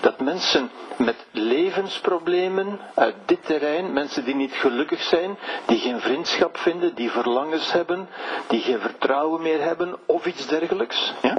Dat 0.02 0.20
mensen 0.20 0.72
met 0.98 1.16
levensproblemen 1.32 2.80
uit 2.94 3.16
dit 3.26 3.46
terrein, 3.46 3.94
mensen 3.94 4.26
die 4.26 4.36
niet 4.36 4.54
gelukkig 4.54 5.02
zijn, 5.02 5.38
die 5.66 5.80
geen 5.80 6.00
vriendschap 6.00 6.58
vinden, 6.58 6.96
die 6.96 7.12
verlangens 7.12 7.72
hebben, 7.72 8.10
die 8.48 8.62
geen 8.62 8.80
vertrouwen 8.80 9.42
meer 9.42 9.62
hebben 9.62 9.96
of 10.06 10.26
iets 10.26 10.48
dergelijks, 10.48 11.14
ja, 11.22 11.38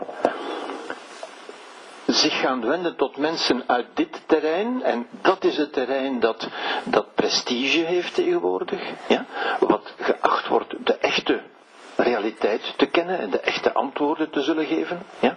zich 2.07 2.41
gaan 2.41 2.67
wenden 2.67 2.97
tot 2.97 3.17
mensen 3.17 3.63
uit 3.67 3.87
dit 3.95 4.23
terrein, 4.27 4.83
en 4.83 5.07
dat 5.23 5.45
is 5.45 5.57
het 5.57 5.73
terrein 5.73 6.21
dat, 6.21 6.49
dat 6.85 7.15
prestige 7.15 7.79
heeft 7.79 8.15
tegenwoordig, 8.15 8.81
ja, 9.09 9.25
wat 9.61 9.93
geacht 9.99 10.47
wordt 10.47 10.75
de 10.87 10.95
echte 10.97 11.41
realiteit 11.97 12.75
te 12.77 12.87
kennen 12.87 13.19
en 13.19 13.31
de 13.31 13.41
echte 13.41 13.73
antwoorden 13.73 14.31
te 14.31 14.43
zullen 14.43 14.67
geven. 14.67 15.03
Ja. 15.21 15.37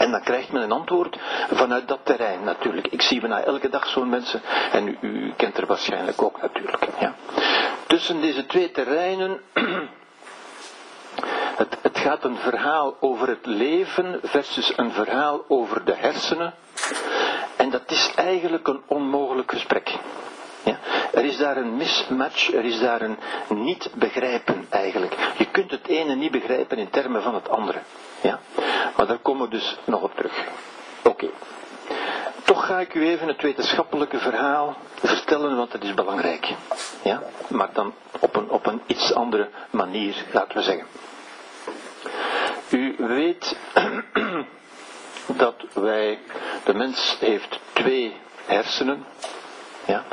En 0.00 0.10
dan 0.10 0.22
krijgt 0.22 0.52
men 0.52 0.62
een 0.62 0.72
antwoord 0.72 1.18
vanuit 1.50 1.88
dat 1.88 1.98
terrein 2.02 2.44
natuurlijk. 2.44 2.86
Ik 2.86 3.02
zie 3.02 3.20
bijna 3.20 3.42
elke 3.42 3.68
dag 3.68 3.86
zo'n 3.86 4.08
mensen, 4.08 4.42
en 4.72 4.98
u, 5.00 5.32
kent 5.36 5.58
er 5.58 5.66
waarschijnlijk 5.66 6.22
ook 6.22 6.42
natuurlijk. 6.42 6.86
Ja. 7.00 7.14
Tussen 7.86 8.20
deze 8.20 8.46
twee 8.46 8.70
terreinen 8.70 9.40
het, 11.62 11.78
het 11.82 11.98
gaat 11.98 12.24
een 12.24 12.36
verhaal 12.36 12.96
over 13.00 13.28
het 13.28 13.46
leven 13.46 14.20
versus 14.22 14.72
een 14.76 14.92
verhaal 14.92 15.44
over 15.48 15.84
de 15.84 15.94
hersenen. 15.94 16.54
En 17.56 17.70
dat 17.70 17.90
is 17.90 18.12
eigenlijk 18.16 18.68
een 18.68 18.82
onmogelijk 18.86 19.50
gesprek. 19.50 19.98
Ja? 20.64 20.78
Er 21.12 21.24
is 21.24 21.36
daar 21.36 21.56
een 21.56 21.76
mismatch, 21.76 22.52
er 22.52 22.64
is 22.64 22.80
daar 22.80 23.00
een 23.00 23.18
niet 23.48 23.90
begrijpen 23.94 24.66
eigenlijk. 24.70 25.16
Je 25.36 25.46
kunt 25.50 25.70
het 25.70 25.86
ene 25.86 26.14
niet 26.14 26.30
begrijpen 26.30 26.78
in 26.78 26.90
termen 26.90 27.22
van 27.22 27.34
het 27.34 27.48
andere. 27.48 27.78
Ja? 28.20 28.38
Maar 29.00 29.08
daar 29.08 29.18
komen 29.18 29.48
we 29.48 29.56
dus 29.56 29.78
nog 29.84 30.02
op 30.02 30.16
terug. 30.16 30.44
Oké. 31.02 31.28
Toch 32.44 32.66
ga 32.66 32.80
ik 32.80 32.94
u 32.94 33.06
even 33.08 33.28
het 33.28 33.42
wetenschappelijke 33.42 34.18
verhaal 34.18 34.76
vertellen, 34.94 35.56
want 35.56 35.72
dat 35.72 35.82
is 35.82 35.94
belangrijk. 35.94 36.54
Ja? 37.02 37.22
Maar 37.48 37.68
dan 37.72 37.94
op 38.18 38.36
een, 38.36 38.50
op 38.50 38.66
een 38.66 38.80
iets 38.86 39.14
andere 39.14 39.48
manier, 39.70 40.24
laten 40.32 40.56
we 40.56 40.62
zeggen. 40.62 40.86
U 42.70 42.94
weet 42.98 43.56
dat 45.44 45.54
wij, 45.72 46.18
de 46.64 46.74
mens 46.74 47.16
heeft 47.20 47.58
twee 47.72 48.16
hersenen. 48.46 49.06
Ja. 49.84 50.04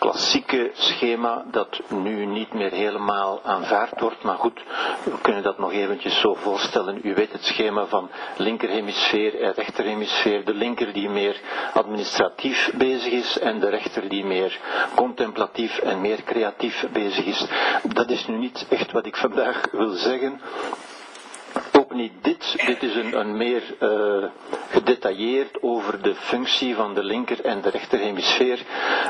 Klassieke 0.00 0.70
schema 0.74 1.44
dat 1.50 1.80
nu 1.88 2.26
niet 2.26 2.52
meer 2.54 2.72
helemaal 2.72 3.40
aanvaard 3.44 4.00
wordt. 4.00 4.22
Maar 4.22 4.36
goed, 4.36 4.60
we 5.04 5.20
kunnen 5.20 5.42
dat 5.42 5.58
nog 5.58 5.72
eventjes 5.72 6.20
zo 6.20 6.34
voorstellen. 6.34 7.00
U 7.02 7.14
weet 7.14 7.32
het 7.32 7.44
schema 7.44 7.86
van 7.86 8.10
linkerhemisfeer 8.36 9.40
en 9.40 9.52
rechterhemisfeer. 9.52 10.44
De 10.44 10.54
linker 10.54 10.92
die 10.92 11.08
meer 11.08 11.40
administratief 11.74 12.70
bezig 12.74 13.12
is 13.12 13.38
en 13.38 13.60
de 13.60 13.68
rechter 13.68 14.08
die 14.08 14.24
meer 14.24 14.58
contemplatief 14.94 15.78
en 15.78 16.00
meer 16.00 16.22
creatief 16.22 16.86
bezig 16.92 17.24
is. 17.24 17.46
Dat 17.94 18.10
is 18.10 18.26
nu 18.26 18.36
niet 18.36 18.66
echt 18.68 18.92
wat 18.92 19.06
ik 19.06 19.16
vandaag 19.16 19.68
wil 19.72 19.88
zeggen 19.90 20.40
niet 21.92 22.12
dit. 22.22 22.62
Dit 22.66 22.82
is 22.82 22.94
een, 22.94 23.18
een 23.18 23.36
meer 23.36 23.62
uh, 23.80 24.24
gedetailleerd 24.70 25.62
over 25.62 26.02
de 26.02 26.14
functie 26.14 26.74
van 26.74 26.94
de 26.94 27.04
linker 27.04 27.44
en 27.44 27.60
de 27.60 27.70
rechterhemisfeer. 27.70 28.62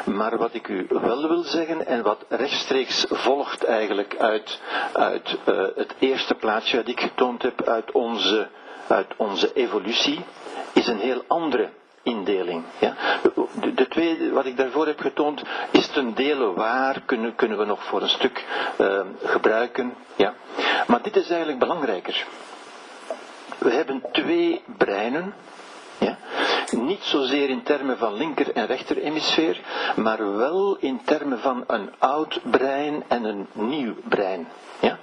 Maar 0.04 0.36
wat 0.36 0.54
ik 0.54 0.68
u 0.68 0.86
wel 0.88 1.28
wil 1.28 1.42
zeggen 1.42 1.86
en 1.86 2.02
wat 2.02 2.24
rechtstreeks 2.28 3.06
volgt 3.08 3.64
eigenlijk 3.64 4.16
uit, 4.18 4.60
uit 4.92 5.36
uh, 5.48 5.66
het 5.76 5.94
eerste 5.98 6.34
plaatje 6.34 6.76
dat 6.76 6.88
ik 6.88 7.00
getoond 7.00 7.42
heb 7.42 7.62
uit 7.62 7.92
onze, 7.92 8.48
uit 8.86 9.16
onze 9.16 9.52
evolutie, 9.52 10.20
is 10.72 10.86
een 10.86 10.98
heel 10.98 11.24
andere 11.26 11.68
indeling. 12.02 12.64
Ja? 12.78 12.94
De, 13.22 13.74
de, 13.74 13.88
twee 13.88 14.30
wat 14.32 14.46
ik 14.46 14.56
daarvoor 14.56 14.86
heb 14.86 15.00
getoond, 15.00 15.42
is 15.70 15.86
ten 15.86 16.14
dele 16.14 16.52
waar, 16.52 17.02
kunnen, 17.04 17.34
kunnen 17.34 17.58
we 17.58 17.64
nog 17.64 17.84
voor 17.84 18.02
een 18.02 18.08
stuk 18.08 18.44
uh, 18.80 19.00
gebruiken. 19.22 19.94
Ja? 20.16 20.34
Maar 20.86 21.02
dit 21.02 21.16
is 21.16 21.28
eigenlijk 21.28 21.58
belangrijker. 21.58 22.26
We 23.60 23.70
hebben 23.70 24.02
twee 24.12 24.62
breinen. 24.76 25.34
Niet 26.70 27.02
zozeer 27.02 27.48
in 27.48 27.62
termen 27.62 27.98
van 27.98 28.14
linker 28.14 28.52
en 28.52 28.66
rechter 28.66 28.96
hemisfeer, 28.96 29.60
maar 29.96 30.36
wel 30.36 30.76
in 30.76 31.00
termen 31.04 31.38
van 31.38 31.64
een 31.66 31.90
oud 31.98 32.40
brein 32.50 33.04
en 33.08 33.24
een 33.24 33.46
nieuw 33.52 33.94
brein. 34.08 34.48
Ja? 34.80 34.98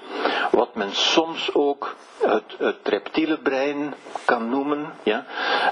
Wat 0.51 0.75
men 0.75 0.95
soms 0.95 1.53
ook 1.53 1.95
het, 2.21 2.79
reptiele 2.83 3.37
brein 3.37 3.93
kan 4.25 4.49
noemen. 4.49 4.93
Ja? 5.03 5.25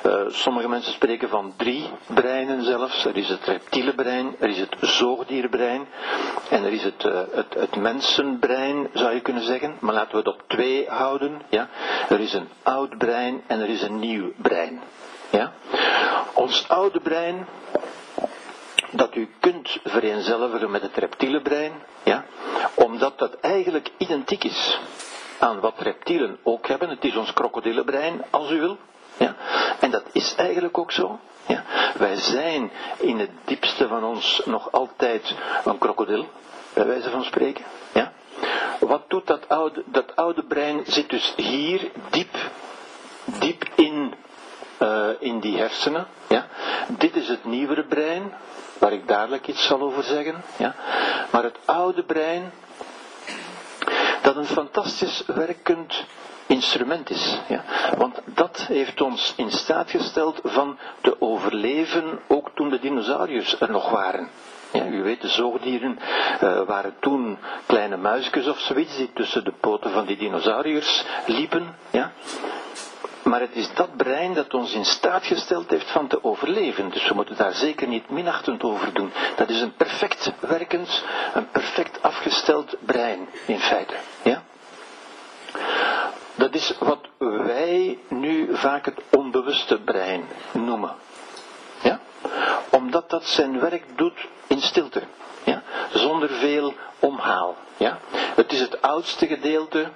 Uh, 0.05 0.21
sommige 0.27 0.69
mensen 0.69 0.93
spreken 0.93 1.29
van 1.29 1.53
drie 1.57 1.89
breinen 2.13 2.63
zelfs. 2.63 3.05
Er 3.05 3.17
is 3.17 3.29
het 3.29 3.43
reptiele 3.45 3.95
brein, 3.95 4.35
er 4.39 4.49
is 4.49 4.59
het 4.59 4.75
zoogdierbrein 4.81 5.87
en 6.49 6.63
er 6.63 6.71
is 6.73 6.83
het, 6.83 7.03
uh, 7.03 7.19
het, 7.31 7.53
het 7.53 7.75
mensenbrein, 7.75 8.87
zou 8.93 9.13
je 9.13 9.21
kunnen 9.21 9.43
zeggen. 9.43 9.77
Maar 9.79 9.93
laten 9.93 10.11
we 10.11 10.17
het 10.17 10.27
op 10.27 10.43
twee 10.47 10.89
houden. 10.89 11.41
Ja? 11.49 11.69
Er 12.09 12.19
is 12.19 12.33
een 12.33 12.47
oud 12.63 12.97
brein 12.97 13.41
en 13.47 13.59
er 13.59 13.69
is 13.69 13.81
een 13.81 13.99
nieuw 13.99 14.31
brein. 14.37 14.81
Ja? 15.29 15.53
Ons 16.33 16.67
oude 16.67 16.99
brein 16.99 17.47
dat 18.91 19.15
u 19.15 19.29
kunt 19.39 19.79
vereenzelvigen 19.83 20.71
met 20.71 20.81
het 20.81 20.97
reptiele 20.97 21.41
brein, 21.41 21.71
ja, 22.03 22.25
omdat 22.73 23.19
dat 23.19 23.39
eigenlijk 23.39 23.91
identiek 23.97 24.43
is 24.43 24.79
aan 25.39 25.59
wat 25.59 25.79
reptielen 25.79 26.37
ook 26.43 26.67
hebben. 26.67 26.89
Het 26.89 27.03
is 27.03 27.15
ons 27.15 27.33
krokodillenbrein, 27.33 28.23
als 28.29 28.51
u 28.51 28.59
wil. 28.59 28.77
Ja. 29.17 29.35
En 29.79 29.91
dat 29.91 30.03
is 30.11 30.35
eigenlijk 30.35 30.77
ook 30.77 30.91
zo. 30.91 31.19
Ja. 31.45 31.63
Wij 31.97 32.15
zijn 32.15 32.71
in 32.97 33.19
het 33.19 33.29
diepste 33.45 33.87
van 33.87 34.03
ons 34.03 34.41
nog 34.45 34.71
altijd 34.71 35.35
een 35.65 35.77
krokodil, 35.77 36.25
bij 36.73 36.85
wijze 36.85 37.09
van 37.09 37.23
spreken. 37.23 37.65
Ja. 37.93 38.11
Wat 38.79 39.09
doet 39.09 39.27
dat 39.27 39.49
oude, 39.49 39.83
dat 39.85 40.15
oude 40.15 40.43
brein? 40.43 40.83
Zit 40.85 41.09
dus 41.09 41.33
hier 41.35 41.91
diep, 42.09 42.37
diep 43.39 43.65
in, 43.75 43.94
uh, 44.85 45.07
in 45.19 45.39
die 45.39 45.57
hersenen. 45.57 46.07
Ja. 46.27 46.45
Dit 46.87 47.15
is 47.15 47.27
het 47.27 47.45
nieuwere 47.45 47.83
brein, 47.83 48.33
waar 48.79 48.93
ik 48.93 49.07
dadelijk 49.07 49.47
iets 49.47 49.65
zal 49.65 49.81
over 49.81 50.03
zeggen. 50.03 50.43
Ja. 50.57 50.75
Maar 51.31 51.43
het 51.43 51.57
oude 51.65 52.03
brein, 52.03 52.51
dat 54.21 54.35
een 54.35 54.45
fantastisch 54.45 55.23
werkend 55.25 56.05
instrument 56.47 57.09
is. 57.09 57.39
Ja. 57.47 57.63
Want 57.97 58.21
dat 58.25 58.65
heeft 58.67 59.01
ons 59.01 59.33
in 59.37 59.51
staat 59.51 59.89
gesteld 59.89 60.39
van 60.43 60.77
te 61.01 61.21
overleven, 61.21 62.19
ook 62.27 62.49
toen 62.55 62.69
de 62.69 62.79
dinosauriërs 62.79 63.61
er 63.61 63.71
nog 63.71 63.89
waren. 63.89 64.29
Ja, 64.71 64.85
u 64.85 65.03
weet, 65.03 65.21
de 65.21 65.27
zoogdieren 65.27 65.99
uh, 66.43 66.61
waren 66.61 66.95
toen 66.99 67.37
kleine 67.65 67.97
muisjes 67.97 68.47
of 68.47 68.59
zoiets 68.59 68.97
die 68.97 69.13
tussen 69.13 69.43
de 69.43 69.53
poten 69.59 69.91
van 69.91 70.05
die 70.05 70.17
dinosauriërs 70.17 71.05
liepen. 71.25 71.75
Ja. 71.89 72.11
Maar 73.25 73.39
het 73.39 73.55
is 73.55 73.73
dat 73.73 73.97
brein 73.97 74.33
dat 74.33 74.53
ons 74.53 74.73
in 74.73 74.85
staat 74.85 75.25
gesteld 75.25 75.69
heeft 75.69 75.91
van 75.91 76.07
te 76.07 76.23
overleven. 76.23 76.89
Dus 76.89 77.07
we 77.07 77.13
moeten 77.13 77.35
daar 77.37 77.53
zeker 77.53 77.87
niet 77.87 78.09
minachtend 78.09 78.63
over 78.63 78.93
doen. 78.93 79.11
Dat 79.35 79.49
is 79.49 79.61
een 79.61 79.75
perfect 79.75 80.31
werkend, 80.39 81.03
een 81.33 81.49
perfect 81.49 82.01
afgesteld 82.01 82.75
brein, 82.79 83.27
in 83.45 83.59
feite. 83.59 83.93
Ja? 84.23 84.43
Dat 86.35 86.55
is 86.55 86.73
wat 86.79 87.07
wij 87.17 87.99
nu 88.07 88.55
vaak 88.57 88.85
het 88.85 89.01
onbewuste 89.09 89.79
brein 89.79 90.27
noemen. 90.51 90.95
Ja? 91.81 91.99
Omdat 92.69 93.09
dat 93.09 93.25
zijn 93.25 93.59
werk 93.59 93.97
doet 93.97 94.27
in 94.47 94.61
stilte. 94.61 95.01
Ja? 95.43 95.63
Zonder 95.93 96.29
veel 96.29 96.73
omhaal. 96.99 97.55
Ja? 97.77 97.99
Het 98.35 98.51
is 98.51 98.59
het 98.59 98.81
oudste 98.81 99.27
gedeelte 99.27 99.89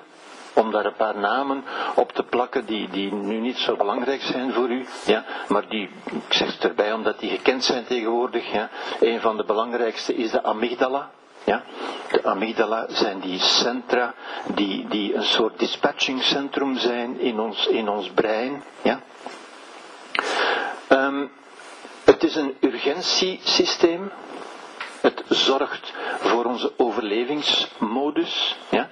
om 0.59 0.71
daar 0.71 0.85
een 0.85 0.95
paar 0.95 1.17
namen 1.17 1.63
op 1.95 2.11
te 2.11 2.23
plakken 2.23 2.65
die, 2.65 2.89
die 2.89 3.13
nu 3.13 3.39
niet 3.39 3.57
zo 3.57 3.75
belangrijk 3.75 4.21
zijn 4.21 4.53
voor 4.53 4.69
u, 4.69 4.85
ja, 5.05 5.25
maar 5.47 5.67
die, 5.69 5.89
ik 6.11 6.33
zeg 6.33 6.53
het 6.53 6.63
erbij 6.63 6.93
omdat 6.93 7.19
die 7.19 7.29
gekend 7.29 7.63
zijn 7.63 7.85
tegenwoordig, 7.85 8.51
ja. 8.51 8.69
Een 8.99 9.21
van 9.21 9.37
de 9.37 9.43
belangrijkste 9.43 10.15
is 10.15 10.31
de 10.31 10.43
amygdala, 10.43 11.09
ja. 11.43 11.63
De 12.11 12.23
amygdala 12.23 12.85
zijn 12.89 13.19
die 13.19 13.39
centra 13.39 14.13
die, 14.53 14.87
die 14.87 15.15
een 15.15 15.23
soort 15.23 15.59
dispatching 15.59 16.23
centrum 16.23 16.77
zijn 16.77 17.19
in 17.19 17.39
ons, 17.39 17.67
in 17.67 17.89
ons 17.89 18.09
brein, 18.09 18.63
ja. 18.81 18.99
Um, 20.89 21.31
het 22.03 22.23
is 22.23 22.35
een 22.35 22.55
urgentiesysteem, 22.59 24.11
het 25.01 25.23
zorgt 25.29 25.93
voor 26.19 26.45
onze 26.45 26.71
overlevingsmodus. 26.77 28.57
Ja. 28.69 28.87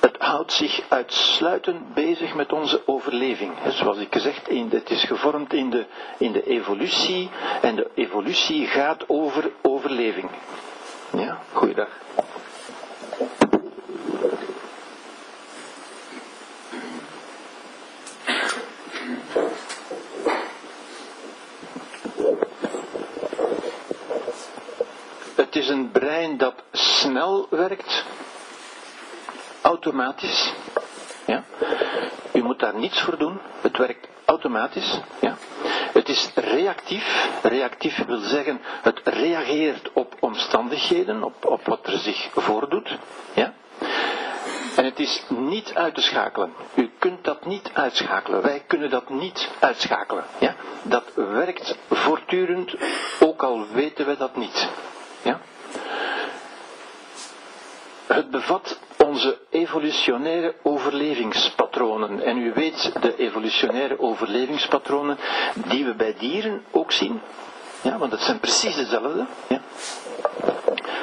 Het 0.00 0.16
houdt 0.18 0.52
zich 0.52 0.80
uitsluitend 0.88 1.94
bezig 1.94 2.34
met 2.34 2.52
onze 2.52 2.82
overleving. 2.86 3.52
Zoals 3.68 3.98
ik 3.98 4.12
gezegd, 4.12 4.48
het 4.70 4.90
is 4.90 5.04
gevormd 5.04 5.52
in 5.52 5.70
de, 5.70 5.86
in 6.18 6.32
de 6.32 6.46
evolutie 6.46 7.30
en 7.62 7.76
de 7.76 7.90
evolutie 7.94 8.66
gaat 8.66 9.04
over 9.08 9.50
overleving. 9.62 10.30
Ja, 11.16 11.38
goeiedag. 11.52 11.88
Het 25.55 25.55
is 25.66 25.72
een 25.72 25.90
brein 25.90 26.36
dat 26.36 26.54
snel 26.72 27.46
werkt, 27.50 28.04
automatisch. 29.60 30.52
Ja. 31.26 31.44
U 32.32 32.42
moet 32.42 32.58
daar 32.58 32.74
niets 32.74 33.00
voor 33.00 33.18
doen, 33.18 33.40
het 33.60 33.76
werkt 33.76 34.08
automatisch. 34.24 35.00
Ja. 35.20 35.36
Het 35.92 36.08
is 36.08 36.30
reactief. 36.34 37.28
Reactief 37.42 38.04
wil 38.04 38.18
zeggen, 38.18 38.60
het 38.82 39.00
reageert 39.04 39.90
op 39.92 40.14
omstandigheden, 40.20 41.22
op, 41.22 41.44
op 41.44 41.66
wat 41.66 41.86
er 41.86 41.98
zich 41.98 42.28
voordoet. 42.34 42.98
Ja. 43.34 43.54
En 44.76 44.84
het 44.84 44.98
is 44.98 45.24
niet 45.28 45.74
uit 45.74 45.94
te 45.94 46.00
schakelen. 46.00 46.52
U 46.74 46.90
kunt 46.98 47.24
dat 47.24 47.44
niet 47.44 47.70
uitschakelen. 47.72 48.42
Wij 48.42 48.62
kunnen 48.66 48.90
dat 48.90 49.08
niet 49.08 49.50
uitschakelen. 49.58 50.24
Ja? 50.38 50.54
Dat 50.82 51.04
werkt 51.14 51.78
voortdurend, 51.90 52.74
ook 53.20 53.42
al 53.42 53.66
weten 53.72 54.06
we 54.06 54.16
dat 54.16 54.36
niet. 54.36 54.68
Ja? 55.22 55.40
Het 58.16 58.30
bevat 58.30 58.78
onze 59.04 59.38
evolutionaire 59.50 60.54
overlevingspatronen. 60.62 62.22
En 62.22 62.38
u 62.38 62.52
weet 62.54 62.92
de 63.00 63.16
evolutionaire 63.16 64.00
overlevingspatronen 64.00 65.18
die 65.54 65.84
we 65.84 65.94
bij 65.94 66.14
dieren 66.18 66.64
ook 66.70 66.92
zien. 66.92 67.20
Ja, 67.80 67.98
want 67.98 68.12
het 68.12 68.20
zijn 68.20 68.40
precies 68.40 68.76
dezelfde. 68.76 69.26
Ja. 69.48 69.60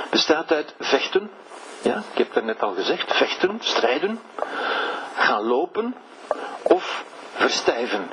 Bestaat 0.09 0.51
uit 0.51 0.75
vechten. 0.79 1.31
Ja, 1.81 1.97
ik 2.11 2.17
heb 2.17 2.33
het 2.33 2.45
net 2.45 2.61
al 2.61 2.73
gezegd. 2.73 3.13
Vechten, 3.13 3.57
strijden. 3.59 4.19
Gaan 5.15 5.43
lopen. 5.43 5.95
Of 6.63 7.05
verstijven. 7.33 8.11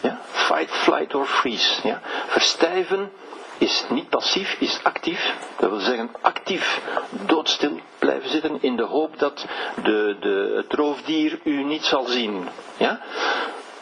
Ja, 0.00 0.20
fight, 0.30 0.70
flight 0.70 1.14
or 1.14 1.26
freeze. 1.26 1.88
Ja. 1.88 2.00
Verstijven 2.26 3.12
is 3.58 3.84
niet 3.88 4.08
passief, 4.08 4.56
is 4.60 4.80
actief. 4.82 5.34
Dat 5.58 5.70
wil 5.70 5.78
zeggen 5.78 6.10
actief 6.20 6.80
doodstil 7.26 7.80
blijven 7.98 8.30
zitten 8.30 8.58
in 8.60 8.76
de 8.76 8.82
hoop 8.82 9.18
dat 9.18 9.46
de, 9.82 10.16
de, 10.20 10.52
het 10.56 10.72
roofdier 10.72 11.40
u 11.44 11.64
niet 11.64 11.84
zal 11.84 12.04
zien. 12.04 12.48
Ja? 12.76 13.00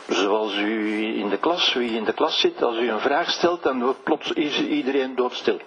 Zoals 0.09 0.57
u 0.57 1.05
in 1.19 1.29
de 1.29 1.39
klas, 1.39 1.73
wie 1.73 1.91
in 1.91 2.05
de 2.05 2.13
klas 2.13 2.41
zit, 2.41 2.63
als 2.63 2.77
u 2.77 2.91
een 2.91 3.01
vraag 3.01 3.31
stelt, 3.31 3.63
dan 3.63 3.83
wordt 3.83 4.03
plots 4.03 4.33
iedereen 4.33 5.15
doodstil. 5.15 5.61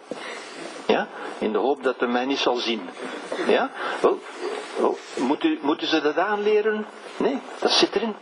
Ja? 0.87 1.07
In 1.37 1.51
de 1.51 1.57
hoop 1.57 1.83
dat 1.83 1.99
hij 1.99 2.07
mij 2.07 2.25
niet 2.25 2.39
zal 2.39 2.55
zien. 2.55 2.89
Ja? 3.47 3.71
Wel, 4.01 4.19
moeten, 5.17 5.57
moeten 5.61 5.87
ze 5.87 6.01
dat 6.01 6.17
aanleren? 6.17 6.85
Nee, 7.17 7.41
dat 7.59 7.71
zit 7.71 7.95
erin. 7.95 8.15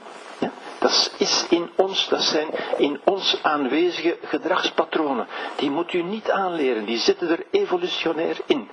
Dat 0.83 1.11
is 1.17 1.45
in 1.49 1.69
ons, 1.75 2.07
dat 2.09 2.21
zijn 2.21 2.47
in 2.77 3.01
ons 3.03 3.39
aanwezige 3.41 4.17
gedragspatronen. 4.23 5.27
Die 5.55 5.71
moet 5.71 5.93
u 5.93 6.01
niet 6.01 6.31
aanleren, 6.31 6.85
die 6.85 6.97
zitten 6.97 7.29
er 7.29 7.45
evolutionair 7.51 8.37
in. 8.45 8.69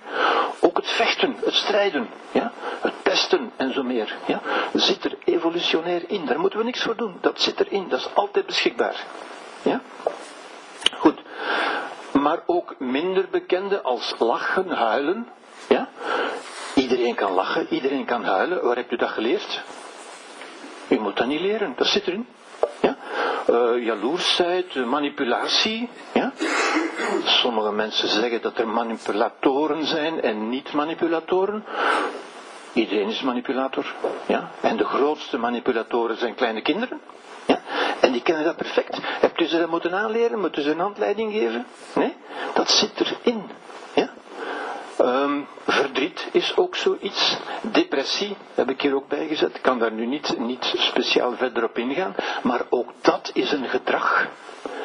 Ook 0.61 0.77
het 0.77 0.87
vechten, 0.87 1.37
het 1.45 1.55
strijden, 1.55 2.09
ja? 2.33 2.53
het 2.81 3.03
pesten 3.03 3.53
en 3.57 3.73
zo 3.73 3.83
meer, 3.83 4.17
ja? 4.27 4.41
zit 4.73 5.05
er 5.05 5.17
evolutionair 5.25 6.03
in. 6.07 6.27
Daar 6.27 6.41
moeten 6.41 6.59
we 6.59 6.65
niks 6.65 6.83
voor 6.83 6.97
doen, 6.97 7.17
dat 7.21 7.41
zit 7.41 7.61
erin, 7.61 7.89
dat 7.89 7.99
is 7.99 8.15
altijd 8.15 8.47
beschikbaar. 8.47 9.05
Ja? 9.63 9.81
Goed. 10.99 11.19
Maar 12.13 12.43
ook 12.47 12.75
minder 12.79 13.29
bekende 13.31 13.83
als 13.83 14.15
lachen, 14.19 14.71
huilen. 14.71 15.29
Ja? 15.69 15.89
Iedereen 16.75 17.15
kan 17.15 17.33
lachen, 17.33 17.67
iedereen 17.71 18.05
kan 18.05 18.25
huilen. 18.25 18.65
Waar 18.65 18.77
hebt 18.77 18.93
u 18.93 18.97
dat 18.97 19.11
geleerd? 19.11 19.63
U 20.91 20.99
moet 20.99 21.17
dat 21.17 21.27
niet 21.27 21.41
leren, 21.41 21.73
dat 21.77 21.87
zit 21.87 22.07
erin. 22.07 22.27
Ja? 22.81 22.97
Uh, 23.51 23.85
jaloersheid, 23.85 24.75
manipulatie. 24.75 25.89
Ja? 26.13 26.33
Sommige 27.25 27.73
mensen 27.73 28.09
zeggen 28.09 28.43
dat 28.43 28.59
er 28.59 28.69
manipulatoren 28.69 29.85
zijn 29.85 30.23
en 30.23 30.49
niet-manipulatoren. 30.49 31.65
Iedereen 32.73 33.09
is 33.09 33.23
manipulator. 33.23 33.95
Ja? 34.27 34.51
En 34.61 34.77
de 34.77 34.85
grootste 34.85 35.39
manipulatoren 35.39 36.17
zijn 36.17 36.35
kleine 36.35 36.63
kinderen. 36.63 37.01
Ja? 37.47 37.61
En 38.01 38.13
die 38.13 38.23
kennen 38.23 38.45
dat 38.45 38.57
perfect. 38.57 38.99
Hebt 39.03 39.41
u 39.41 39.47
ze 39.47 39.59
dat 39.59 39.71
moeten 39.71 39.95
aanleren? 39.95 40.41
Moeten 40.41 40.63
ze 40.63 40.71
een 40.71 40.81
handleiding 40.81 41.33
geven? 41.33 41.67
Nee? 41.95 42.17
Dat 42.55 42.71
zit 42.71 43.01
erin. 43.01 43.51
Ja? 43.95 44.10
Um, 45.01 45.47
verdriet 45.67 46.29
is 46.33 46.57
ook 46.57 46.77
zoiets. 46.77 47.37
Depressie 47.63 48.37
heb 48.55 48.71
ik 48.71 48.81
hier 48.81 48.95
ook 48.95 49.09
bijgezet. 49.09 49.55
Ik 49.57 49.63
kan 49.63 49.79
daar 49.79 49.93
nu 49.93 50.07
niet, 50.07 50.39
niet 50.39 50.75
speciaal 50.77 51.37
verder 51.37 51.65
op 51.65 51.79
ingaan. 51.79 52.15
Maar 52.43 52.61
ook 52.69 52.93
dat 53.01 53.31
is 53.35 53.53
een 53.53 53.69
gedrag 53.69 54.27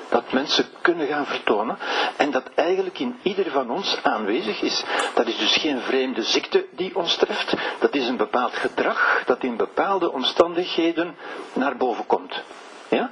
dat 0.10 0.32
mensen 0.32 0.66
kunnen 0.82 1.08
gaan 1.08 1.26
vertonen 1.26 1.78
en 2.18 2.32
dat 2.32 2.44
eigenlijk 2.56 3.00
in 3.00 3.20
ieder 3.22 3.52
van 3.52 3.70
ons 3.72 3.98
aanwezig 4.04 4.62
is. 4.62 4.84
Dat 5.14 5.28
is 5.28 5.38
dus 5.38 5.56
geen 5.56 5.80
vreemde 5.82 6.24
ziekte 6.24 6.66
die 6.72 6.96
ons 6.96 7.16
treft, 7.16 7.54
dat 7.80 7.96
is 7.96 8.08
een 8.08 8.18
bepaald 8.18 8.54
gedrag 8.56 9.24
dat 9.26 9.44
in 9.44 9.56
bepaalde 9.58 10.12
omstandigheden 10.12 11.16
naar 11.54 11.78
boven 11.78 12.06
komt. 12.06 12.42
Ja? 12.90 13.12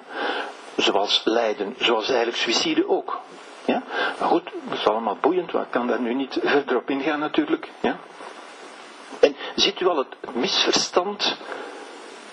Zoals 0.76 1.22
lijden, 1.24 1.76
zoals 1.80 2.08
eigenlijk 2.08 2.38
suïcide 2.38 2.90
ook. 2.90 3.20
Ja? 3.66 3.84
Maar 4.20 4.28
goed, 4.28 4.52
dat 4.64 4.78
is 4.78 4.88
allemaal 4.88 5.18
boeiend, 5.22 5.54
ik 5.54 5.60
kan 5.70 5.88
daar 5.88 6.02
nu 6.02 6.14
niet 6.14 6.40
verder 6.44 6.78
op 6.78 6.90
ingaan 6.90 7.20
natuurlijk. 7.20 7.72
Ja? 7.80 7.98
En 9.20 9.36
ziet 9.56 9.80
u 9.80 9.88
al 9.88 9.98
het 9.98 10.36
misverstand 10.36 11.38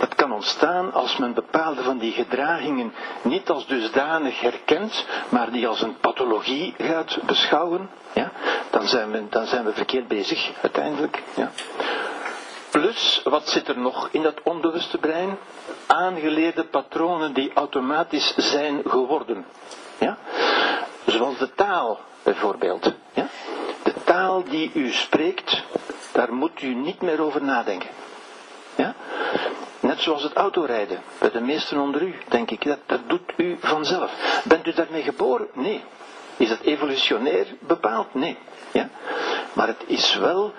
dat 0.00 0.14
kan 0.14 0.32
ontstaan 0.32 0.92
als 0.92 1.16
men 1.16 1.34
bepaalde 1.34 1.82
van 1.82 1.98
die 1.98 2.12
gedragingen 2.12 2.92
niet 3.22 3.50
als 3.50 3.66
dusdanig 3.66 4.40
herkent, 4.40 5.06
maar 5.28 5.50
die 5.50 5.68
als 5.68 5.82
een 5.82 5.96
pathologie 6.00 6.74
gaat 6.78 7.18
beschouwen, 7.26 7.90
ja? 8.12 8.32
dan, 8.70 8.88
zijn 8.88 9.10
we, 9.10 9.28
dan 9.28 9.46
zijn 9.46 9.64
we 9.64 9.72
verkeerd 9.72 10.08
bezig 10.08 10.50
uiteindelijk. 10.62 11.22
Ja? 11.34 11.50
Plus, 12.70 13.20
wat 13.24 13.48
zit 13.48 13.68
er 13.68 13.78
nog 13.78 14.08
in 14.10 14.22
dat 14.22 14.42
onbewuste 14.42 14.98
brein? 14.98 15.38
Aangeleerde 15.86 16.64
patronen 16.64 17.32
die 17.32 17.52
automatisch 17.54 18.34
zijn 18.36 18.82
geworden. 18.86 19.44
Ja? 19.98 20.18
Zoals 21.10 21.38
de 21.38 21.54
taal 21.54 22.00
bijvoorbeeld. 22.22 22.92
Ja? 23.12 23.28
De 23.82 23.94
taal 24.04 24.44
die 24.44 24.70
u 24.74 24.90
spreekt, 24.92 25.62
daar 26.12 26.32
moet 26.32 26.62
u 26.62 26.74
niet 26.74 27.02
meer 27.02 27.20
over 27.20 27.42
nadenken. 27.44 27.88
Ja? 28.76 28.94
Net 29.80 30.00
zoals 30.00 30.22
het 30.22 30.32
autorijden. 30.32 31.02
Bij 31.18 31.30
de 31.30 31.40
meesten 31.40 31.78
onder 31.80 32.02
u, 32.02 32.14
denk 32.28 32.50
ik. 32.50 32.64
Dat, 32.64 32.78
dat 32.86 33.00
doet 33.08 33.32
u 33.36 33.56
vanzelf. 33.60 34.40
Bent 34.44 34.66
u 34.66 34.72
daarmee 34.72 35.02
geboren? 35.02 35.48
Nee. 35.52 35.82
Is 36.36 36.48
dat 36.48 36.60
evolutionair 36.60 37.46
bepaald? 37.58 38.14
Nee. 38.14 38.38
Ja? 38.72 38.88
Maar 39.52 39.66
het 39.66 39.82
is 39.86 40.16
wel 40.16 40.52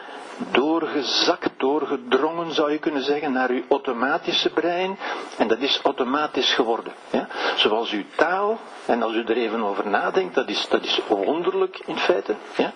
doorgezakt, 0.52 1.50
doorgedrongen 1.58 2.54
zou 2.54 2.72
je 2.72 2.78
kunnen 2.78 3.04
zeggen, 3.04 3.32
naar 3.32 3.50
uw 3.50 3.64
automatische 3.70 4.50
brein. 4.50 4.98
En 5.38 5.48
dat 5.48 5.60
is 5.60 5.80
automatisch 5.84 6.54
geworden. 6.54 6.94
Ja? 7.12 7.28
Zoals 7.56 7.92
uw 7.92 8.04
taal, 8.16 8.60
en 8.86 9.04
als 9.04 9.14
u 9.14 9.24
er 9.24 9.38
even 9.38 9.64
over 9.64 9.88
nadenkt, 9.88 10.36
dat 10.36 10.50
is, 10.50 10.68
dat 10.70 10.84
is 10.84 11.02
wonderlijk 11.08 11.82
in 11.86 11.98
feite. 11.98 12.36
Ja? 12.58 12.74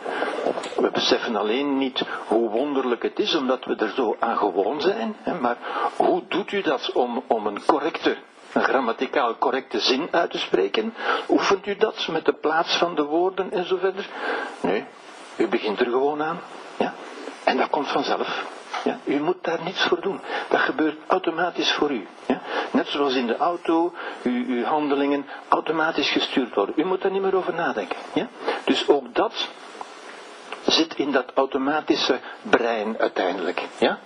We 0.75 0.89
beseffen 0.91 1.35
alleen 1.35 1.77
niet 1.77 2.03
hoe 2.27 2.49
wonderlijk 2.49 3.03
het 3.03 3.19
is, 3.19 3.35
omdat 3.35 3.65
we 3.65 3.75
er 3.75 3.93
zo 3.95 4.15
aan 4.19 4.37
gewoon 4.37 4.81
zijn. 4.81 5.15
Hè? 5.19 5.33
Maar 5.39 5.57
hoe 5.95 6.23
doet 6.27 6.51
u 6.51 6.61
dat 6.61 6.91
om, 6.91 7.23
om 7.27 7.47
een 7.47 7.65
correcte 7.65 8.17
een 8.55 8.63
grammaticaal 8.63 9.37
correcte 9.37 9.79
zin 9.79 10.07
uit 10.11 10.31
te 10.31 10.37
spreken? 10.37 10.93
Oefent 11.29 11.67
u 11.67 11.75
dat 11.75 12.07
met 12.11 12.25
de 12.25 12.33
plaats 12.33 12.77
van 12.77 12.95
de 12.95 13.03
woorden 13.03 13.51
en 13.51 13.65
zo 13.65 13.77
verder? 13.77 14.07
Nee, 14.61 14.85
u 15.37 15.47
begint 15.47 15.79
er 15.79 15.85
gewoon 15.85 16.23
aan. 16.23 16.39
Ja? 16.77 16.93
En 17.45 17.57
dat 17.57 17.69
komt 17.69 17.87
vanzelf. 17.87 18.45
Ja, 18.83 18.99
u 19.03 19.19
moet 19.19 19.43
daar 19.43 19.59
niets 19.63 19.83
voor 19.83 20.01
doen. 20.01 20.19
Dat 20.49 20.59
gebeurt 20.59 20.97
automatisch 21.07 21.71
voor 21.71 21.91
u. 21.91 22.07
Ja? 22.25 22.41
Net 22.71 22.87
zoals 22.87 23.13
in 23.15 23.27
de 23.27 23.37
auto 23.37 23.93
uw 24.23 24.63
handelingen 24.63 25.25
automatisch 25.49 26.09
gestuurd 26.11 26.53
worden. 26.55 26.75
U 26.77 26.85
moet 26.85 27.01
daar 27.01 27.11
niet 27.11 27.21
meer 27.21 27.35
over 27.35 27.53
nadenken. 27.53 27.97
Ja? 28.13 28.27
Dus 28.65 28.87
ook 28.87 29.15
dat 29.15 29.49
zit 30.65 30.95
in 30.95 31.11
dat 31.11 31.25
automatische 31.33 32.19
brein 32.41 32.95
uiteindelijk. 32.99 33.61
Ja? 33.77 33.99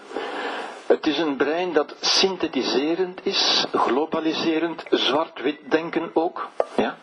Het 0.89 1.07
is 1.07 1.17
een 1.17 1.35
brein 1.35 1.73
dat 1.73 1.95
synthetiserend 2.01 3.25
is, 3.25 3.65
globaliserend, 3.73 4.83
zwart-wit 4.89 5.59
denken 5.71 6.11
ook. 6.13 6.47
Ja? 6.75 6.95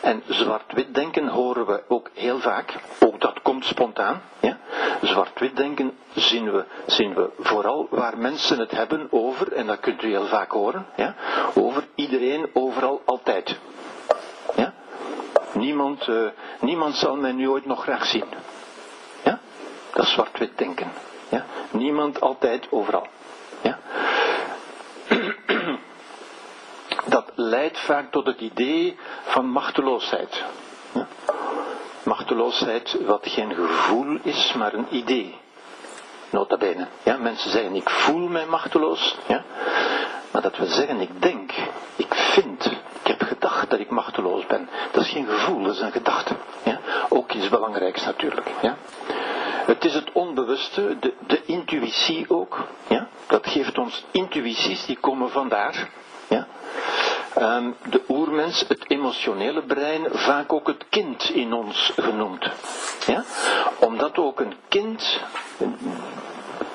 En 0.00 0.22
zwart-wit 0.28 0.94
denken 0.94 1.28
horen 1.28 1.66
we 1.66 1.82
ook 1.88 2.10
heel 2.14 2.38
vaak. 2.38 2.74
Ook 3.00 3.20
dat 3.20 3.42
komt 3.42 3.64
spontaan. 3.64 4.22
Ja? 4.40 4.58
Zwart-wit 5.02 5.56
denken 5.56 5.98
zien 6.14 6.52
we, 6.52 6.64
zien 6.86 7.14
we 7.14 7.30
vooral 7.38 7.86
waar 7.90 8.18
mensen 8.18 8.58
het 8.58 8.70
hebben 8.70 9.08
over, 9.10 9.52
en 9.52 9.66
dat 9.66 9.80
kunt 9.80 10.02
u 10.02 10.08
heel 10.08 10.26
vaak 10.26 10.50
horen, 10.50 10.86
ja? 10.96 11.14
over 11.54 11.86
iedereen, 11.94 12.50
overal, 12.52 13.02
altijd. 13.04 13.58
Ja? 14.56 14.72
Niemand, 15.52 16.06
uh, 16.06 16.28
niemand 16.60 16.94
zal 16.94 17.16
mij 17.16 17.32
nu 17.32 17.48
ooit 17.48 17.66
nog 17.66 17.82
graag 17.82 18.06
zien. 18.06 18.26
Ja? 19.24 19.38
Dat 19.92 20.04
is 20.04 20.12
zwart-wit 20.12 20.58
denken. 20.58 20.92
Ja? 21.28 21.44
Niemand, 21.70 22.20
altijd, 22.20 22.66
overal. 22.70 23.06
Ja? 23.62 23.78
Dat 27.04 27.30
leidt 27.34 27.78
vaak 27.78 28.10
tot 28.10 28.26
het 28.26 28.40
idee 28.40 28.98
van 29.22 29.46
machteloosheid. 29.50 30.44
Machteloosheid 32.02 32.96
wat 33.06 33.26
geen 33.28 33.54
gevoel 33.54 34.18
is, 34.22 34.52
maar 34.52 34.74
een 34.74 34.86
idee. 34.90 35.38
Nota 36.30 36.56
bene. 36.56 36.86
Ja, 37.02 37.16
mensen 37.16 37.50
zeggen 37.50 37.74
ik 37.74 37.90
voel 37.90 38.28
mij 38.28 38.46
machteloos. 38.46 39.16
Ja? 39.26 39.44
Maar 40.30 40.42
dat 40.42 40.56
we 40.56 40.66
zeggen 40.66 41.00
ik 41.00 41.22
denk, 41.22 41.52
ik 41.96 42.14
vind, 42.14 42.66
ik 43.00 43.06
heb 43.06 43.22
gedacht 43.22 43.70
dat 43.70 43.80
ik 43.80 43.90
machteloos 43.90 44.46
ben. 44.46 44.68
Dat 44.90 45.02
is 45.02 45.10
geen 45.10 45.26
gevoel, 45.26 45.62
dat 45.62 45.74
is 45.74 45.80
een 45.80 45.92
gedachte. 45.92 46.34
Ja? 46.62 46.80
Ook 47.08 47.32
iets 47.32 47.48
belangrijks 47.48 48.04
natuurlijk. 48.04 48.50
Ja? 48.62 48.76
Het 49.68 49.84
is 49.84 49.94
het 49.94 50.12
onbewuste, 50.12 50.96
de, 51.00 51.14
de 51.26 51.42
intuïtie 51.44 52.24
ook. 52.28 52.66
Ja? 52.88 53.08
Dat 53.26 53.46
geeft 53.46 53.78
ons 53.78 54.04
intuïties, 54.10 54.86
die 54.86 54.98
komen 55.00 55.30
vandaar. 55.30 55.88
Ja? 56.28 56.46
Um, 57.38 57.76
de 57.90 58.02
oermens, 58.08 58.64
het 58.68 58.90
emotionele 58.90 59.62
brein, 59.62 60.06
vaak 60.10 60.52
ook 60.52 60.66
het 60.66 60.84
kind 60.88 61.30
in 61.30 61.52
ons 61.52 61.92
genoemd. 61.96 62.50
Ja? 63.06 63.24
Omdat 63.78 64.18
ook 64.18 64.40
een 64.40 64.54
kind 64.68 65.20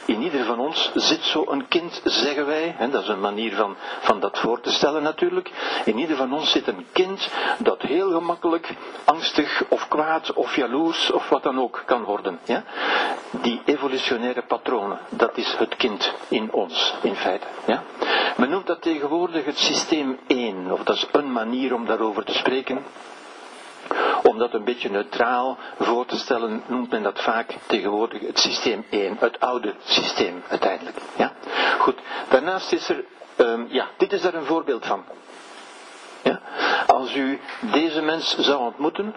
in 0.06 0.22
ieder 0.22 0.46
van 0.46 0.60
ons 0.60 0.92
zit 0.94 1.24
zo 1.24 1.46
een 1.50 1.68
kind, 1.68 2.02
zeggen 2.04 2.46
wij. 2.46 2.76
Hè, 2.78 2.90
dat 2.90 3.02
is 3.02 3.08
een 3.08 3.20
manier 3.20 3.56
van, 3.56 3.76
van 4.00 4.20
dat 4.20 4.40
voor 4.40 4.62
te 4.62 4.72
stellen 4.72 5.04
natuurlijk. 5.04 5.52
In 5.86 5.98
ieder 5.98 6.16
van 6.16 6.34
ons 6.34 6.52
zit 6.52 6.68
een 6.68 6.86
kind 6.92 7.30
dat 7.58 7.82
heel 7.82 8.12
gemakkelijk 8.12 8.76
angstig 9.06 9.64
of 9.70 9.88
kwaad 9.88 10.34
of 10.34 10.56
jaloers 10.56 11.12
of 11.12 11.30
wat 11.30 11.44
dan 11.44 11.60
ook 11.60 11.84
kan 11.86 12.04
worden. 12.04 12.40
Ja? 12.44 12.64
Die 13.42 13.62
evolutionaire 13.66 14.42
patronen, 14.42 15.00
dat 15.10 15.38
is 15.38 15.56
het 15.58 15.76
kind 15.76 16.14
in 16.28 16.52
ons, 16.52 16.94
in 17.02 17.16
feite. 17.16 17.48
Ja? 17.66 17.84
Men 18.38 18.50
noemt 18.50 18.68
dat 18.68 18.82
tegenwoordig 18.82 19.46
het 19.46 19.58
systeem 19.58 20.20
1, 20.28 20.72
of 20.72 20.84
dat 20.84 20.96
is 20.96 21.08
een 21.12 21.32
manier 21.32 21.74
om 21.74 21.86
daarover 21.86 22.24
te 22.24 22.34
spreken. 22.34 22.84
Om 24.34 24.40
dat 24.40 24.54
een 24.54 24.64
beetje 24.64 24.90
neutraal 24.90 25.58
voor 25.80 26.06
te 26.06 26.18
stellen, 26.18 26.64
noemt 26.68 26.92
men 26.92 27.04
dat 27.04 27.22
vaak 27.22 27.56
tegenwoordig 27.66 28.22
het 28.22 28.40
systeem 28.40 28.86
1, 28.90 29.18
het 29.20 29.40
oude 29.40 29.74
systeem 29.84 30.44
uiteindelijk. 30.48 30.98
Ja? 31.16 31.32
Goed, 31.80 32.00
daarnaast 32.30 32.72
is 32.72 32.90
er, 32.90 33.04
um, 33.38 33.68
ja, 33.70 33.88
dit 33.98 34.14
is 34.14 34.22
daar 34.22 34.34
een 34.34 34.46
voorbeeld 34.46 34.86
van. 34.86 35.04
Ja? 36.24 36.40
Als 36.88 37.16
u 37.16 37.40
deze 37.72 38.02
mens 38.02 38.38
zou 38.38 38.60
ontmoeten, 38.60 39.16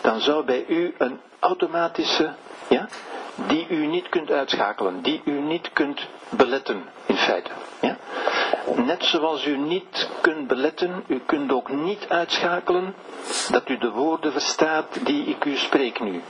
dan 0.00 0.20
zou 0.20 0.44
bij 0.44 0.64
u 0.68 0.94
een 0.98 1.20
automatische, 1.38 2.32
ja, 2.68 2.88
die 3.34 3.68
u 3.68 3.86
niet 3.86 4.08
kunt 4.08 4.30
uitschakelen, 4.30 5.02
die 5.02 5.22
u 5.24 5.32
niet 5.32 5.70
kunt 5.72 6.06
beletten, 6.28 6.84
in 7.06 7.16
feite. 7.16 7.50
Ja? 7.80 7.96
Net 8.74 9.04
zoals 9.04 9.46
u 9.46 9.56
niet 9.56 10.08
kunt 10.20 10.46
beletten, 10.46 11.04
u 11.06 11.20
kunt 11.26 11.52
ook 11.52 11.68
niet 11.70 12.06
uitschakelen 12.08 12.94
dat 13.50 13.68
u 13.68 13.78
de 13.78 13.90
woorden 13.90 14.32
verstaat 14.32 15.06
die 15.06 15.24
ik 15.24 15.44
u 15.44 15.56
spreek 15.56 16.00
nu. 16.00 16.22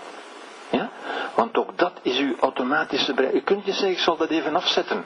Ja? 0.71 0.91
Want 1.35 1.59
ook 1.59 1.79
dat 1.79 1.93
is 2.03 2.19
uw 2.19 2.35
automatische 2.41 3.15
brein. 3.15 3.37
U 3.37 3.41
kunt 3.41 3.65
je 3.65 3.73
zeggen, 3.73 3.91
ik 3.91 3.99
zal 3.99 4.17
dat 4.17 4.31
even 4.31 4.57
afzetten. 4.57 5.05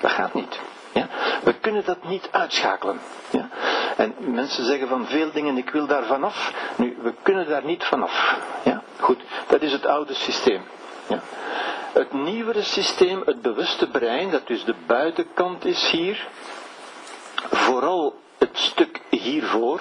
Dat 0.00 0.10
gaat 0.10 0.34
niet. 0.34 0.60
Ja? 0.92 1.08
We 1.42 1.54
kunnen 1.54 1.84
dat 1.84 2.04
niet 2.04 2.28
uitschakelen. 2.30 3.00
Ja? 3.30 3.48
En 3.96 4.14
mensen 4.18 4.64
zeggen 4.64 4.88
van 4.88 5.06
veel 5.06 5.32
dingen, 5.32 5.56
ik 5.56 5.70
wil 5.70 5.86
daar 5.86 6.04
vanaf. 6.04 6.52
Nu, 6.76 6.96
we 7.02 7.14
kunnen 7.22 7.48
daar 7.48 7.64
niet 7.64 7.84
vanaf. 7.84 8.38
Ja? 8.64 8.82
Goed, 8.98 9.20
dat 9.46 9.62
is 9.62 9.72
het 9.72 9.86
oude 9.86 10.14
systeem. 10.14 10.62
Ja? 11.06 11.20
Het 11.92 12.12
nieuwere 12.12 12.62
systeem, 12.62 13.22
het 13.24 13.42
bewuste 13.42 13.88
brein, 13.88 14.30
dat 14.30 14.46
dus 14.46 14.64
de 14.64 14.74
buitenkant 14.86 15.64
is 15.64 15.90
hier, 15.90 16.28
vooral 17.50 18.20
het 18.38 18.58
stuk 18.58 19.00
hiervoor, 19.10 19.80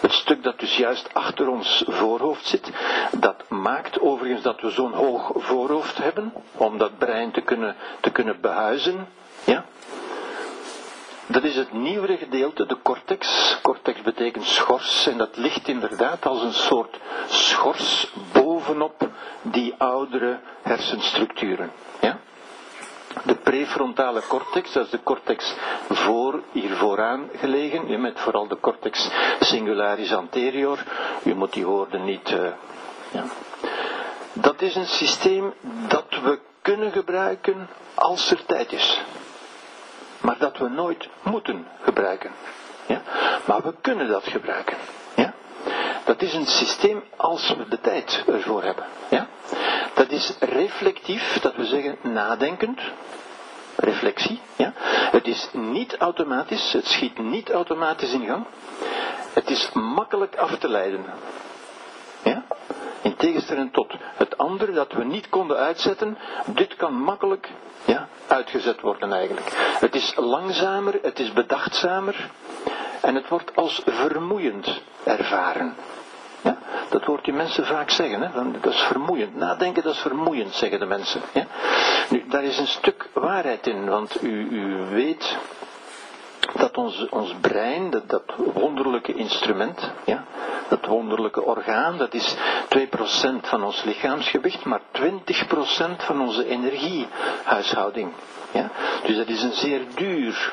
het 0.00 0.12
stuk 0.12 0.42
dat 0.42 0.58
dus 0.58 0.76
juist 0.76 1.14
achter 1.14 1.48
ons 1.48 1.84
voorhoofd 1.86 2.46
zit, 2.46 2.70
dat 3.12 3.44
maakt 3.48 4.00
overigens 4.00 4.42
dat 4.42 4.60
we 4.60 4.70
zo'n 4.70 4.92
hoog 4.92 5.32
voorhoofd 5.34 5.98
hebben, 5.98 6.32
om 6.52 6.78
dat 6.78 6.98
brein 6.98 7.30
te 7.30 7.40
kunnen, 7.40 7.76
te 8.00 8.10
kunnen 8.10 8.40
behuizen. 8.40 9.08
Ja? 9.44 9.64
Dat 11.26 11.44
is 11.44 11.56
het 11.56 11.72
nieuwere 11.72 12.16
gedeelte, 12.16 12.66
de 12.66 12.76
cortex. 12.82 13.56
Cortex 13.62 14.02
betekent 14.02 14.44
schors 14.44 15.06
en 15.06 15.18
dat 15.18 15.36
ligt 15.36 15.68
inderdaad 15.68 16.26
als 16.26 16.42
een 16.42 16.52
soort 16.52 16.98
schors 17.28 18.12
bovenop 18.32 19.08
die 19.42 19.74
oudere 19.78 20.38
hersenstructuren. 20.62 21.70
Ja? 22.00 22.18
De 23.24 23.34
prefrontale 23.34 24.22
cortex, 24.28 24.72
dat 24.72 24.84
is 24.84 24.90
de 24.90 25.02
cortex 25.02 25.54
voor, 25.88 26.42
hier 26.52 26.76
vooraan 26.76 27.28
gelegen, 27.36 28.00
met 28.00 28.20
vooral 28.20 28.48
de 28.48 28.60
cortex 28.60 29.10
singularis 29.40 30.14
anterior, 30.14 30.78
u 31.24 31.34
moet 31.34 31.52
die 31.52 31.66
woorden 31.66 32.04
niet. 32.04 32.30
Uh, 32.30 32.38
ja. 33.10 33.24
Dat 34.32 34.62
is 34.62 34.74
een 34.74 34.86
systeem 34.86 35.52
dat 35.88 36.06
we 36.22 36.38
kunnen 36.62 36.92
gebruiken 36.92 37.68
als 37.94 38.30
er 38.30 38.44
tijd 38.46 38.72
is 38.72 39.00
maar 40.20 40.38
dat 40.38 40.58
we 40.58 40.68
nooit 40.68 41.08
moeten 41.22 41.66
gebruiken. 41.82 42.30
Ja? 42.86 43.02
Maar 43.46 43.62
we 43.62 43.74
kunnen 43.80 44.08
dat 44.08 44.24
gebruiken. 44.24 44.76
Ja? 45.14 45.32
Dat 46.04 46.22
is 46.22 46.34
een 46.34 46.46
systeem 46.46 47.02
als 47.16 47.54
we 47.56 47.68
de 47.68 47.80
tijd 47.80 48.24
ervoor 48.26 48.62
hebben. 48.62 48.84
Ja? 49.08 49.26
Dat 49.94 50.10
is 50.10 50.36
reflectief, 50.40 51.38
dat 51.40 51.56
we 51.56 51.64
zeggen 51.64 51.96
nadenkend. 52.02 52.80
Reflectie. 53.76 54.40
Ja? 54.56 54.72
Het 55.10 55.26
is 55.26 55.48
niet 55.52 55.96
automatisch, 55.96 56.72
het 56.72 56.86
schiet 56.86 57.18
niet 57.18 57.50
automatisch 57.50 58.12
in 58.12 58.26
gang. 58.26 58.46
Het 59.32 59.50
is 59.50 59.70
makkelijk 59.72 60.36
af 60.36 60.58
te 60.58 60.68
leiden. 60.68 61.04
Ja? 62.22 62.44
In 63.02 63.16
tegenstelling 63.16 63.72
tot 63.72 63.94
het 64.16 64.38
andere 64.38 64.72
dat 64.72 64.92
we 64.92 65.04
niet 65.04 65.28
konden 65.28 65.56
uitzetten, 65.56 66.18
dit 66.46 66.76
kan 66.76 66.94
makkelijk 66.94 67.48
ja, 67.84 68.08
uitgezet 68.26 68.80
worden 68.80 69.12
eigenlijk. 69.12 69.52
Het 69.80 69.94
is 69.94 70.12
langzamer, 70.16 70.98
het 71.02 71.18
is 71.18 71.32
bedachtzamer 71.32 72.30
en 73.00 73.14
het 73.14 73.28
wordt 73.28 73.56
als 73.56 73.82
vermoeiend 73.86 74.80
ervaren. 75.04 75.74
Ja, 76.42 76.56
dat 76.88 77.04
hoort 77.04 77.24
die 77.24 77.34
mensen 77.34 77.66
vaak 77.66 77.90
zeggen. 77.90 78.22
Hè? 78.22 78.50
Dat 78.60 78.72
is 78.72 78.80
vermoeiend. 78.80 79.36
Nadenken, 79.36 79.82
dat 79.82 79.94
is 79.94 80.00
vermoeiend, 80.00 80.54
zeggen 80.54 80.78
de 80.78 80.86
mensen. 80.86 81.20
Ja? 81.32 81.46
Nu, 82.10 82.24
daar 82.28 82.44
is 82.44 82.58
een 82.58 82.66
stuk 82.66 83.08
waarheid 83.12 83.66
in, 83.66 83.88
want 83.88 84.22
u, 84.22 84.48
u 84.50 84.84
weet 84.90 85.36
dat 86.54 86.76
ons, 86.76 87.06
ons 87.08 87.34
brein, 87.40 87.90
dat, 87.90 88.08
dat 88.08 88.22
wonderlijke 88.54 89.14
instrument, 89.14 89.90
ja, 90.04 90.24
dat 90.68 90.86
wonderlijke 90.86 91.42
orgaan, 91.42 91.98
dat 91.98 92.14
is 92.14 92.34
2% 92.34 93.40
van 93.40 93.64
ons 93.64 93.84
lichaamsgewicht, 93.84 94.64
maar 94.64 94.80
20% 94.92 95.96
van 95.96 96.20
onze 96.20 96.46
energiehuishouding. 96.46 98.12
Ja? 98.52 98.70
Dus 99.06 99.16
dat 99.16 99.28
is 99.28 99.42
een 99.42 99.52
zeer 99.52 99.80
duur, 99.94 100.52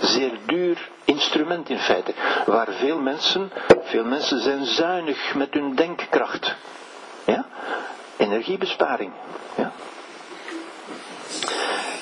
zeer 0.00 0.38
duur 0.46 0.90
instrument 1.04 1.68
in 1.68 1.78
feite, 1.78 2.14
waar 2.46 2.72
veel 2.72 2.98
mensen, 2.98 3.52
veel 3.82 4.04
mensen 4.04 4.40
zijn 4.40 4.64
zuinig 4.64 5.34
met 5.34 5.54
hun 5.54 5.74
denkkracht. 5.74 6.54
Ja? 7.26 7.46
Energiebesparing. 8.16 9.12
Ja? 9.56 9.72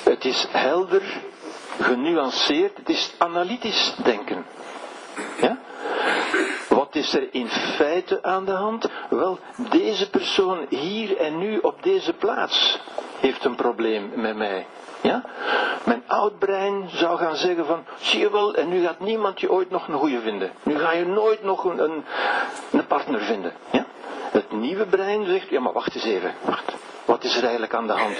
Het 0.03 0.25
is 0.25 0.47
helder, 0.49 1.01
genuanceerd, 1.79 2.77
het 2.77 2.89
is 2.89 3.13
analytisch 3.17 3.95
denken. 4.03 4.45
Ja? 5.41 5.57
Wat 6.69 6.95
is 6.95 7.13
er 7.13 7.27
in 7.31 7.49
feite 7.49 8.23
aan 8.23 8.45
de 8.45 8.51
hand? 8.51 8.89
Wel, 9.09 9.39
deze 9.69 10.09
persoon 10.09 10.65
hier 10.69 11.17
en 11.17 11.37
nu 11.37 11.57
op 11.57 11.83
deze 11.83 12.13
plaats 12.13 12.79
heeft 13.19 13.45
een 13.45 13.55
probleem 13.55 14.11
met 14.15 14.35
mij. 14.35 14.65
Ja? 15.01 15.23
Mijn 15.83 16.03
oud 16.07 16.39
brein 16.39 16.89
zou 16.89 17.17
gaan 17.17 17.35
zeggen 17.35 17.65
van, 17.65 17.85
zie 17.99 18.19
je 18.19 18.31
wel, 18.31 18.55
en 18.55 18.69
nu 18.69 18.83
gaat 18.83 18.99
niemand 18.99 19.39
je 19.39 19.51
ooit 19.51 19.69
nog 19.69 19.87
een 19.87 19.97
goede 19.97 20.21
vinden. 20.21 20.51
Nu 20.63 20.77
ga 20.77 20.91
je 20.91 21.05
nooit 21.05 21.43
nog 21.43 21.63
een, 21.63 21.83
een, 21.83 22.05
een 22.71 22.87
partner 22.87 23.21
vinden. 23.21 23.53
Ja? 23.71 23.85
Het 24.31 24.51
nieuwe 24.51 24.85
brein 24.85 25.25
zegt, 25.25 25.49
ja 25.49 25.59
maar 25.59 25.73
wacht 25.73 25.95
eens 25.95 26.03
even, 26.03 26.33
wacht. 26.41 26.73
Wat 27.05 27.23
is 27.23 27.35
er 27.35 27.43
eigenlijk 27.43 27.73
aan 27.73 27.87
de 27.87 27.93
hand? 27.93 28.15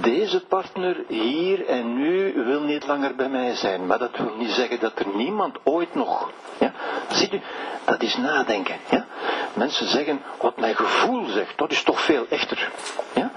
Deze 0.00 0.44
partner 0.46 0.96
hier 1.08 1.66
en 1.66 1.94
nu 1.94 2.44
wil 2.44 2.60
niet 2.60 2.86
langer 2.86 3.14
bij 3.14 3.28
mij 3.28 3.54
zijn. 3.54 3.86
Maar 3.86 3.98
dat 3.98 4.16
wil 4.16 4.34
niet 4.36 4.50
zeggen 4.50 4.80
dat 4.80 4.98
er 4.98 5.06
niemand 5.14 5.58
ooit 5.64 5.94
nog. 5.94 6.30
Ja? 6.58 6.72
Ziet 7.08 7.32
u, 7.32 7.40
dat 7.84 8.02
is 8.02 8.16
nadenken. 8.16 8.76
Ja? 8.90 9.06
Mensen 9.54 9.86
zeggen, 9.86 10.22
wat 10.40 10.56
mijn 10.56 10.76
gevoel 10.76 11.26
zegt, 11.26 11.58
dat 11.58 11.70
is 11.70 11.82
toch 11.82 12.00
veel 12.00 12.26
echter. 12.28 12.70
Ja? 13.14 13.30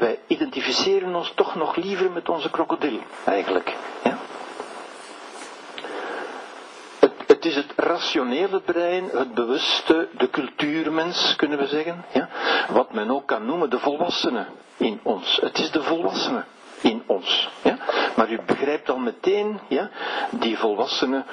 Wij, 0.00 0.18
identificeren 0.26 1.14
ons 1.14 1.32
toch 1.34 1.54
nog 1.54 1.76
liever 1.76 2.10
met 2.10 2.28
onze 2.28 2.50
krokodil, 2.50 3.00
eigenlijk. 3.24 3.76
Ja? 4.04 4.18
Het 7.26 7.44
is 7.44 7.56
het 7.56 7.72
rationele 7.76 8.60
brein, 8.60 9.08
het 9.12 9.34
bewuste, 9.34 10.08
de 10.18 10.30
cultuurmens, 10.30 11.36
kunnen 11.36 11.58
we 11.58 11.66
zeggen. 11.66 12.04
Ja? 12.12 12.28
Wat 12.70 12.92
men 12.92 13.10
ook 13.10 13.26
kan 13.26 13.46
noemen 13.46 13.70
de 13.70 13.78
volwassene 13.78 14.46
in 14.76 15.00
ons. 15.02 15.38
Het 15.42 15.58
is 15.58 15.70
de 15.70 15.82
volwassene 15.82 16.44
in 16.80 17.02
ons. 17.06 17.50
Ja? 17.62 17.76
Maar 18.16 18.30
u 18.30 18.40
begrijpt 18.46 18.90
al 18.90 18.98
meteen, 18.98 19.60
ja, 19.68 19.90
die 20.30 20.58
volwassenen, 20.58 21.24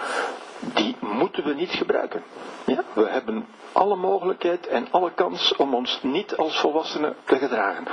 die 0.59 0.95
moeten 0.99 1.43
we 1.43 1.53
niet 1.53 1.71
gebruiken. 1.71 2.23
Ja? 2.65 2.83
We 2.93 3.07
hebben 3.07 3.47
alle 3.71 3.95
mogelijkheid 3.95 4.67
en 4.67 4.87
alle 4.91 5.11
kans 5.13 5.55
om 5.55 5.73
ons 5.73 5.99
niet 6.01 6.37
als 6.37 6.59
volwassenen 6.59 7.15
te 7.23 7.37
gedragen. 7.37 7.87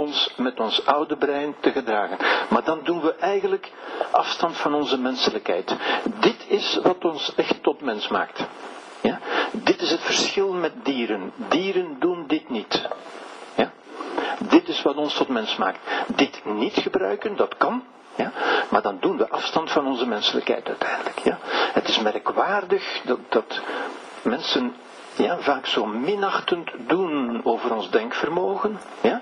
Ons 0.00 0.32
met 0.36 0.60
ons 0.60 0.86
oude 0.86 1.16
brein 1.16 1.54
te 1.60 1.72
gedragen. 1.72 2.16
Maar 2.48 2.64
dan 2.64 2.80
doen 2.82 3.00
we 3.00 3.14
eigenlijk 3.14 3.72
afstand 4.10 4.56
van 4.56 4.74
onze 4.74 4.98
menselijkheid. 4.98 5.76
Dit 6.20 6.44
is 6.48 6.78
wat 6.82 7.04
ons 7.04 7.34
echt 7.34 7.62
tot 7.62 7.80
mens 7.80 8.08
maakt. 8.08 8.46
Ja? 9.00 9.18
Dit 9.52 9.80
is 9.80 9.90
het 9.90 10.00
verschil 10.00 10.52
met 10.52 10.72
dieren. 10.82 11.32
Dieren 11.48 11.96
doen 11.98 12.24
dit 12.26 12.50
niet. 12.50 12.88
Ja? 13.54 13.72
Dit 14.38 14.68
is 14.68 14.82
wat 14.82 14.96
ons 14.96 15.14
tot 15.14 15.28
mens 15.28 15.56
maakt. 15.56 15.78
Dit 16.16 16.44
niet 16.44 16.74
gebruiken, 16.74 17.36
dat 17.36 17.56
kan. 17.56 17.84
Ja? 18.14 18.32
Maar 18.70 18.82
dan 18.82 18.96
doen 19.00 19.16
we 19.16 19.28
afstand 19.28 19.70
van 19.70 19.86
onze 19.86 20.06
menselijkheid 20.06 20.68
uiteindelijk. 20.68 21.18
Ja? 21.18 21.38
Het 21.72 21.88
is 21.88 21.98
merkwaardig 21.98 23.00
dat, 23.04 23.18
dat 23.28 23.60
mensen 24.22 24.74
ja, 25.22 25.38
vaak 25.38 25.66
zo 25.66 25.86
minachtend 25.86 26.70
doen 26.86 27.40
over 27.44 27.74
ons 27.74 27.90
denkvermogen. 27.90 28.80
Ja? 29.00 29.20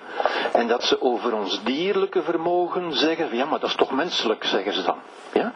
En 0.53 0.69
dat 0.69 0.85
ze 0.85 1.03
over 1.03 1.35
ons 1.35 1.63
dierlijke 1.63 2.23
vermogen 2.23 2.93
zeggen, 2.93 3.37
ja 3.37 3.45
maar 3.45 3.59
dat 3.61 3.69
is 3.69 3.77
toch 3.77 3.91
menselijk, 3.91 4.45
zeggen 4.45 4.73
ze 4.73 4.83
dan. 4.83 4.99
Ja? 5.33 5.53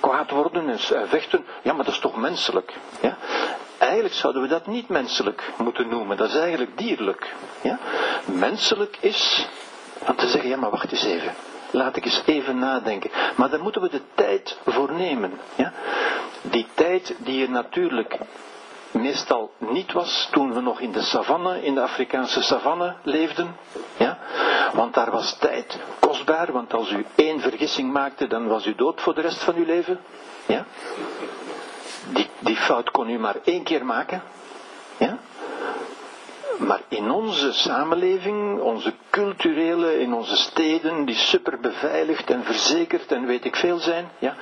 Kwaad 0.00 0.30
worden 0.30 0.68
en 0.68 0.78
vechten, 1.08 1.44
ja 1.62 1.72
maar 1.72 1.84
dat 1.84 1.94
is 1.94 2.00
toch 2.00 2.16
menselijk. 2.16 2.74
Ja? 3.00 3.16
Eigenlijk 3.78 4.14
zouden 4.14 4.42
we 4.42 4.48
dat 4.48 4.66
niet 4.66 4.88
menselijk 4.88 5.52
moeten 5.58 5.88
noemen, 5.88 6.16
dat 6.16 6.28
is 6.28 6.36
eigenlijk 6.36 6.78
dierlijk. 6.78 7.34
Ja? 7.62 7.78
Menselijk 8.24 8.96
is 9.00 9.48
om 10.06 10.16
te 10.16 10.28
zeggen, 10.28 10.50
ja 10.50 10.56
maar 10.56 10.70
wacht 10.70 10.92
eens 10.92 11.04
even. 11.04 11.34
Laat 11.70 11.96
ik 11.96 12.04
eens 12.04 12.22
even 12.26 12.58
nadenken. 12.58 13.10
Maar 13.36 13.50
daar 13.50 13.62
moeten 13.62 13.82
we 13.82 13.88
de 13.90 14.02
tijd 14.14 14.58
voor 14.66 14.92
nemen. 14.92 15.40
Ja? 15.54 15.72
Die 16.42 16.66
tijd 16.74 17.14
die 17.18 17.44
er 17.44 17.50
natuurlijk 17.50 18.18
meestal 18.92 19.52
niet 19.58 19.92
was 19.92 20.28
toen 20.30 20.52
we 20.54 20.60
nog 20.60 20.80
in 20.80 20.92
de 20.92 21.02
savanne, 21.02 21.62
in 21.62 21.74
de 21.74 21.80
Afrikaanse 21.80 22.42
savanne 22.42 22.94
leefden. 23.02 23.56
Ja? 23.96 24.18
Want 24.72 24.94
daar 24.94 25.10
was 25.10 25.36
tijd 25.38 25.78
kostbaar, 26.00 26.52
want 26.52 26.74
als 26.74 26.90
u 26.90 27.06
één 27.14 27.40
vergissing 27.40 27.92
maakte, 27.92 28.26
dan 28.26 28.46
was 28.46 28.66
u 28.66 28.74
dood 28.74 29.00
voor 29.00 29.14
de 29.14 29.20
rest 29.20 29.42
van 29.42 29.54
uw 29.54 29.64
leven. 29.64 30.00
Ja? 30.46 30.64
Die, 32.12 32.28
die 32.38 32.56
fout 32.56 32.90
kon 32.90 33.08
u 33.08 33.18
maar 33.18 33.36
één 33.44 33.62
keer 33.62 33.84
maken. 33.84 34.22
Ja? 34.96 35.18
Maar 36.60 36.80
in 36.88 37.10
onze 37.10 37.52
samenleving, 37.52 38.60
onze 38.60 38.94
culturele, 39.10 40.00
in 40.00 40.14
onze 40.14 40.36
steden, 40.36 41.04
die 41.04 41.14
super 41.14 41.60
beveiligd 41.60 42.30
en 42.30 42.44
verzekerd 42.44 43.12
en 43.12 43.26
weet 43.26 43.44
ik 43.44 43.56
veel 43.56 43.78
zijn, 43.78 44.10
ja, 44.18 44.34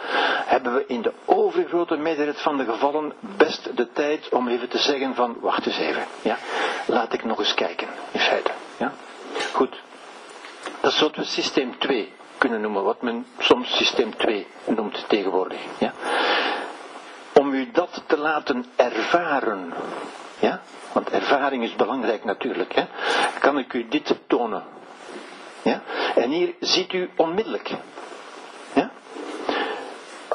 hebben 0.46 0.74
we 0.74 0.84
in 0.86 1.02
de 1.02 1.12
overgrote 1.24 1.96
meerderheid 1.96 2.40
van 2.40 2.56
de 2.56 2.64
gevallen 2.64 3.12
best 3.20 3.76
de 3.76 3.92
tijd 3.92 4.28
om 4.28 4.48
even 4.48 4.68
te 4.68 4.78
zeggen 4.78 5.14
van, 5.14 5.36
wacht 5.40 5.66
eens 5.66 5.78
even, 5.78 6.04
ja, 6.22 6.36
laat 6.86 7.12
ik 7.12 7.24
nog 7.24 7.38
eens 7.38 7.54
kijken, 7.54 7.88
in 8.12 8.20
feite. 8.20 8.50
Ja. 8.76 8.92
Goed, 9.52 9.76
dat 10.80 10.92
is 10.92 11.00
wat 11.00 11.16
we 11.16 11.24
systeem 11.24 11.78
2 11.78 12.12
kunnen 12.38 12.60
noemen, 12.60 12.82
wat 12.82 13.02
men 13.02 13.26
soms 13.38 13.76
systeem 13.76 14.16
2 14.16 14.46
noemt 14.66 15.04
tegenwoordig. 15.08 15.60
Ja. 15.78 15.92
Om 17.32 17.52
u 17.52 17.70
dat 17.72 18.02
te 18.06 18.16
laten 18.16 18.64
ervaren, 18.76 19.72
ja, 20.38 20.60
want 20.92 21.10
ervaring 21.10 21.62
is 21.62 21.74
belangrijk 21.76 22.24
natuurlijk, 22.24 22.74
hè, 22.74 22.84
kan 23.38 23.58
ik 23.58 23.72
u 23.72 23.88
dit 23.88 24.14
tonen. 24.26 24.62
Ja. 25.62 25.82
En 26.14 26.30
hier 26.30 26.54
ziet 26.60 26.92
u 26.92 27.10
onmiddellijk. 27.16 27.70
Ja. 28.74 28.90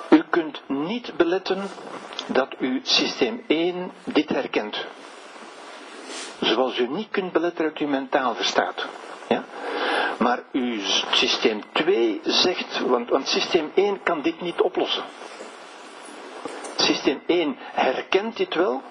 U 0.09 0.23
kunt 0.29 0.61
niet 0.67 1.17
beletten 1.17 1.69
dat 2.27 2.55
uw 2.59 2.79
systeem 2.83 3.43
1 3.47 3.91
dit 4.03 4.29
herkent. 4.29 4.85
Zoals 6.39 6.79
u 6.79 6.87
niet 6.87 7.09
kunt 7.11 7.31
beletten 7.31 7.63
dat 7.63 7.79
u 7.79 7.85
mentaal 7.85 8.35
verstaat. 8.35 8.85
Ja? 9.29 9.43
Maar 10.19 10.43
uw 10.51 10.79
systeem 11.11 11.63
2 11.71 12.19
zegt, 12.23 12.79
want, 12.79 13.09
want 13.09 13.27
systeem 13.27 13.71
1 13.73 14.03
kan 14.03 14.21
dit 14.21 14.41
niet 14.41 14.61
oplossen. 14.61 15.03
Systeem 16.75 17.21
1 17.25 17.55
herkent 17.59 18.37
dit 18.37 18.55
wel, 18.55 18.81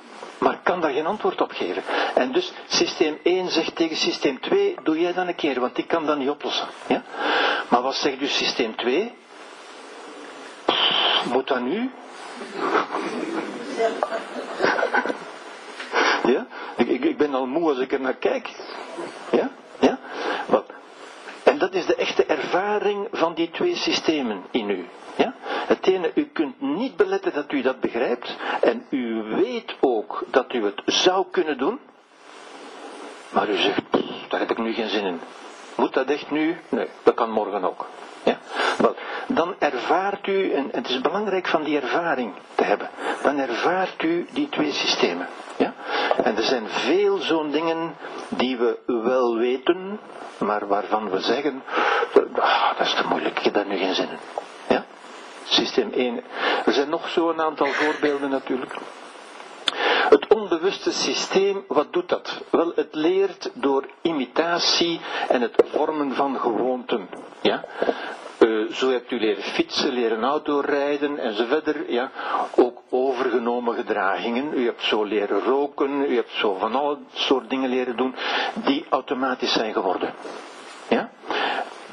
maar 0.43 0.61
kan 0.63 0.81
daar 0.81 0.93
geen 0.93 1.07
antwoord 1.07 1.41
op 1.41 1.53
geven. 1.53 1.83
En 2.15 2.33
dus 2.33 2.53
systeem 2.67 3.19
1 3.23 3.49
zegt 3.49 3.77
tegen 3.77 3.97
systeem 3.97 4.41
2, 4.41 4.75
doe 4.83 5.01
jij 5.01 5.13
dan 5.13 5.29
een 5.29 5.35
keer, 5.35 5.61
want 5.61 5.79
ik 5.79 5.89
kan 5.89 6.07
dat 6.07 6.19
niet 6.19 6.29
oplossen. 6.29 6.69
Ja? 6.87 7.03
Maar 7.69 7.83
wat 7.83 7.95
zegt 7.95 8.19
dus 8.19 8.37
systeem 8.37 8.77
2? 8.77 9.15
moet 11.33 11.49
dat 11.49 11.61
nu? 11.61 11.91
Ja? 16.23 16.47
Ik, 16.77 16.89
ik, 16.89 17.05
ik 17.05 17.17
ben 17.17 17.35
al 17.35 17.47
moe 17.47 17.69
als 17.69 17.79
ik 17.79 17.93
er 17.93 18.01
naar 18.01 18.15
kijk. 18.15 18.51
Ja? 19.31 19.51
Ja? 19.79 19.99
En 21.43 21.59
dat 21.59 21.75
is 21.75 21.87
de 21.87 21.95
echte 21.95 22.25
ervaring 22.25 23.09
van 23.13 23.35
die 23.35 23.51
twee 23.51 23.77
systemen 23.77 24.43
in 24.51 24.71
u. 24.71 24.89
Ja? 25.17 25.35
Het 25.67 25.87
ene, 25.87 26.11
u 26.15 26.25
kunt 26.33 26.61
niet 26.61 26.97
beletten 26.97 27.33
dat 27.33 27.53
u 27.53 27.63
dat 27.63 27.81
begrijpt. 27.81 28.37
En 28.61 28.87
u 28.91 29.23
weet 29.23 29.75
ook 29.81 30.25
dat 30.31 30.53
u 30.53 30.65
het 30.65 30.83
zou 30.87 31.27
kunnen 31.31 31.59
doen. 31.59 31.79
Maar 33.31 33.49
u 33.49 33.57
zegt, 33.57 33.83
daar 34.29 34.41
heb 34.41 34.51
ik 34.51 34.59
nu 34.59 34.73
geen 34.73 34.89
zin 34.89 35.05
in. 35.05 35.21
Moet 35.75 35.95
dat 35.95 36.07
echt 36.07 36.31
nu? 36.31 36.57
Nee, 36.69 36.89
dat 37.03 37.15
kan 37.15 37.31
morgen 37.31 37.65
ook. 37.65 37.87
Ja? 38.23 38.39
Wel, 38.79 38.95
dan 39.27 39.55
ervaart 39.59 40.27
u, 40.27 40.53
en 40.53 40.69
het 40.73 40.89
is 40.89 41.01
belangrijk 41.01 41.47
van 41.47 41.63
die 41.63 41.81
ervaring 41.81 42.33
te 42.55 42.65
hebben, 42.65 42.91
dan 43.23 43.39
ervaart 43.39 44.03
u 44.03 44.27
die 44.33 44.49
twee 44.49 44.73
systemen. 44.73 45.29
Ja? 45.57 45.75
En 46.23 46.37
er 46.37 46.43
zijn 46.43 46.69
veel 46.69 47.19
zo'n 47.19 47.51
dingen 47.51 47.95
die 48.29 48.57
we 48.57 48.79
wel 48.87 49.37
weten, 49.37 50.01
maar 50.39 50.67
waarvan 50.67 51.11
we 51.11 51.21
zeggen, 51.21 51.63
ah, 52.35 52.79
dat 52.79 52.87
is 52.87 52.95
te 52.95 53.07
moeilijk, 53.09 53.39
ik 53.39 53.45
heb 53.45 53.55
daar 53.55 53.67
nu 53.67 53.77
geen 53.77 53.95
zin 53.95 54.09
in. 54.09 54.19
Systeem 55.45 55.93
1. 55.93 56.23
Er 56.65 56.73
zijn 56.73 56.89
nog 56.89 57.09
zo'n 57.09 57.41
aantal 57.41 57.67
voorbeelden 57.67 58.31
natuurlijk. 58.31 58.77
Het 60.09 60.27
onbewuste 60.35 60.93
systeem, 60.93 61.65
wat 61.69 61.93
doet 61.93 62.09
dat? 62.09 62.43
Wel, 62.51 62.73
het 62.75 62.95
leert 62.95 63.51
door 63.55 63.87
imitatie 64.03 65.01
en 65.29 65.41
het 65.41 65.65
vormen 65.65 66.15
van 66.15 66.39
gewoonten. 66.39 67.09
Ja? 67.41 67.65
Uh, 68.39 68.73
zo 68.73 68.91
hebt 68.91 69.11
u 69.11 69.19
leren 69.19 69.43
fietsen, 69.43 69.93
leren 69.93 70.25
autorijden 70.25 71.19
en 71.19 71.35
zo 71.35 71.45
verder. 71.45 71.91
Ja? 71.91 72.11
Ook 72.57 72.83
overgenomen 72.91 73.75
gedragingen. 73.75 74.53
U 74.55 74.65
hebt 74.65 74.83
zo 74.83 75.05
leren 75.05 75.41
roken, 75.41 76.11
u 76.11 76.15
hebt 76.15 76.33
zo 76.33 76.55
van 76.55 76.75
al 76.75 76.99
soort 77.13 77.51
dingen 77.51 77.71
leren 77.71 77.97
doen 77.97 78.15
die 78.55 78.85
automatisch 78.89 79.53
zijn 79.53 79.73
geworden. 79.73 80.15
Ja? 80.89 81.11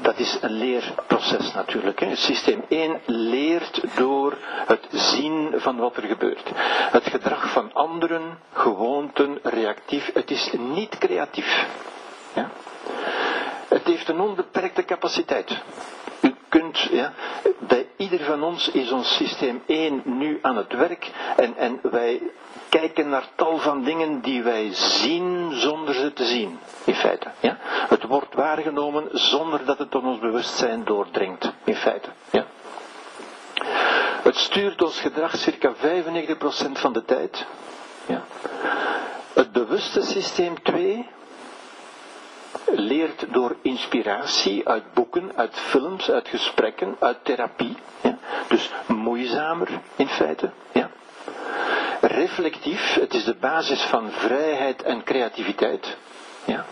Dat 0.02 0.20
is 0.20 0.38
een 0.41 0.52
leerproces 0.52 1.54
natuurlijk. 1.54 2.00
Hè. 2.00 2.16
Systeem 2.16 2.64
1 2.70 3.00
leert 3.06 3.82
door 3.97 4.38
het 4.68 4.88
zien 4.91 5.54
van 5.56 5.78
wat 5.78 5.97
er 5.97 6.04
gebeurt. 6.04 6.50
Het 6.91 7.04
gedrag 7.10 7.50
van 7.52 7.74
anderen, 7.74 8.38
gewoonten, 8.54 9.39
reactief, 9.43 10.12
het 10.14 10.32
is 10.32 10.50
niet 10.58 10.97
creatief. 10.97 11.66
Ja. 12.34 12.50
Het 13.68 13.84
heeft 13.84 14.08
een 14.10 14.20
onbeperkte 14.20 14.86
capaciteit. 14.86 15.58
Kunt, 16.50 16.80
ja, 16.80 17.14
bij 17.60 17.88
ieder 17.97 18.20
van 18.20 18.43
ons 18.43 18.70
is 18.70 18.91
ons 18.91 19.16
systeem 19.16 19.62
1 19.66 20.02
nu 20.04 20.39
aan 20.41 20.58
het 20.58 20.74
werk 20.74 21.12
en, 21.36 21.58
en 21.58 21.80
wij 21.82 22.22
kijken 22.70 23.10
naar 23.10 23.28
tal 23.36 23.58
van 23.58 23.84
dingen 23.84 24.22
die 24.22 24.43
wij 24.43 24.70
zien 24.74 25.52
zonder 25.54 25.93
ze 25.93 26.14
te 26.14 26.26
zien, 26.26 26.60
in 26.84 26.95
feite. 26.95 27.28
Ja? 27.39 27.58
Het 27.89 28.04
wordt 28.04 28.34
waargenomen 28.34 29.08
zonder 29.12 29.66
dat 29.66 29.78
het 29.78 29.91
tot 29.91 30.04
ons 30.04 30.20
bewustzijn 30.20 30.84
doordringt, 30.84 31.52
in 31.64 31.76
feite. 31.76 32.10
Ja? 32.32 32.45
Het 34.24 34.36
stuurt 34.36 34.82
ons 34.82 35.00
gedrag 35.00 35.36
circa 35.36 35.74
95% 35.74 35.78
van 36.72 36.93
de 36.93 37.06
tijd. 37.06 37.45
Ja? 38.06 38.24
Het 39.34 39.52
bewuste 39.52 40.02
systeem 40.02 40.64
2 40.64 41.08
leert 42.66 43.26
door 43.34 43.56
inspiratie 43.62 44.68
uit 44.68 44.93
boeken, 44.93 45.32
uit 45.36 45.56
films, 45.56 46.12
uit 46.12 46.28
gesprekken, 46.28 46.95
uit 47.00 47.18
therapie. 47.24 47.78
Dus 48.47 48.72
moeizamer 48.88 49.68
in 49.95 50.08
feite. 50.08 50.50
Ja? 50.72 50.89
Reflectief, 52.02 52.93
het 52.93 53.14
is 53.14 53.24
de 53.24 53.36
basis 53.36 53.82
van 53.82 54.12
vrijheid 54.12 54.84
en 54.84 55.04
creativiteit. 55.04 55.97
Ja? 56.45 56.66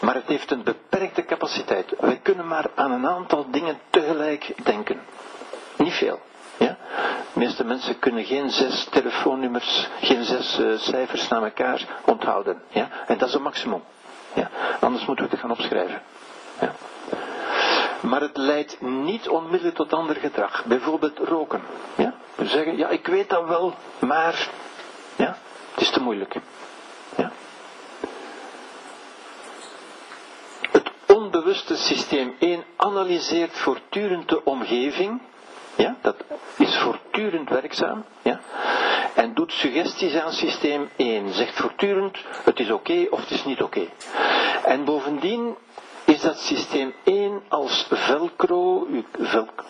Maar 0.00 0.14
het 0.14 0.26
heeft 0.26 0.50
een 0.50 0.62
beperkte 0.62 1.24
capaciteit. 1.24 1.92
Wij 2.00 2.20
kunnen 2.22 2.46
maar 2.46 2.70
aan 2.74 2.92
een 2.92 3.06
aantal 3.06 3.50
dingen 3.50 3.78
tegelijk 3.90 4.52
denken. 4.62 5.00
Niet 5.76 5.92
veel. 5.92 6.20
Ja? 6.58 6.76
De 7.32 7.38
meeste 7.38 7.64
mensen 7.64 7.98
kunnen 7.98 8.24
geen 8.24 8.50
zes 8.50 8.84
telefoonnummers, 8.84 9.88
geen 10.00 10.24
zes 10.24 10.58
uh, 10.58 10.78
cijfers 10.78 11.28
naar 11.28 11.42
elkaar 11.42 11.86
onthouden. 12.04 12.62
Ja? 12.68 12.88
En 13.06 13.18
dat 13.18 13.28
is 13.28 13.34
een 13.34 13.42
maximum. 13.42 13.82
Ja? 14.34 14.50
Anders 14.80 15.06
moeten 15.06 15.24
we 15.24 15.30
het 15.30 15.40
gaan 15.40 15.50
opschrijven. 15.50 16.02
Ja? 16.60 16.72
Maar 18.00 18.20
het 18.20 18.36
leidt 18.36 18.80
niet 18.80 19.28
onmiddellijk 19.28 19.76
tot 19.76 19.92
ander 19.92 20.16
gedrag. 20.16 20.64
Bijvoorbeeld 20.64 21.18
roken. 21.18 21.62
Ja? 21.96 22.14
We 22.34 22.46
zeggen, 22.46 22.76
ja, 22.76 22.88
ik 22.88 23.06
weet 23.06 23.28
dat 23.28 23.46
wel, 23.46 23.74
maar 23.98 24.48
ja, 25.16 25.36
het 25.70 25.80
is 25.80 25.90
te 25.90 26.00
moeilijk. 26.00 26.34
Ja? 27.16 27.32
Het 30.70 30.90
onbewuste 31.06 31.76
systeem 31.76 32.36
1 32.38 32.64
analyseert 32.76 33.58
voortdurend 33.58 34.28
de 34.28 34.44
omgeving. 34.44 35.20
Ja, 35.80 35.96
dat 36.00 36.16
is 36.56 36.76
voortdurend 36.76 37.48
werkzaam. 37.48 38.04
Ja? 38.22 38.40
En 39.14 39.34
doet 39.34 39.52
suggesties 39.52 40.14
aan 40.16 40.32
systeem 40.32 40.88
1. 40.96 41.32
Zegt 41.32 41.56
voortdurend, 41.56 42.18
het 42.44 42.60
is 42.60 42.70
oké 42.70 43.06
of 43.10 43.20
het 43.20 43.30
is 43.30 43.44
niet 43.44 43.62
oké. 43.62 43.88
En 44.64 44.84
bovendien 44.84 45.56
is 46.04 46.20
dat 46.20 46.38
systeem 46.38 46.94
1 47.04 47.42
als 47.48 47.86
velcro, 47.90 48.86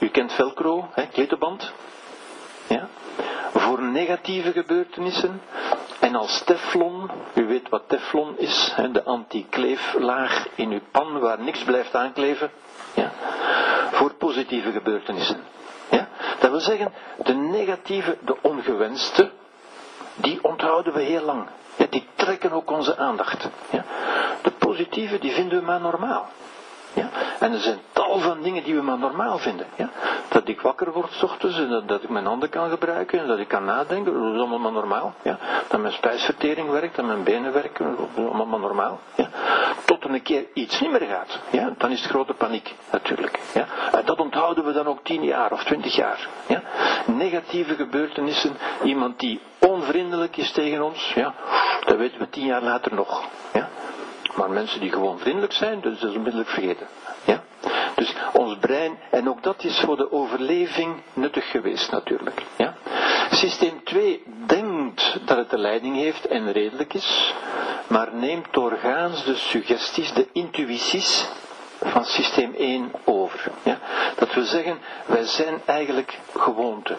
u, 0.00 0.08
kent 0.08 0.32
velcro, 0.32 0.88
hè, 0.92 1.08
ja, 2.68 2.88
voor 3.52 3.82
negatieve 3.82 4.52
gebeurtenissen 4.52 5.40
en 6.00 6.14
als 6.14 6.42
teflon, 6.42 7.10
u 7.34 7.46
weet 7.46 7.68
wat 7.68 7.82
teflon 7.86 8.38
is, 8.38 8.72
hè, 8.74 8.90
de 8.90 9.04
anti-kleeflaag 9.04 10.46
in 10.54 10.70
uw 10.70 10.80
pan 10.90 11.18
waar 11.18 11.40
niks 11.40 11.62
blijft 11.62 11.94
aankleven, 11.94 12.50
ja, 12.94 13.12
voor 13.90 14.14
positieve 14.14 14.72
gebeurtenissen. 14.72 15.40
Dat 16.40 16.50
wil 16.50 16.60
zeggen, 16.60 16.92
de 17.16 17.34
negatieve, 17.34 18.16
de 18.24 18.36
ongewenste, 18.40 19.30
die 20.14 20.38
onthouden 20.42 20.92
we 20.92 21.00
heel 21.00 21.24
lang. 21.24 21.46
Ja, 21.76 21.86
die 21.90 22.06
trekken 22.14 22.52
ook 22.52 22.70
onze 22.70 22.96
aandacht. 22.96 23.48
Ja. 23.70 23.84
De 24.42 24.50
positieve, 24.50 25.18
die 25.18 25.32
vinden 25.32 25.58
we 25.58 25.64
maar 25.64 25.80
normaal. 25.80 26.28
Ja? 26.92 27.08
En 27.38 27.52
er 27.52 27.58
zijn 27.60 27.78
tal 27.92 28.18
van 28.18 28.42
dingen 28.42 28.64
die 28.64 28.74
we 28.74 28.82
maar 28.82 28.98
normaal 28.98 29.38
vinden. 29.38 29.66
Ja? 29.74 29.90
Dat 30.28 30.48
ik 30.48 30.60
wakker 30.60 30.92
word 30.92 31.12
s 31.12 31.22
ochtends 31.22 31.58
en 31.58 31.68
dat, 31.68 31.88
dat, 31.88 32.02
ik 32.02 32.08
mijn 32.08 32.26
handen 32.26 32.48
kan 32.48 32.70
gebruiken 32.70 33.20
en 33.20 33.26
dat 33.26 33.38
ik 33.38 33.48
kan 33.48 33.64
nadenken, 33.64 34.12
dat 34.12 34.32
is 34.32 34.38
allemaal 34.38 34.58
maar 34.58 34.72
normaal. 34.72 35.14
Ja? 35.22 35.38
Dat 35.68 35.80
mijn 35.80 35.92
spijsvertering 35.92 36.70
werkt, 36.70 36.96
dat 36.96 37.04
mijn 37.04 37.22
benen 37.22 37.52
werken, 37.52 37.96
dat 37.96 38.08
is 38.14 38.24
allemaal 38.24 38.46
maar 38.46 38.60
normaal. 38.60 39.00
Ja? 39.14 39.28
Tot 40.00 40.08
er 40.08 40.16
een 40.16 40.22
keer 40.22 40.46
iets 40.52 40.80
niet 40.80 40.90
meer 40.90 41.08
gaat. 41.08 41.38
Ja, 41.50 41.74
dan 41.78 41.90
is 41.90 42.00
het 42.00 42.10
grote 42.10 42.32
paniek, 42.32 42.74
natuurlijk. 42.92 43.38
Ja. 43.54 43.66
En 43.92 44.04
dat 44.04 44.20
onthouden 44.20 44.64
we 44.64 44.72
dan 44.72 44.86
ook 44.86 45.04
tien 45.04 45.24
jaar 45.24 45.52
of 45.52 45.64
twintig 45.64 45.94
jaar. 45.94 46.28
Ja. 46.46 46.62
Negatieve 47.06 47.74
gebeurtenissen, 47.74 48.56
iemand 48.84 49.18
die 49.18 49.40
onvriendelijk 49.58 50.36
is 50.36 50.52
tegen 50.52 50.84
ons, 50.84 51.12
ja, 51.14 51.34
dat 51.84 51.96
weten 51.96 52.18
we 52.18 52.28
tien 52.28 52.46
jaar 52.46 52.62
later 52.62 52.94
nog. 52.94 53.24
Ja. 53.52 53.68
Maar 54.34 54.50
mensen 54.50 54.80
die 54.80 54.90
gewoon 54.90 55.18
vriendelijk 55.18 55.52
zijn, 55.52 55.80
dus 55.80 55.98
dat 55.98 56.10
is 56.10 56.16
onmiddellijk 56.16 56.50
vergeten. 56.50 56.86
Ja. 57.24 57.42
Dus 57.94 58.14
ons 58.32 58.56
brein, 58.58 58.98
en 59.10 59.28
ook 59.28 59.42
dat 59.42 59.64
is 59.64 59.80
voor 59.80 59.96
de 59.96 60.12
overleving 60.12 60.94
nuttig 61.12 61.50
geweest 61.50 61.90
natuurlijk. 61.90 62.42
Ja. 62.56 62.74
Systeem 63.30 63.84
2 63.84 64.22
denkt 64.46 65.18
dat 65.24 65.36
het 65.36 65.50
de 65.50 65.58
leiding 65.58 65.96
heeft 65.96 66.26
en 66.26 66.52
redelijk 66.52 66.94
is, 66.94 67.34
maar 67.90 68.14
neemt 68.14 68.46
doorgaans 68.50 69.24
de 69.24 69.34
suggesties, 69.34 70.12
de 70.12 70.28
intuïties 70.32 71.26
van 71.80 72.04
systeem 72.04 72.54
1 72.54 72.92
over. 73.04 73.52
Ja? 73.62 73.78
Dat 74.16 74.34
wil 74.34 74.44
zeggen, 74.44 74.78
wij 75.06 75.24
zijn 75.24 75.62
eigenlijk 75.64 76.18
gewoonte, 76.36 76.96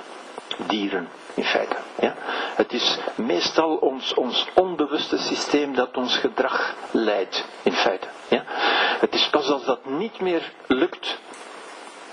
dieren 0.67 1.07
in 1.33 1.43
feite. 1.43 1.75
Ja? 1.99 2.15
Het 2.55 2.73
is 2.73 2.97
meestal 3.15 3.75
ons, 3.75 4.13
ons 4.13 4.47
onbewuste 4.53 5.17
systeem 5.17 5.75
dat 5.75 5.97
ons 5.97 6.17
gedrag 6.17 6.75
leidt, 6.91 7.45
in 7.63 7.73
feite. 7.73 8.07
Ja? 8.27 8.43
Het 8.99 9.13
is 9.13 9.29
pas 9.29 9.49
als 9.49 9.65
dat 9.65 9.85
niet 9.85 10.19
meer 10.19 10.51
lukt 10.67 11.17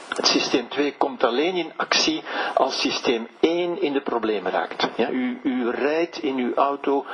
het 0.08 0.26
systeem 0.26 0.68
2 0.68 0.94
komt 0.96 1.24
alleen 1.24 1.54
in 1.54 1.72
actie 1.76 2.22
als 2.54 2.80
systeem 2.80 3.28
1 3.40 3.82
in 3.82 3.92
de 3.92 4.00
problemen 4.00 4.52
raakt. 4.52 4.88
Ja, 4.96 5.10
u, 5.10 5.40
u 5.42 5.70
rijdt 5.70 6.22
in 6.22 6.36
uw 6.36 6.54
auto 6.54 7.06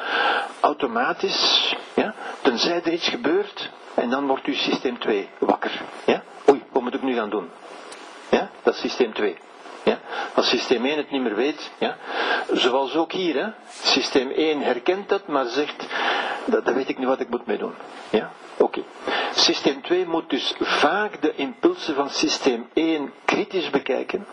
automatisch, 0.60 1.74
ja, 1.94 2.14
tenzij 2.42 2.82
er 2.84 2.92
iets 2.92 3.08
gebeurt, 3.08 3.70
en 3.94 4.10
dan 4.10 4.26
wordt 4.26 4.46
uw 4.46 4.54
systeem 4.54 4.98
2 4.98 5.28
wakker. 5.38 5.80
Ja? 6.04 6.22
Oei, 6.48 6.62
wat 6.72 6.82
moet 6.82 6.94
ik 6.94 7.02
nu 7.02 7.14
gaan 7.14 7.30
doen? 7.30 7.50
Ja, 8.30 8.50
dat 8.62 8.74
is 8.74 8.80
systeem 8.80 9.12
2. 9.12 9.36
Ja? 9.84 9.98
Als 10.34 10.48
systeem 10.48 10.84
1 10.84 10.96
het 10.96 11.10
niet 11.10 11.22
meer 11.22 11.34
weet, 11.34 11.70
ja? 11.78 11.96
zoals 12.52 12.96
ook 12.96 13.12
hier, 13.12 13.34
hè? 13.34 13.48
systeem 13.82 14.30
1 14.30 14.60
herkent 14.60 15.08
dat, 15.08 15.26
maar 15.26 15.46
zegt, 15.46 15.86
dat, 16.44 16.64
dat 16.64 16.74
weet 16.74 16.88
ik 16.88 16.98
niet 16.98 17.06
wat 17.06 17.20
ik 17.20 17.28
moet 17.28 17.46
mee 17.46 17.58
doen. 17.58 17.74
Ja? 18.10 18.30
Oké. 18.56 18.82
Systeem 19.34 19.82
2 19.82 20.06
moet 20.06 20.30
dus 20.30 20.54
vaak 20.60 21.22
de 21.22 21.34
impulsen 21.34 21.94
van 21.94 22.10
systeem 22.10 22.68
1 22.72 23.12
kritisch 23.24 23.70
bekijken 23.70 24.26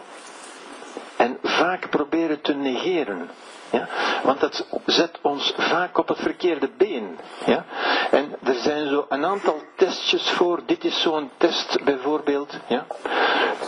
en 1.22 1.38
vaak 1.44 1.90
proberen 1.90 2.42
te 2.42 2.54
negeren. 2.54 3.30
Ja? 3.72 3.88
Want 4.24 4.40
dat 4.40 4.66
zet 4.86 5.20
ons 5.22 5.54
vaak 5.58 5.98
op 5.98 6.08
het 6.08 6.20
verkeerde 6.20 6.70
been. 6.78 7.20
Ja? 7.46 7.66
En 8.12 8.36
er 8.44 8.56
zijn 8.56 8.88
zo 8.88 9.06
een 9.10 9.26
aantal 9.26 9.62
testjes 9.76 10.30
voor. 10.30 10.60
Dit 10.66 10.84
is 10.84 11.02
zo'n 11.02 11.30
test 11.38 11.84
bijvoorbeeld. 11.84 12.58
Ja? 12.68 12.86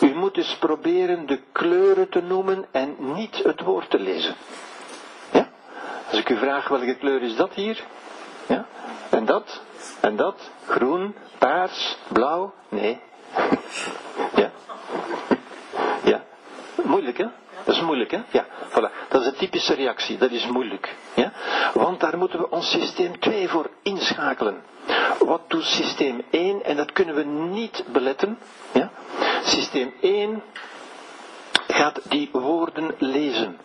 U 0.01 0.13
moet 0.15 0.35
dus 0.35 0.55
proberen 0.55 1.25
de 1.25 1.39
kleuren 1.51 2.09
te 2.09 2.21
noemen 2.21 2.65
en 2.71 2.95
niet 2.99 3.43
het 3.43 3.61
woord 3.61 3.89
te 3.89 3.99
lezen. 3.99 4.35
Ja? 5.31 5.49
Als 6.09 6.19
ik 6.19 6.29
u 6.29 6.37
vraag 6.37 6.67
welke 6.67 6.95
kleur 6.95 7.21
is 7.21 7.35
dat 7.35 7.53
hier? 7.53 7.83
En 9.13 9.25
dat? 9.25 9.61
En 9.99 10.15
dat? 10.15 10.51
Groen, 10.67 11.15
paars, 11.37 11.97
blauw? 12.07 12.53
Nee. 12.69 13.01
ja. 14.41 14.51
Ja. 16.03 16.23
Moeilijk 16.83 17.17
hè? 17.17 17.25
Dat 17.63 17.75
is 17.75 17.81
moeilijk, 17.81 18.11
hè? 18.11 18.21
Ja, 18.31 18.45
voilà. 18.69 19.07
Dat 19.09 19.21
is 19.21 19.27
een 19.27 19.35
typische 19.35 19.73
reactie. 19.73 20.17
Dat 20.17 20.31
is 20.31 20.47
moeilijk. 20.47 20.95
Ja? 21.13 21.31
Want 21.73 21.99
daar 21.99 22.17
moeten 22.17 22.39
we 22.39 22.49
ons 22.49 22.69
systeem 22.69 23.19
2 23.19 23.47
voor 23.47 23.69
inschakelen. 23.81 24.63
Wat 25.19 25.41
doet 25.47 25.63
systeem 25.63 26.21
1? 26.29 26.63
En 26.63 26.75
dat 26.75 26.91
kunnen 26.91 27.15
we 27.15 27.23
niet 27.23 27.83
beletten. 27.91 28.37
Ja? 28.73 28.91
Systeem 29.43 29.93
1 30.01 30.43
gaat 31.67 31.99
die 32.09 32.29
woorden 32.31 32.95
lezen. 32.97 33.57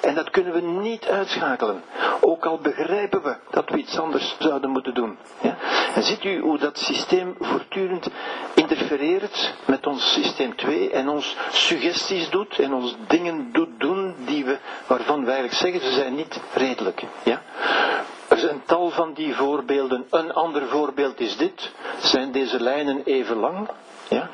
En 0.00 0.14
dat 0.14 0.30
kunnen 0.30 0.52
we 0.52 0.60
niet 0.60 1.06
uitschakelen. 1.06 1.82
Ook 2.20 2.46
al 2.46 2.58
begrijpen 2.58 3.22
we 3.22 3.36
dat 3.50 3.70
we 3.70 3.76
iets 3.76 3.98
anders 3.98 4.36
zouden 4.38 4.70
moeten 4.70 4.94
doen. 4.94 5.18
Ja? 5.40 5.56
En 5.94 6.02
ziet 6.02 6.24
u 6.24 6.40
hoe 6.40 6.58
dat 6.58 6.78
systeem 6.78 7.36
voortdurend 7.40 8.08
interfereert 8.54 9.54
met 9.64 9.86
ons 9.86 10.12
systeem 10.12 10.56
2 10.56 10.90
en 10.90 11.08
ons 11.08 11.36
suggesties 11.50 12.30
doet 12.30 12.58
en 12.58 12.74
ons 12.74 12.96
dingen 13.06 13.52
doet 13.52 13.80
doen 13.80 14.14
die 14.18 14.44
we, 14.44 14.58
waarvan 14.86 15.20
we 15.24 15.30
eigenlijk 15.30 15.60
zeggen 15.60 15.80
ze 15.80 15.92
zijn 15.92 16.14
niet 16.14 16.40
redelijk. 16.54 17.02
Ja? 17.22 17.42
Er 18.28 18.38
zijn 18.38 18.62
tal 18.66 18.90
van 18.90 19.12
die 19.12 19.34
voorbeelden. 19.34 20.06
Een 20.10 20.32
ander 20.32 20.68
voorbeeld 20.68 21.20
is 21.20 21.36
dit. 21.36 21.72
Zijn 21.98 22.32
deze 22.32 22.60
lijnen 22.60 23.02
even 23.04 23.36
lang? 23.36 23.68
Ja? 24.08 24.30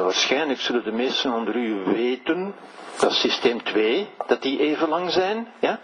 Waarschijnlijk 0.00 0.60
zullen 0.60 0.84
de 0.84 0.92
meesten 0.92 1.32
onder 1.32 1.56
u 1.56 1.82
weten 1.84 2.54
dat 2.98 3.12
systeem 3.12 3.62
2, 3.62 4.08
dat 4.26 4.42
die 4.42 4.58
even 4.58 4.88
lang 4.88 5.10
zijn. 5.10 5.48
Ja? 5.58 5.80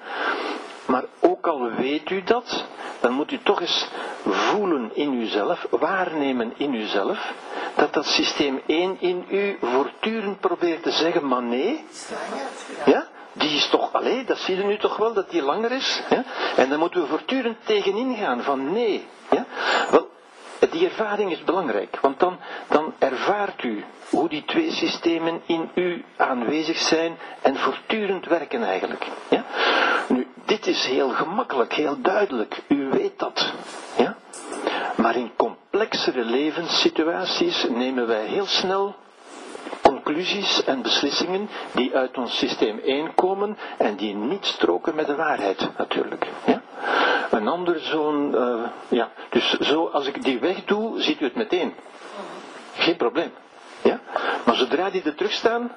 Maar 0.86 1.04
ook 1.20 1.46
al 1.46 1.70
weet 1.70 2.10
u 2.10 2.22
dat, 2.22 2.64
dan 3.00 3.12
moet 3.12 3.32
u 3.32 3.38
toch 3.42 3.60
eens 3.60 3.88
voelen 4.24 4.90
in 4.94 5.12
uzelf, 5.12 5.66
waarnemen 5.70 6.52
in 6.56 6.74
uzelf, 6.74 7.32
dat 7.74 7.92
dat 7.92 8.06
systeem 8.06 8.60
1 8.66 8.96
in 9.00 9.24
u 9.30 9.58
voortdurend 9.60 10.40
probeert 10.40 10.82
te 10.82 10.90
zeggen, 10.90 11.28
maar 11.28 11.42
nee. 11.42 11.84
Ja? 12.84 13.06
Die 13.32 13.56
is 13.56 13.68
toch, 13.68 13.92
alleen, 13.92 14.26
dat 14.26 14.38
zie 14.38 14.56
je 14.56 14.64
nu 14.64 14.78
toch 14.78 14.96
wel, 14.96 15.12
dat 15.12 15.30
die 15.30 15.42
langer 15.42 15.72
is. 15.72 16.02
Ja? 16.10 16.24
En 16.56 16.68
dan 16.68 16.78
moeten 16.78 17.00
we 17.00 17.06
voortdurend 17.06 17.56
tegenin 17.64 18.16
gaan 18.16 18.42
van 18.42 18.72
nee. 18.72 19.06
Ja? 19.30 19.44
Wel, 19.90 20.07
die 20.70 20.84
ervaring 20.84 21.32
is 21.32 21.44
belangrijk, 21.44 21.98
want 22.00 22.20
dan, 22.20 22.38
dan 22.68 22.94
ervaart 22.98 23.62
u 23.62 23.84
hoe 24.10 24.28
die 24.28 24.44
twee 24.44 24.70
systemen 24.72 25.40
in 25.46 25.70
u 25.74 26.04
aanwezig 26.16 26.78
zijn 26.78 27.18
en 27.42 27.56
voortdurend 27.56 28.26
werken 28.26 28.62
eigenlijk. 28.62 29.06
Ja? 29.28 29.44
Nu, 30.08 30.26
dit 30.44 30.66
is 30.66 30.86
heel 30.86 31.08
gemakkelijk, 31.08 31.72
heel 31.72 32.00
duidelijk, 32.00 32.62
u 32.68 32.88
weet 32.90 33.18
dat. 33.18 33.52
Ja? 33.96 34.16
Maar 34.96 35.16
in 35.16 35.30
complexere 35.36 36.24
levenssituaties 36.24 37.66
nemen 37.68 38.06
wij 38.06 38.26
heel 38.26 38.46
snel 38.46 38.96
conclusies 39.88 40.64
en 40.64 40.82
beslissingen 40.82 41.48
die 41.72 41.94
uit 41.96 42.18
ons 42.18 42.38
systeem 42.38 42.78
1 42.78 43.14
komen 43.14 43.56
en 43.78 43.96
die 43.96 44.14
niet 44.14 44.44
stroken 44.44 44.94
met 44.94 45.06
de 45.06 45.14
waarheid 45.14 45.68
natuurlijk. 45.76 46.26
Een 47.30 47.48
ander 47.48 47.80
zo'n, 47.80 48.34
uh, 48.34 48.68
ja, 48.88 49.10
dus 49.30 49.58
zo 49.58 49.86
als 49.86 50.06
ik 50.06 50.22
die 50.24 50.38
wegdoe, 50.38 51.00
ziet 51.02 51.20
u 51.20 51.24
het 51.24 51.34
meteen. 51.34 51.74
Geen 52.74 52.96
probleem. 52.96 53.32
Ja? 53.82 54.00
Maar 54.44 54.54
zodra 54.54 54.90
die 54.90 55.02
er 55.02 55.14
terug 55.14 55.32
staan, 55.32 55.72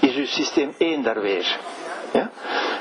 is 0.00 0.14
uw 0.14 0.26
systeem 0.26 0.74
1 0.78 1.02
daar 1.02 1.20
weer. 1.20 1.58
Ja? 2.12 2.30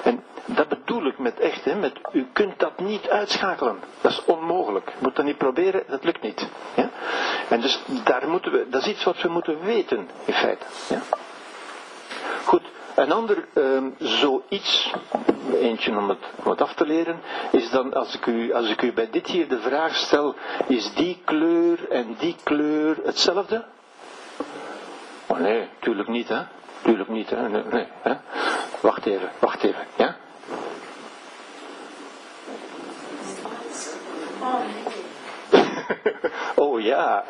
En 0.03 0.23
dat 0.47 0.67
bedoel 0.67 1.05
ik 1.05 1.19
met 1.19 1.39
echt, 1.39 1.65
hè, 1.65 1.75
met, 1.75 1.99
u 2.11 2.27
kunt 2.33 2.59
dat 2.59 2.79
niet 2.79 3.09
uitschakelen. 3.09 3.79
Dat 4.01 4.11
is 4.11 4.23
onmogelijk. 4.25 4.93
Moet 4.99 5.15
dat 5.15 5.25
niet 5.25 5.37
proberen, 5.37 5.83
dat 5.87 6.03
lukt 6.03 6.21
niet. 6.21 6.47
Ja? 6.75 6.89
En 7.49 7.61
dus 7.61 7.79
daar 8.03 8.29
moeten 8.29 8.51
we, 8.51 8.65
dat 8.69 8.81
is 8.81 8.87
iets 8.87 9.03
wat 9.03 9.21
we 9.21 9.29
moeten 9.29 9.59
weten, 9.65 10.09
in 10.25 10.33
feite. 10.33 10.65
Ja? 10.89 11.01
Goed, 12.45 12.61
een 12.95 13.11
ander 13.11 13.47
um, 13.53 13.95
zoiets, 13.99 14.93
eentje 15.53 15.97
om 15.97 16.09
het, 16.09 16.23
het 16.43 16.61
af 16.61 16.73
te 16.73 16.85
leren, 16.85 17.19
is 17.51 17.69
dan 17.69 17.93
als 17.93 18.15
ik, 18.15 18.25
u, 18.25 18.53
als 18.53 18.69
ik 18.69 18.81
u 18.81 18.93
bij 18.93 19.09
dit 19.09 19.27
hier 19.27 19.47
de 19.47 19.59
vraag 19.59 19.95
stel, 19.95 20.35
is 20.67 20.93
die 20.93 21.21
kleur 21.25 21.89
en 21.89 22.15
die 22.19 22.35
kleur 22.43 22.97
hetzelfde? 23.03 23.65
Oh 25.27 25.37
nee, 25.37 25.67
tuurlijk 25.79 26.07
niet, 26.07 26.27
hè. 26.29 26.41
Tuurlijk 26.81 27.09
niet, 27.09 27.29
hè. 27.29 27.49
Nee 27.49 27.87
hè? 28.01 28.13
Wacht 28.79 29.05
even, 29.05 29.29
wacht 29.39 29.63
even, 29.63 29.85
ja? 29.95 30.15
Oh 36.77 36.83
ja. 36.83 37.23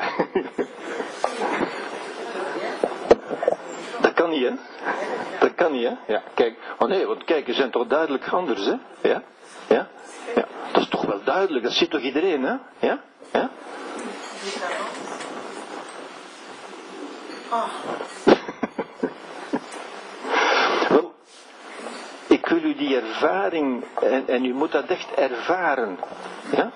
Dat 4.01 4.13
kan 4.13 4.29
niet, 4.29 4.43
hè? 4.43 4.51
Dat 5.39 5.55
kan 5.55 5.71
niet, 5.71 5.87
hè? 5.87 6.13
Ja, 6.13 6.21
kijk. 6.33 6.57
Oh 6.79 6.87
nee, 6.87 7.05
want 7.05 7.23
kijk, 7.23 7.45
ze 7.45 7.53
zijn 7.53 7.71
toch 7.71 7.87
duidelijk 7.87 8.27
anders, 8.27 8.65
hè? 8.65 8.75
Ja? 9.09 9.23
Ja? 9.67 9.87
Ja. 10.35 10.45
Dat 10.71 10.81
is 10.81 10.89
toch 10.89 11.05
wel 11.05 11.23
duidelijk, 11.23 11.63
dat 11.63 11.73
ziet 11.73 11.89
toch 11.89 12.01
iedereen, 12.01 12.43
hè? 12.43 12.55
Ja? 12.79 12.99
Ja? 13.31 13.49
Wel, 20.89 21.13
ik 22.27 22.47
wil 22.47 22.63
u 22.63 22.75
die 22.75 23.01
ervaring, 23.01 23.83
en, 24.01 24.23
en 24.27 24.45
u 24.45 24.53
moet 24.53 24.71
dat 24.71 24.85
echt 24.85 25.13
ervaren, 25.13 25.99
ja? 26.51 26.71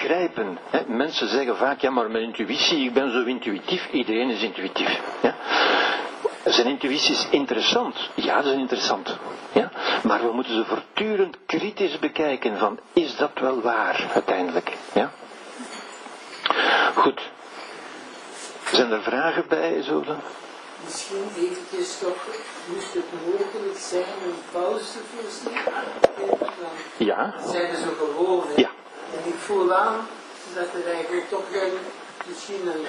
begrijpen. 0.00 0.58
Mensen 0.86 1.28
zeggen 1.28 1.56
vaak, 1.56 1.80
ja 1.80 1.90
maar 1.90 2.10
mijn 2.10 2.24
intuïtie, 2.24 2.84
ik 2.84 2.92
ben 2.92 3.10
zo 3.12 3.24
intuïtief, 3.24 3.88
iedereen 3.92 4.30
is 4.30 4.42
intuïtief. 4.42 5.00
Ja? 5.22 5.34
Zijn 6.44 6.66
intuïties 6.66 7.26
interessant. 7.30 7.96
Ja, 8.14 8.42
ze 8.42 8.48
is 8.48 8.56
interessant. 8.56 9.16
Ja? 9.52 9.70
Maar 10.02 10.20
we 10.20 10.32
moeten 10.32 10.54
ze 10.54 10.64
voortdurend 10.64 11.36
kritisch 11.46 11.98
bekijken 11.98 12.58
van, 12.58 12.78
is 12.92 13.16
dat 13.16 13.30
wel 13.34 13.60
waar 13.60 14.10
uiteindelijk? 14.14 14.72
Ja? 14.92 15.12
Goed. 16.94 17.20
Zijn 18.72 18.92
er 18.92 19.02
vragen 19.02 19.44
bij, 19.48 19.82
zo 19.82 20.00
dan? 20.00 20.20
Misschien 20.84 21.28
eventjes 21.36 21.98
toch, 21.98 22.26
moest 22.74 22.94
het 22.94 23.04
mogelijk 23.26 23.78
zijn 23.78 24.04
een 24.24 24.34
pauze 24.52 24.84
te 24.84 24.98
voorzien? 25.14 25.58
Ja. 26.96 27.34
Zijn 27.46 27.70
er 27.70 27.76
zo 27.76 27.88
gewoon. 27.98 28.44
Ja. 28.56 28.69
En 29.12 29.28
ik 29.32 29.38
voel 29.38 29.74
aan 29.74 30.06
dat 30.54 30.66
er 30.84 30.92
eigenlijk 30.94 31.28
toch 31.28 31.50
wel 31.52 31.68
misschien 32.26 32.66
een 32.66 32.84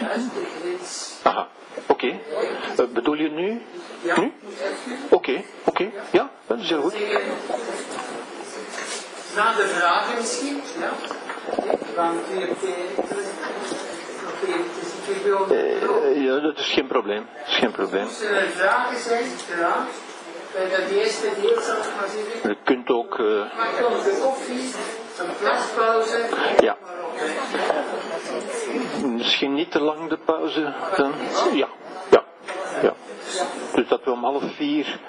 grens... 0.61 1.13
Aha, 1.23 1.47
oké. 1.87 2.19
Eh, 2.77 2.85
bedoel 2.93 3.13
je 3.15 3.29
nu? 3.29 3.61
Ja, 4.01 4.19
Nu? 4.19 4.33
Oké, 5.09 5.43
oké. 5.63 5.91
Ja, 6.11 6.29
dat 6.47 6.57
is 6.59 6.69
heel 6.69 6.81
goed. 6.81 6.93
Na 9.35 9.53
de 9.55 9.67
vragen 9.67 10.17
misschien, 10.17 10.61
ja? 10.79 10.91
Want 11.95 12.19
u 12.33 12.39
hebt. 12.39 12.63
Eh, 15.51 16.23
ja, 16.25 16.39
dat 16.39 16.57
is 16.57 16.67
geen 16.71 16.87
probleem. 16.87 17.25
Dat 17.37 17.47
is 17.47 17.55
geen 17.55 17.71
probleem. 17.71 18.03
Als 18.05 18.21
er 18.21 18.47
vragen 18.47 18.99
zijn, 18.99 19.25
ja, 19.59 19.85
bij 20.53 20.69
dat 20.69 20.89
eerste 20.89 21.27
deel 21.41 21.61
zal 21.61 21.77
ik 21.77 21.83
maar 21.99 22.09
zeggen, 22.09 22.49
Je 22.49 22.57
kunt 22.63 22.89
ook... 22.89 23.17
maak 23.17 23.85
ons 23.89 24.03
de 24.03 24.19
koffie, 24.21 24.73
een. 25.21 26.63
Ja. 26.65 26.77
Misschien 29.07 29.53
niet 29.53 29.71
te 29.71 29.79
lang 29.79 30.09
de 30.09 30.17
pauze. 30.17 30.73
Dan. 30.95 31.13
Ja. 31.53 31.67
ja, 32.09 32.23
ja. 32.81 32.93
Dus 33.73 33.87
dat 33.87 34.03
we 34.03 34.11
om 34.11 34.23
half 34.23 34.43
vier 34.55 34.99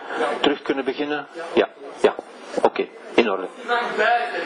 terug 0.40 0.62
kunnen 0.62 0.84
beginnen? 0.84 1.26
Ja, 1.52 1.68
ja. 2.00 2.14
Oké, 2.56 2.66
okay. 2.66 2.90
in 3.14 3.30
orde. 3.30 3.48
Naar 3.66 3.84
buiten. 3.96 4.42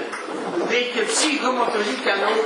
Een 0.60 0.68
beetje 0.68 1.02
psychomotoriek 1.02 2.04
kan 2.04 2.22
ook. 2.22 2.44